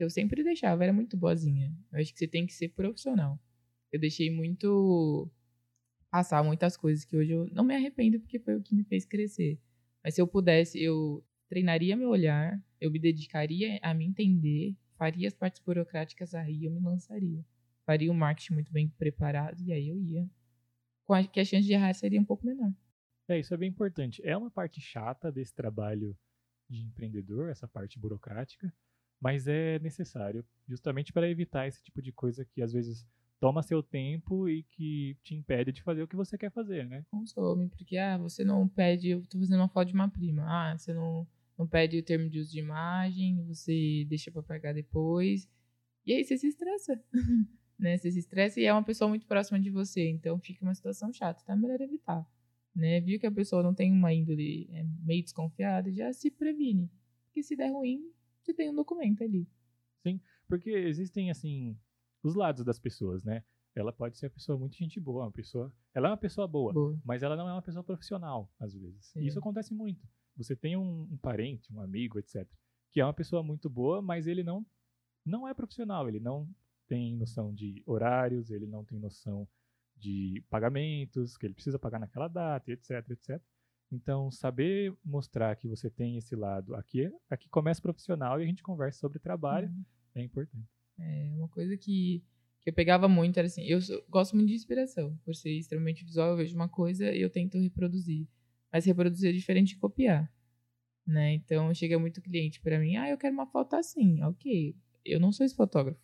que 0.00 0.04
eu 0.04 0.08
sempre 0.08 0.42
deixava, 0.42 0.82
era 0.82 0.94
muito 0.94 1.14
boazinha. 1.14 1.70
Eu 1.92 2.00
acho 2.00 2.10
que 2.10 2.18
você 2.18 2.26
tem 2.26 2.46
que 2.46 2.54
ser 2.54 2.70
profissional. 2.70 3.38
Eu 3.92 4.00
deixei 4.00 4.30
muito 4.30 5.30
passar 6.10 6.42
muitas 6.42 6.74
coisas 6.74 7.04
que 7.04 7.14
hoje 7.14 7.32
eu 7.32 7.46
não 7.52 7.62
me 7.62 7.74
arrependo 7.74 8.18
porque 8.18 8.38
foi 8.38 8.56
o 8.56 8.62
que 8.62 8.74
me 8.74 8.82
fez 8.82 9.04
crescer. 9.04 9.60
Mas 10.02 10.14
se 10.14 10.22
eu 10.22 10.26
pudesse, 10.26 10.82
eu 10.82 11.22
treinaria 11.50 11.98
meu 11.98 12.08
olhar, 12.08 12.58
eu 12.80 12.90
me 12.90 12.98
dedicaria 12.98 13.78
a 13.82 13.92
me 13.92 14.06
entender, 14.06 14.74
faria 14.96 15.28
as 15.28 15.34
partes 15.34 15.60
burocráticas 15.62 16.34
aí, 16.34 16.64
eu 16.64 16.70
me 16.70 16.80
lançaria. 16.80 17.44
Faria 17.84 18.10
o 18.10 18.14
um 18.14 18.16
marketing 18.16 18.54
muito 18.54 18.72
bem 18.72 18.88
preparado 18.88 19.60
e 19.60 19.70
aí 19.70 19.86
eu 19.86 20.00
ia. 20.00 20.26
Com 21.04 21.12
a, 21.12 21.22
que 21.22 21.40
a 21.40 21.44
chance 21.44 21.66
de 21.66 21.74
errar 21.74 21.92
seria 21.92 22.18
um 22.18 22.24
pouco 22.24 22.46
menor. 22.46 22.72
É, 23.28 23.38
isso 23.38 23.52
é 23.52 23.56
bem 23.58 23.68
importante. 23.68 24.22
É 24.24 24.34
uma 24.34 24.50
parte 24.50 24.80
chata 24.80 25.30
desse 25.30 25.54
trabalho 25.54 26.16
de 26.70 26.80
empreendedor, 26.80 27.50
essa 27.50 27.68
parte 27.68 27.98
burocrática, 27.98 28.72
mas 29.20 29.46
é 29.46 29.78
necessário, 29.80 30.44
justamente 30.66 31.12
para 31.12 31.28
evitar 31.28 31.68
esse 31.68 31.82
tipo 31.82 32.00
de 32.00 32.10
coisa 32.10 32.44
que 32.44 32.62
às 32.62 32.72
vezes 32.72 33.06
toma 33.40 33.62
seu 33.62 33.82
tempo 33.82 34.48
e 34.48 34.62
que 34.62 35.16
te 35.22 35.34
impede 35.34 35.72
de 35.72 35.82
fazer 35.82 36.02
o 36.02 36.08
que 36.08 36.14
você 36.14 36.36
quer 36.36 36.50
fazer, 36.50 36.86
né? 36.86 37.04
Consome, 37.10 37.68
porque 37.68 37.96
ah, 37.96 38.18
você 38.18 38.44
não 38.44 38.68
pede, 38.68 39.08
eu 39.08 39.24
tô 39.26 39.38
fazendo 39.38 39.60
uma 39.60 39.68
foto 39.68 39.88
de 39.88 39.94
uma 39.94 40.10
prima, 40.10 40.44
ah, 40.46 40.76
você 40.76 40.92
não, 40.92 41.26
não 41.58 41.66
pede 41.66 41.98
o 41.98 42.02
termo 42.02 42.28
de 42.28 42.38
uso 42.38 42.52
de 42.52 42.58
imagem, 42.58 43.42
você 43.46 44.04
deixa 44.08 44.30
para 44.30 44.42
pagar 44.42 44.74
depois, 44.74 45.48
e 46.06 46.12
aí 46.12 46.22
você 46.22 46.36
se 46.36 46.48
estressa, 46.48 47.02
né? 47.78 47.96
Você 47.96 48.10
se 48.10 48.18
estressa 48.18 48.60
e 48.60 48.64
é 48.64 48.72
uma 48.72 48.84
pessoa 48.84 49.08
muito 49.08 49.26
próxima 49.26 49.58
de 49.58 49.70
você, 49.70 50.08
então 50.08 50.38
fica 50.38 50.62
uma 50.62 50.74
situação 50.74 51.10
chata, 51.10 51.42
é 51.48 51.56
melhor 51.56 51.80
evitar, 51.80 52.26
né? 52.74 53.00
Viu 53.00 53.18
que 53.18 53.26
a 53.26 53.32
pessoa 53.32 53.62
não 53.62 53.74
tem 53.74 53.90
uma 53.90 54.12
índole 54.12 54.68
é 54.72 54.84
meio 55.02 55.22
desconfiada, 55.22 55.90
já 55.90 56.12
se 56.12 56.30
previne, 56.30 56.90
porque 57.24 57.42
se 57.42 57.56
der 57.56 57.70
ruim, 57.70 58.02
você 58.50 58.54
tem 58.54 58.70
um 58.70 58.74
documento 58.74 59.22
ali. 59.22 59.48
Sim, 60.02 60.20
porque 60.48 60.70
existem, 60.70 61.30
assim, 61.30 61.78
os 62.22 62.34
lados 62.34 62.64
das 62.64 62.78
pessoas, 62.78 63.22
né? 63.24 63.44
Ela 63.74 63.92
pode 63.92 64.18
ser 64.18 64.26
uma 64.26 64.32
pessoa 64.32 64.58
muito 64.58 64.76
gente 64.76 64.98
boa, 64.98 65.24
uma 65.24 65.32
pessoa. 65.32 65.72
Ela 65.94 66.08
é 66.08 66.10
uma 66.10 66.16
pessoa 66.16 66.46
boa, 66.48 66.72
Boa. 66.72 67.00
mas 67.04 67.22
ela 67.22 67.36
não 67.36 67.48
é 67.48 67.52
uma 67.52 67.62
pessoa 67.62 67.84
profissional, 67.84 68.52
às 68.58 68.74
vezes. 68.74 69.14
E 69.16 69.26
isso 69.26 69.38
acontece 69.38 69.72
muito. 69.72 70.06
Você 70.36 70.56
tem 70.56 70.76
um, 70.76 71.02
um 71.02 71.16
parente, 71.16 71.72
um 71.72 71.80
amigo, 71.80 72.18
etc., 72.18 72.48
que 72.90 73.00
é 73.00 73.04
uma 73.04 73.14
pessoa 73.14 73.42
muito 73.42 73.70
boa, 73.70 74.02
mas 74.02 74.26
ele 74.26 74.42
não, 74.42 74.66
não 75.24 75.46
é 75.46 75.54
profissional, 75.54 76.08
ele 76.08 76.18
não 76.18 76.48
tem 76.88 77.16
noção 77.16 77.54
de 77.54 77.82
horários, 77.86 78.50
ele 78.50 78.66
não 78.66 78.84
tem 78.84 78.98
noção 78.98 79.46
de 79.96 80.42
pagamentos, 80.50 81.36
que 81.36 81.46
ele 81.46 81.54
precisa 81.54 81.78
pagar 81.78 82.00
naquela 82.00 82.26
data, 82.26 82.72
etc, 82.72 83.08
etc. 83.10 83.40
Então, 83.92 84.30
saber 84.30 84.94
mostrar 85.04 85.56
que 85.56 85.66
você 85.66 85.90
tem 85.90 86.16
esse 86.16 86.36
lado 86.36 86.74
aqui, 86.76 87.10
aqui 87.28 87.48
começa 87.48 87.82
profissional 87.82 88.40
e 88.40 88.44
a 88.44 88.46
gente 88.46 88.62
conversa 88.62 89.00
sobre 89.00 89.18
trabalho, 89.18 89.68
Uhum. 89.68 89.84
é 90.14 90.22
importante. 90.22 90.68
É 90.98 91.32
uma 91.34 91.48
coisa 91.48 91.76
que, 91.76 92.22
que 92.60 92.70
eu 92.70 92.74
pegava 92.74 93.08
muito 93.08 93.36
era 93.38 93.46
assim, 93.46 93.64
eu 93.64 93.80
sou- 93.80 94.04
gosto 94.08 94.36
muito 94.36 94.48
de 94.48 94.54
inspiração, 94.54 95.16
por 95.24 95.34
ser 95.34 95.50
extremamente 95.50 96.04
visual, 96.04 96.30
eu 96.30 96.36
vejo 96.36 96.54
uma 96.54 96.68
coisa 96.68 97.10
e 97.12 97.20
eu 97.20 97.30
tento 97.30 97.58
reproduzir. 97.58 98.28
Mas 98.72 98.84
reproduzir 98.84 99.30
é 99.30 99.32
diferente 99.32 99.70
de 99.70 99.76
copiar, 99.80 100.32
né? 101.06 101.32
Então 101.34 101.72
chega 101.74 101.98
muito 101.98 102.22
cliente 102.22 102.60
para 102.60 102.78
mim, 102.78 102.96
ah, 102.96 103.08
eu 103.10 103.18
quero 103.18 103.34
uma 103.34 103.46
foto 103.46 103.74
assim, 103.74 104.22
ok. 104.22 104.76
Eu 105.04 105.18
não 105.18 105.32
sou 105.32 105.44
esse 105.44 105.54
fotógrafo, 105.56 106.00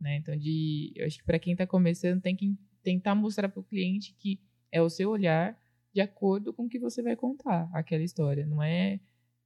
né? 0.00 0.16
Então 0.16 0.36
de, 0.36 0.92
eu 0.96 1.04
acho 1.06 1.18
que 1.18 1.24
para 1.24 1.38
quem 1.38 1.54
tá 1.56 1.66
começando 1.66 2.22
tem 2.22 2.34
que 2.36 2.56
tentar 2.82 3.14
mostrar 3.14 3.48
para 3.48 3.60
o 3.60 3.64
cliente 3.64 4.14
que 4.18 4.40
é 4.72 4.80
o 4.80 4.88
seu 4.88 5.10
olhar 5.10 5.58
de 5.94 6.00
acordo 6.00 6.52
com 6.52 6.64
o 6.64 6.68
que 6.68 6.78
você 6.78 7.02
vai 7.02 7.16
contar 7.16 7.68
aquela 7.72 8.02
história, 8.02 8.46
não 8.46 8.62
é 8.62 9.00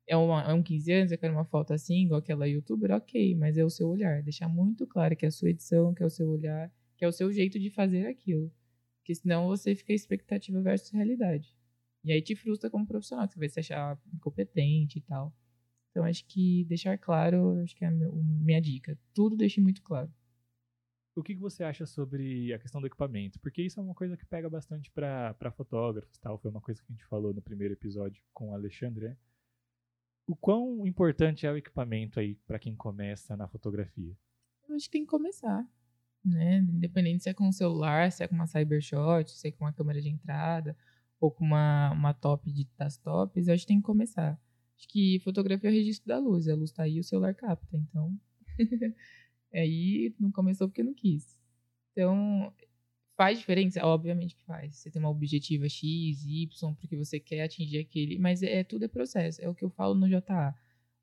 é, 0.06 0.16
uma, 0.16 0.42
é 0.42 0.52
um 0.52 0.62
15 0.62 0.92
anos, 0.92 1.12
eu 1.12 1.18
quero 1.18 1.32
uma 1.32 1.44
foto 1.44 1.72
assim, 1.72 2.04
igual 2.04 2.18
aquela 2.20 2.46
youtuber, 2.48 2.90
ok, 2.92 3.34
mas 3.36 3.56
é 3.56 3.64
o 3.64 3.70
seu 3.70 3.88
olhar. 3.88 4.22
Deixar 4.22 4.48
muito 4.48 4.86
claro 4.86 5.16
que 5.16 5.24
é 5.24 5.28
a 5.28 5.30
sua 5.30 5.50
edição, 5.50 5.94
que 5.94 6.02
é 6.02 6.06
o 6.06 6.10
seu 6.10 6.28
olhar, 6.28 6.72
que 6.96 7.04
é 7.04 7.08
o 7.08 7.12
seu 7.12 7.32
jeito 7.32 7.58
de 7.58 7.70
fazer 7.70 8.06
aquilo. 8.06 8.52
Porque 8.98 9.14
senão 9.14 9.46
você 9.48 9.74
fica 9.74 9.92
expectativa 9.92 10.60
versus 10.60 10.90
realidade. 10.90 11.56
E 12.04 12.12
aí 12.12 12.20
te 12.20 12.34
frustra 12.34 12.68
como 12.70 12.86
profissional, 12.86 13.26
que 13.28 13.34
você 13.34 13.38
vai 13.40 13.48
se 13.48 13.60
achar 13.60 13.98
incompetente 14.12 14.98
e 14.98 15.02
tal. 15.02 15.32
Então 15.90 16.04
acho 16.04 16.24
que 16.26 16.64
deixar 16.64 16.98
claro, 16.98 17.60
acho 17.62 17.76
que 17.76 17.84
é 17.84 17.88
a 17.88 17.90
minha 17.90 18.60
dica. 18.60 18.98
Tudo 19.14 19.36
deixe 19.36 19.60
muito 19.60 19.82
claro. 19.82 20.12
O 21.14 21.22
que, 21.22 21.34
que 21.34 21.40
você 21.40 21.62
acha 21.62 21.84
sobre 21.84 22.52
a 22.54 22.58
questão 22.58 22.80
do 22.80 22.86
equipamento? 22.86 23.38
Porque 23.40 23.62
isso 23.62 23.78
é 23.78 23.82
uma 23.82 23.94
coisa 23.94 24.16
que 24.16 24.24
pega 24.24 24.48
bastante 24.48 24.90
para 24.90 25.52
fotógrafos, 25.54 26.16
tal. 26.18 26.38
Foi 26.38 26.50
uma 26.50 26.60
coisa 26.60 26.80
que 26.80 26.90
a 26.90 26.92
gente 26.92 27.04
falou 27.04 27.34
no 27.34 27.42
primeiro 27.42 27.74
episódio 27.74 28.22
com 28.32 28.50
o 28.50 28.54
Alexandre. 28.54 29.08
né? 29.08 29.16
O 30.26 30.34
quão 30.34 30.86
importante 30.86 31.46
é 31.46 31.52
o 31.52 31.56
equipamento 31.56 32.18
aí 32.18 32.36
para 32.46 32.58
quem 32.58 32.74
começa 32.74 33.36
na 33.36 33.46
fotografia? 33.46 34.16
Eu 34.68 34.76
acho 34.76 34.86
que 34.86 34.92
tem 34.92 35.04
que 35.04 35.10
começar. 35.10 35.68
Né? 36.24 36.58
Independente 36.58 37.24
se 37.24 37.28
é 37.28 37.34
com 37.34 37.48
o 37.48 37.52
celular, 37.52 38.10
se 38.10 38.22
é 38.22 38.28
com 38.28 38.34
uma 38.34 38.46
Cybershot, 38.46 39.30
se 39.30 39.48
é 39.48 39.52
com 39.52 39.64
uma 39.64 39.72
câmera 39.72 40.00
de 40.00 40.08
entrada, 40.08 40.76
ou 41.20 41.30
com 41.30 41.44
uma, 41.44 41.90
uma 41.92 42.14
top 42.14 42.50
de, 42.50 42.68
das 42.78 42.96
tops, 42.96 43.48
eu 43.48 43.54
acho 43.54 43.64
que 43.64 43.68
tem 43.68 43.78
que 43.78 43.86
começar. 43.86 44.40
Acho 44.76 44.88
que 44.88 45.20
fotografia 45.20 45.68
é 45.68 45.72
o 45.72 45.74
registro 45.74 46.08
da 46.08 46.18
luz. 46.18 46.48
A 46.48 46.54
luz 46.54 46.72
tá 46.72 46.84
aí, 46.84 46.98
o 46.98 47.04
celular 47.04 47.34
capta. 47.34 47.76
Então, 47.76 48.18
aí 49.52 50.14
não 50.18 50.30
começou 50.30 50.68
porque 50.68 50.82
não 50.82 50.94
quis. 50.94 51.38
Então, 51.92 52.52
faz 53.16 53.38
diferença? 53.38 53.84
Obviamente 53.84 54.34
que 54.34 54.44
faz. 54.44 54.76
Você 54.76 54.90
tem 54.90 55.00
uma 55.00 55.10
objetiva 55.10 55.68
X, 55.68 56.24
Y, 56.24 56.74
porque 56.74 56.96
você 56.96 57.20
quer 57.20 57.42
atingir 57.42 57.78
aquele. 57.78 58.18
Mas 58.18 58.42
é, 58.42 58.64
tudo 58.64 58.84
é 58.84 58.88
processo. 58.88 59.40
É 59.42 59.48
o 59.48 59.54
que 59.54 59.64
eu 59.64 59.70
falo 59.70 59.94
no 59.94 60.08
JA. 60.08 60.54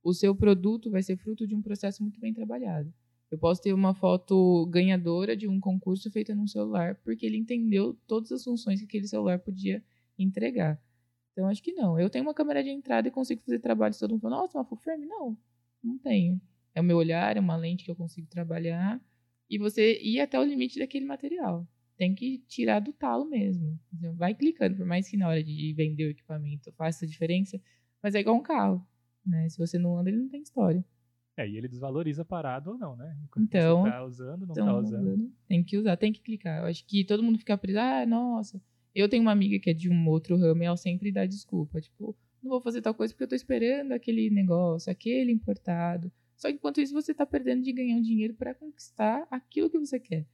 O 0.03 0.13
seu 0.13 0.35
produto 0.35 0.89
vai 0.89 1.03
ser 1.03 1.17
fruto 1.17 1.47
de 1.47 1.55
um 1.55 1.61
processo 1.61 2.01
muito 2.01 2.19
bem 2.19 2.33
trabalhado. 2.33 2.93
Eu 3.31 3.37
posso 3.37 3.61
ter 3.61 3.73
uma 3.73 3.93
foto 3.93 4.65
ganhadora 4.67 5.37
de 5.37 5.47
um 5.47 5.59
concurso 5.59 6.09
feita 6.09 6.33
num 6.33 6.47
celular, 6.47 6.95
porque 7.03 7.25
ele 7.25 7.37
entendeu 7.37 7.93
todas 8.07 8.31
as 8.31 8.43
funções 8.43 8.79
que 8.79 8.85
aquele 8.85 9.07
celular 9.07 9.37
podia 9.39 9.83
entregar. 10.17 10.81
Então, 11.31 11.47
acho 11.47 11.61
que 11.61 11.71
não. 11.73 11.99
Eu 11.99 12.09
tenho 12.09 12.25
uma 12.25 12.33
câmera 12.33 12.63
de 12.63 12.69
entrada 12.69 13.07
e 13.07 13.11
consigo 13.11 13.41
fazer 13.41 13.59
trabalho. 13.59 13.97
Todo 13.97 14.11
mundo 14.11 14.21
fala, 14.21 14.37
nossa, 14.37 14.57
uma 14.57 14.65
full 14.65 14.77
frame? 14.77 15.05
Não, 15.05 15.37
não 15.83 15.97
tenho. 15.99 16.41
É 16.79 16.81
o 16.81 16.83
meu 16.83 16.95
olhar, 16.95 17.35
é 17.35 17.39
uma 17.41 17.57
lente 17.57 17.83
que 17.83 17.91
eu 17.91 17.95
consigo 17.95 18.25
trabalhar. 18.27 19.01
E 19.49 19.57
você 19.57 19.99
ir 20.01 20.21
até 20.21 20.39
o 20.39 20.43
limite 20.43 20.79
daquele 20.79 21.05
material. 21.05 21.67
Tem 21.97 22.15
que 22.15 22.37
tirar 22.47 22.79
do 22.79 22.93
talo 22.93 23.25
mesmo. 23.25 23.77
Vai 24.15 24.33
clicando, 24.33 24.77
por 24.77 24.85
mais 24.85 25.09
que 25.09 25.17
na 25.17 25.27
hora 25.27 25.43
de 25.43 25.73
vender 25.73 26.05
o 26.05 26.11
equipamento 26.11 26.71
faça 26.71 27.05
diferença, 27.05 27.59
mas 28.01 28.15
é 28.15 28.21
igual 28.21 28.37
um 28.37 28.41
carro. 28.41 28.87
Né? 29.25 29.49
Se 29.49 29.57
você 29.57 29.77
não 29.77 29.97
anda, 29.97 30.09
ele 30.09 30.19
não 30.19 30.29
tem 30.29 30.41
história. 30.41 30.85
É, 31.35 31.47
e 31.47 31.57
ele 31.57 31.67
desvaloriza 31.67 32.23
parado 32.23 32.71
ou 32.71 32.77
não, 32.77 32.95
né? 32.95 33.17
Enquanto 33.25 33.45
Então, 33.45 33.83
você 33.83 33.91
tá 33.91 34.03
usando, 34.05 34.45
não 34.45 34.53
Então, 34.53 34.65
tá 34.65 34.77
usando. 34.77 35.31
Tem 35.47 35.63
que 35.63 35.77
usar, 35.77 35.97
tem 35.97 36.13
que 36.13 36.21
clicar. 36.21 36.59
Eu 36.59 36.65
acho 36.65 36.85
que 36.85 37.03
todo 37.03 37.23
mundo 37.23 37.37
fica 37.37 37.57
preso, 37.57 37.79
ah, 37.79 38.05
nossa. 38.05 38.61
Eu 38.95 39.09
tenho 39.09 39.21
uma 39.21 39.31
amiga 39.31 39.59
que 39.59 39.69
é 39.69 39.73
de 39.73 39.89
um 39.89 40.07
outro 40.07 40.37
ramo 40.37 40.63
e 40.63 40.65
ela 40.65 40.77
sempre 40.77 41.11
dá 41.11 41.25
desculpa. 41.25 41.81
Tipo, 41.81 42.15
não 42.41 42.49
vou 42.49 42.61
fazer 42.61 42.81
tal 42.81 42.93
coisa 42.93 43.13
porque 43.13 43.23
eu 43.25 43.27
tô 43.27 43.35
esperando 43.35 43.91
aquele 43.91 44.29
negócio, 44.29 44.89
aquele 44.89 45.31
importado. 45.31 46.09
Só 46.39 46.47
que 46.47 46.55
enquanto 46.55 46.79
isso 46.79 46.93
você 46.93 47.13
tá 47.13 47.25
perdendo 47.25 47.61
de 47.61 47.73
ganhar 47.73 47.97
um 47.97 48.01
dinheiro 48.01 48.33
para 48.33 48.55
conquistar 48.55 49.27
aquilo 49.29 49.69
que 49.69 49.77
você 49.77 49.99
quer. 49.99 50.25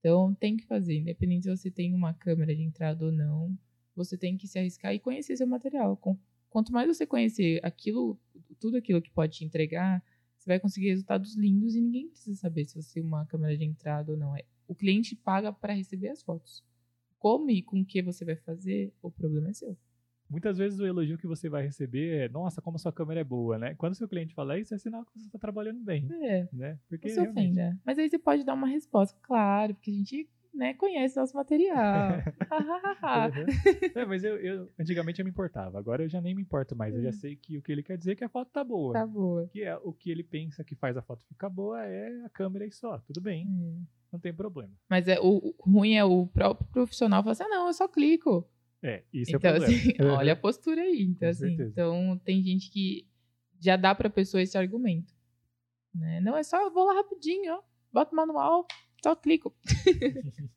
Então 0.00 0.34
tem 0.34 0.56
que 0.56 0.66
fazer, 0.66 0.98
independente 0.98 1.44
se 1.44 1.56
você 1.56 1.70
tem 1.70 1.94
uma 1.94 2.12
câmera 2.12 2.54
de 2.54 2.62
entrada 2.62 3.04
ou 3.04 3.12
não, 3.12 3.56
você 3.94 4.18
tem 4.18 4.36
que 4.36 4.48
se 4.48 4.58
arriscar 4.58 4.92
e 4.92 4.98
conhecer 4.98 5.36
seu 5.36 5.46
material. 5.46 5.96
Quanto 6.50 6.72
mais 6.72 6.88
você 6.88 7.06
conhecer 7.06 7.60
aquilo, 7.64 8.18
tudo 8.58 8.76
aquilo 8.76 9.00
que 9.00 9.10
pode 9.10 9.38
te 9.38 9.44
entregar, 9.44 10.02
você 10.36 10.50
vai 10.50 10.58
conseguir 10.58 10.88
resultados 10.88 11.36
lindos 11.36 11.76
e 11.76 11.80
ninguém 11.80 12.08
precisa 12.08 12.36
saber 12.36 12.64
se 12.64 12.74
você 12.74 12.94
tem 12.94 13.04
uma 13.04 13.24
câmera 13.24 13.56
de 13.56 13.64
entrada 13.64 14.10
ou 14.12 14.18
não. 14.18 14.36
É, 14.36 14.44
O 14.66 14.74
cliente 14.74 15.14
paga 15.14 15.52
para 15.52 15.74
receber 15.74 16.08
as 16.08 16.22
fotos. 16.22 16.64
Como 17.20 17.50
e 17.50 17.62
com 17.62 17.80
o 17.80 17.84
que 17.84 18.02
você 18.02 18.24
vai 18.24 18.36
fazer, 18.36 18.92
o 19.00 19.12
problema 19.12 19.50
é 19.50 19.52
seu. 19.52 19.78
Muitas 20.28 20.58
vezes 20.58 20.78
o 20.80 20.86
elogio 20.86 21.16
que 21.18 21.26
você 21.26 21.48
vai 21.48 21.62
receber 21.62 22.24
é, 22.24 22.28
nossa, 22.28 22.60
como 22.60 22.76
a 22.76 22.78
sua 22.78 22.92
câmera 22.92 23.20
é 23.20 23.24
boa, 23.24 23.58
né? 23.58 23.74
Quando 23.76 23.92
o 23.92 23.96
seu 23.96 24.08
cliente 24.08 24.34
fala 24.34 24.58
isso, 24.58 24.74
é 24.74 24.78
sinal 24.78 25.04
que 25.04 25.12
você 25.18 25.26
está 25.26 25.38
trabalhando 25.38 25.82
bem, 25.84 26.08
É, 26.22 26.48
né? 26.52 26.78
Porque 26.88 27.08
não 27.08 27.14
se 27.14 27.20
realmente- 27.20 27.52
ofenda. 27.52 27.78
Mas 27.84 27.98
aí 27.98 28.08
você 28.08 28.18
pode 28.18 28.44
dar 28.44 28.54
uma 28.54 28.66
resposta, 28.66 29.16
claro, 29.22 29.74
porque 29.74 29.90
a 29.90 29.94
gente 29.94 30.28
né, 30.52 30.72
conhece 30.74 31.16
nosso 31.18 31.36
material. 31.36 32.12
é, 33.94 34.04
mas 34.06 34.24
eu, 34.24 34.36
eu- 34.38 34.68
antigamente 34.78 35.20
eu 35.20 35.24
me 35.24 35.30
importava, 35.30 35.78
agora 35.78 36.02
eu 36.02 36.08
já 36.08 36.20
nem 36.20 36.34
me 36.34 36.42
importo 36.42 36.74
mais. 36.74 36.94
Eu 36.94 37.02
já 37.02 37.12
sei 37.12 37.36
que 37.36 37.58
o 37.58 37.62
que 37.62 37.70
ele 37.72 37.82
quer 37.82 37.96
dizer 37.96 38.12
é 38.12 38.16
que 38.16 38.24
a 38.24 38.28
foto 38.28 38.50
tá 38.50 38.64
boa. 38.64 38.90
Hum. 38.90 38.92
tá 38.94 39.06
boa. 39.06 39.46
Que 39.52 39.62
é 39.62 39.76
o 39.76 39.92
que 39.92 40.10
ele 40.10 40.22
pensa 40.24 40.64
que 40.64 40.74
faz 40.74 40.96
a 40.96 41.02
foto 41.02 41.22
ficar 41.28 41.48
boa 41.50 41.84
é 41.84 42.24
a 42.24 42.28
câmera 42.30 42.66
e 42.66 42.72
só. 42.72 42.98
Tudo 43.00 43.20
bem, 43.20 43.42
É. 43.46 43.82
não 44.12 44.18
tem 44.20 44.32
problema. 44.32 44.72
Mas 44.88 45.06
é, 45.08 45.18
o, 45.20 45.54
o 45.58 45.70
ruim 45.70 45.94
é 45.94 46.04
o 46.04 46.26
próprio 46.26 46.66
profissional 46.72 47.22
falar 47.22 47.32
assim, 47.32 47.44
ah, 47.44 47.48
não, 47.48 47.66
eu 47.66 47.72
só 47.74 47.86
clico. 47.86 48.48
É, 48.86 49.02
isso 49.12 49.34
então, 49.34 49.50
é 49.50 49.58
problema. 49.58 49.80
assim, 49.80 49.94
olha 50.16 50.32
a 50.32 50.36
postura 50.36 50.80
aí. 50.80 51.02
Então, 51.10 51.28
assim, 51.28 51.54
então 51.54 52.20
tem 52.24 52.40
gente 52.40 52.70
que 52.70 53.04
já 53.58 53.76
dá 53.76 53.92
pra 53.94 54.08
pessoa 54.08 54.40
esse 54.40 54.56
argumento. 54.56 55.12
Né? 55.92 56.20
Não, 56.20 56.36
é 56.36 56.42
só, 56.44 56.62
eu 56.62 56.72
vou 56.72 56.84
lá 56.84 56.94
rapidinho, 56.94 57.54
ó. 57.54 57.62
Bota 57.92 58.12
o 58.12 58.16
manual, 58.16 58.66
só 59.02 59.16
clico. 59.16 59.54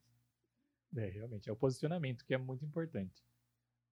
É, 0.98 1.08
realmente, 1.08 1.48
é 1.48 1.54
o 1.54 1.56
posicionamento 1.56 2.26
que 2.26 2.34
é 2.34 2.38
muito 2.40 2.66
importante. 2.66 3.24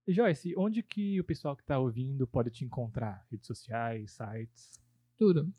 E 0.08 0.12
Joyce, 0.12 0.56
onde 0.58 0.82
que 0.82 1.20
o 1.20 1.24
pessoal 1.24 1.56
que 1.56 1.64
tá 1.64 1.78
ouvindo 1.78 2.26
pode 2.26 2.50
te 2.50 2.66
encontrar? 2.66 3.24
Redes 3.30 3.46
sociais, 3.46 4.14
sites? 4.14 4.82
Tudo. 5.16 5.54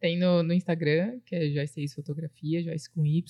Tem 0.00 0.18
no, 0.18 0.42
no 0.42 0.54
Instagram, 0.54 1.20
que 1.26 1.36
é 1.36 1.50
Joyce 1.50 1.94
Fotografia, 1.94 2.62
Joyce 2.62 2.88
com 2.88 3.04
Y. 3.04 3.22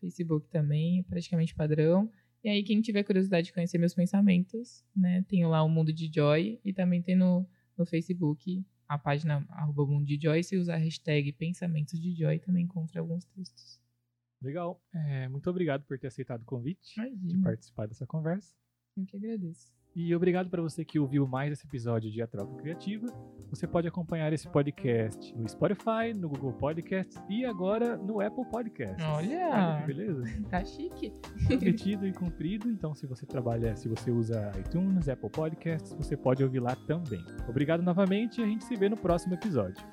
Facebook 0.00 0.48
também, 0.48 1.00
é 1.00 1.02
praticamente 1.02 1.54
padrão. 1.54 2.10
E 2.44 2.48
aí, 2.50 2.62
quem 2.62 2.82
tiver 2.82 3.02
curiosidade 3.04 3.46
de 3.46 3.54
conhecer 3.54 3.78
meus 3.78 3.94
pensamentos, 3.94 4.84
né? 4.94 5.24
Tenho 5.26 5.48
lá 5.48 5.62
o 5.62 5.68
Mundo 5.68 5.90
de 5.90 6.10
Joy 6.12 6.60
e 6.62 6.74
também 6.74 7.00
tem 7.00 7.16
no, 7.16 7.48
no 7.74 7.86
Facebook 7.86 8.62
a 8.86 8.98
página 8.98 9.46
arroba 9.48 9.86
Mundo 9.86 10.04
de 10.04 10.20
Joy. 10.20 10.42
Se 10.42 10.58
usar 10.58 10.74
a 10.74 10.76
hashtag 10.76 11.32
Pensamentos 11.32 11.98
de 11.98 12.14
Joy, 12.14 12.38
também 12.38 12.64
encontra 12.64 13.00
alguns 13.00 13.24
textos. 13.24 13.80
Legal. 14.42 14.78
É, 14.92 15.26
muito 15.26 15.48
obrigado 15.48 15.84
por 15.84 15.98
ter 15.98 16.08
aceitado 16.08 16.42
o 16.42 16.44
convite 16.44 16.94
de 16.94 17.00
Imagina, 17.00 17.42
participar 17.44 17.88
dessa 17.88 18.06
conversa. 18.06 18.54
eu 18.94 19.06
que 19.06 19.16
agradeço. 19.16 19.72
E 19.94 20.14
obrigado 20.14 20.50
para 20.50 20.60
você 20.60 20.84
que 20.84 20.98
ouviu 20.98 21.26
mais 21.26 21.52
esse 21.52 21.64
episódio 21.64 22.10
de 22.10 22.20
A 22.20 22.26
Troca 22.26 22.52
Criativa. 22.56 23.06
Você 23.48 23.64
pode 23.66 23.86
acompanhar 23.86 24.32
esse 24.32 24.48
podcast 24.48 25.32
no 25.36 25.48
Spotify, 25.48 26.12
no 26.12 26.28
Google 26.28 26.52
Podcasts 26.54 27.22
e 27.28 27.44
agora 27.44 27.96
no 27.96 28.20
Apple 28.20 28.44
Podcasts. 28.50 29.04
Olha, 29.06 29.78
que 29.80 29.86
beleza. 29.86 30.24
tá 30.50 30.64
chique. 30.64 31.12
Prometido 31.46 32.06
e 32.08 32.12
cumprido. 32.12 32.68
Então, 32.68 32.92
se 32.92 33.06
você 33.06 33.24
trabalha, 33.24 33.76
se 33.76 33.88
você 33.88 34.10
usa 34.10 34.50
iTunes, 34.58 35.08
Apple 35.08 35.30
Podcasts, 35.30 35.92
você 35.92 36.16
pode 36.16 36.42
ouvir 36.42 36.58
lá 36.58 36.74
também. 36.74 37.24
Obrigado 37.48 37.82
novamente 37.82 38.40
e 38.40 38.44
a 38.44 38.46
gente 38.46 38.64
se 38.64 38.74
vê 38.74 38.88
no 38.88 38.96
próximo 38.96 39.34
episódio. 39.34 39.84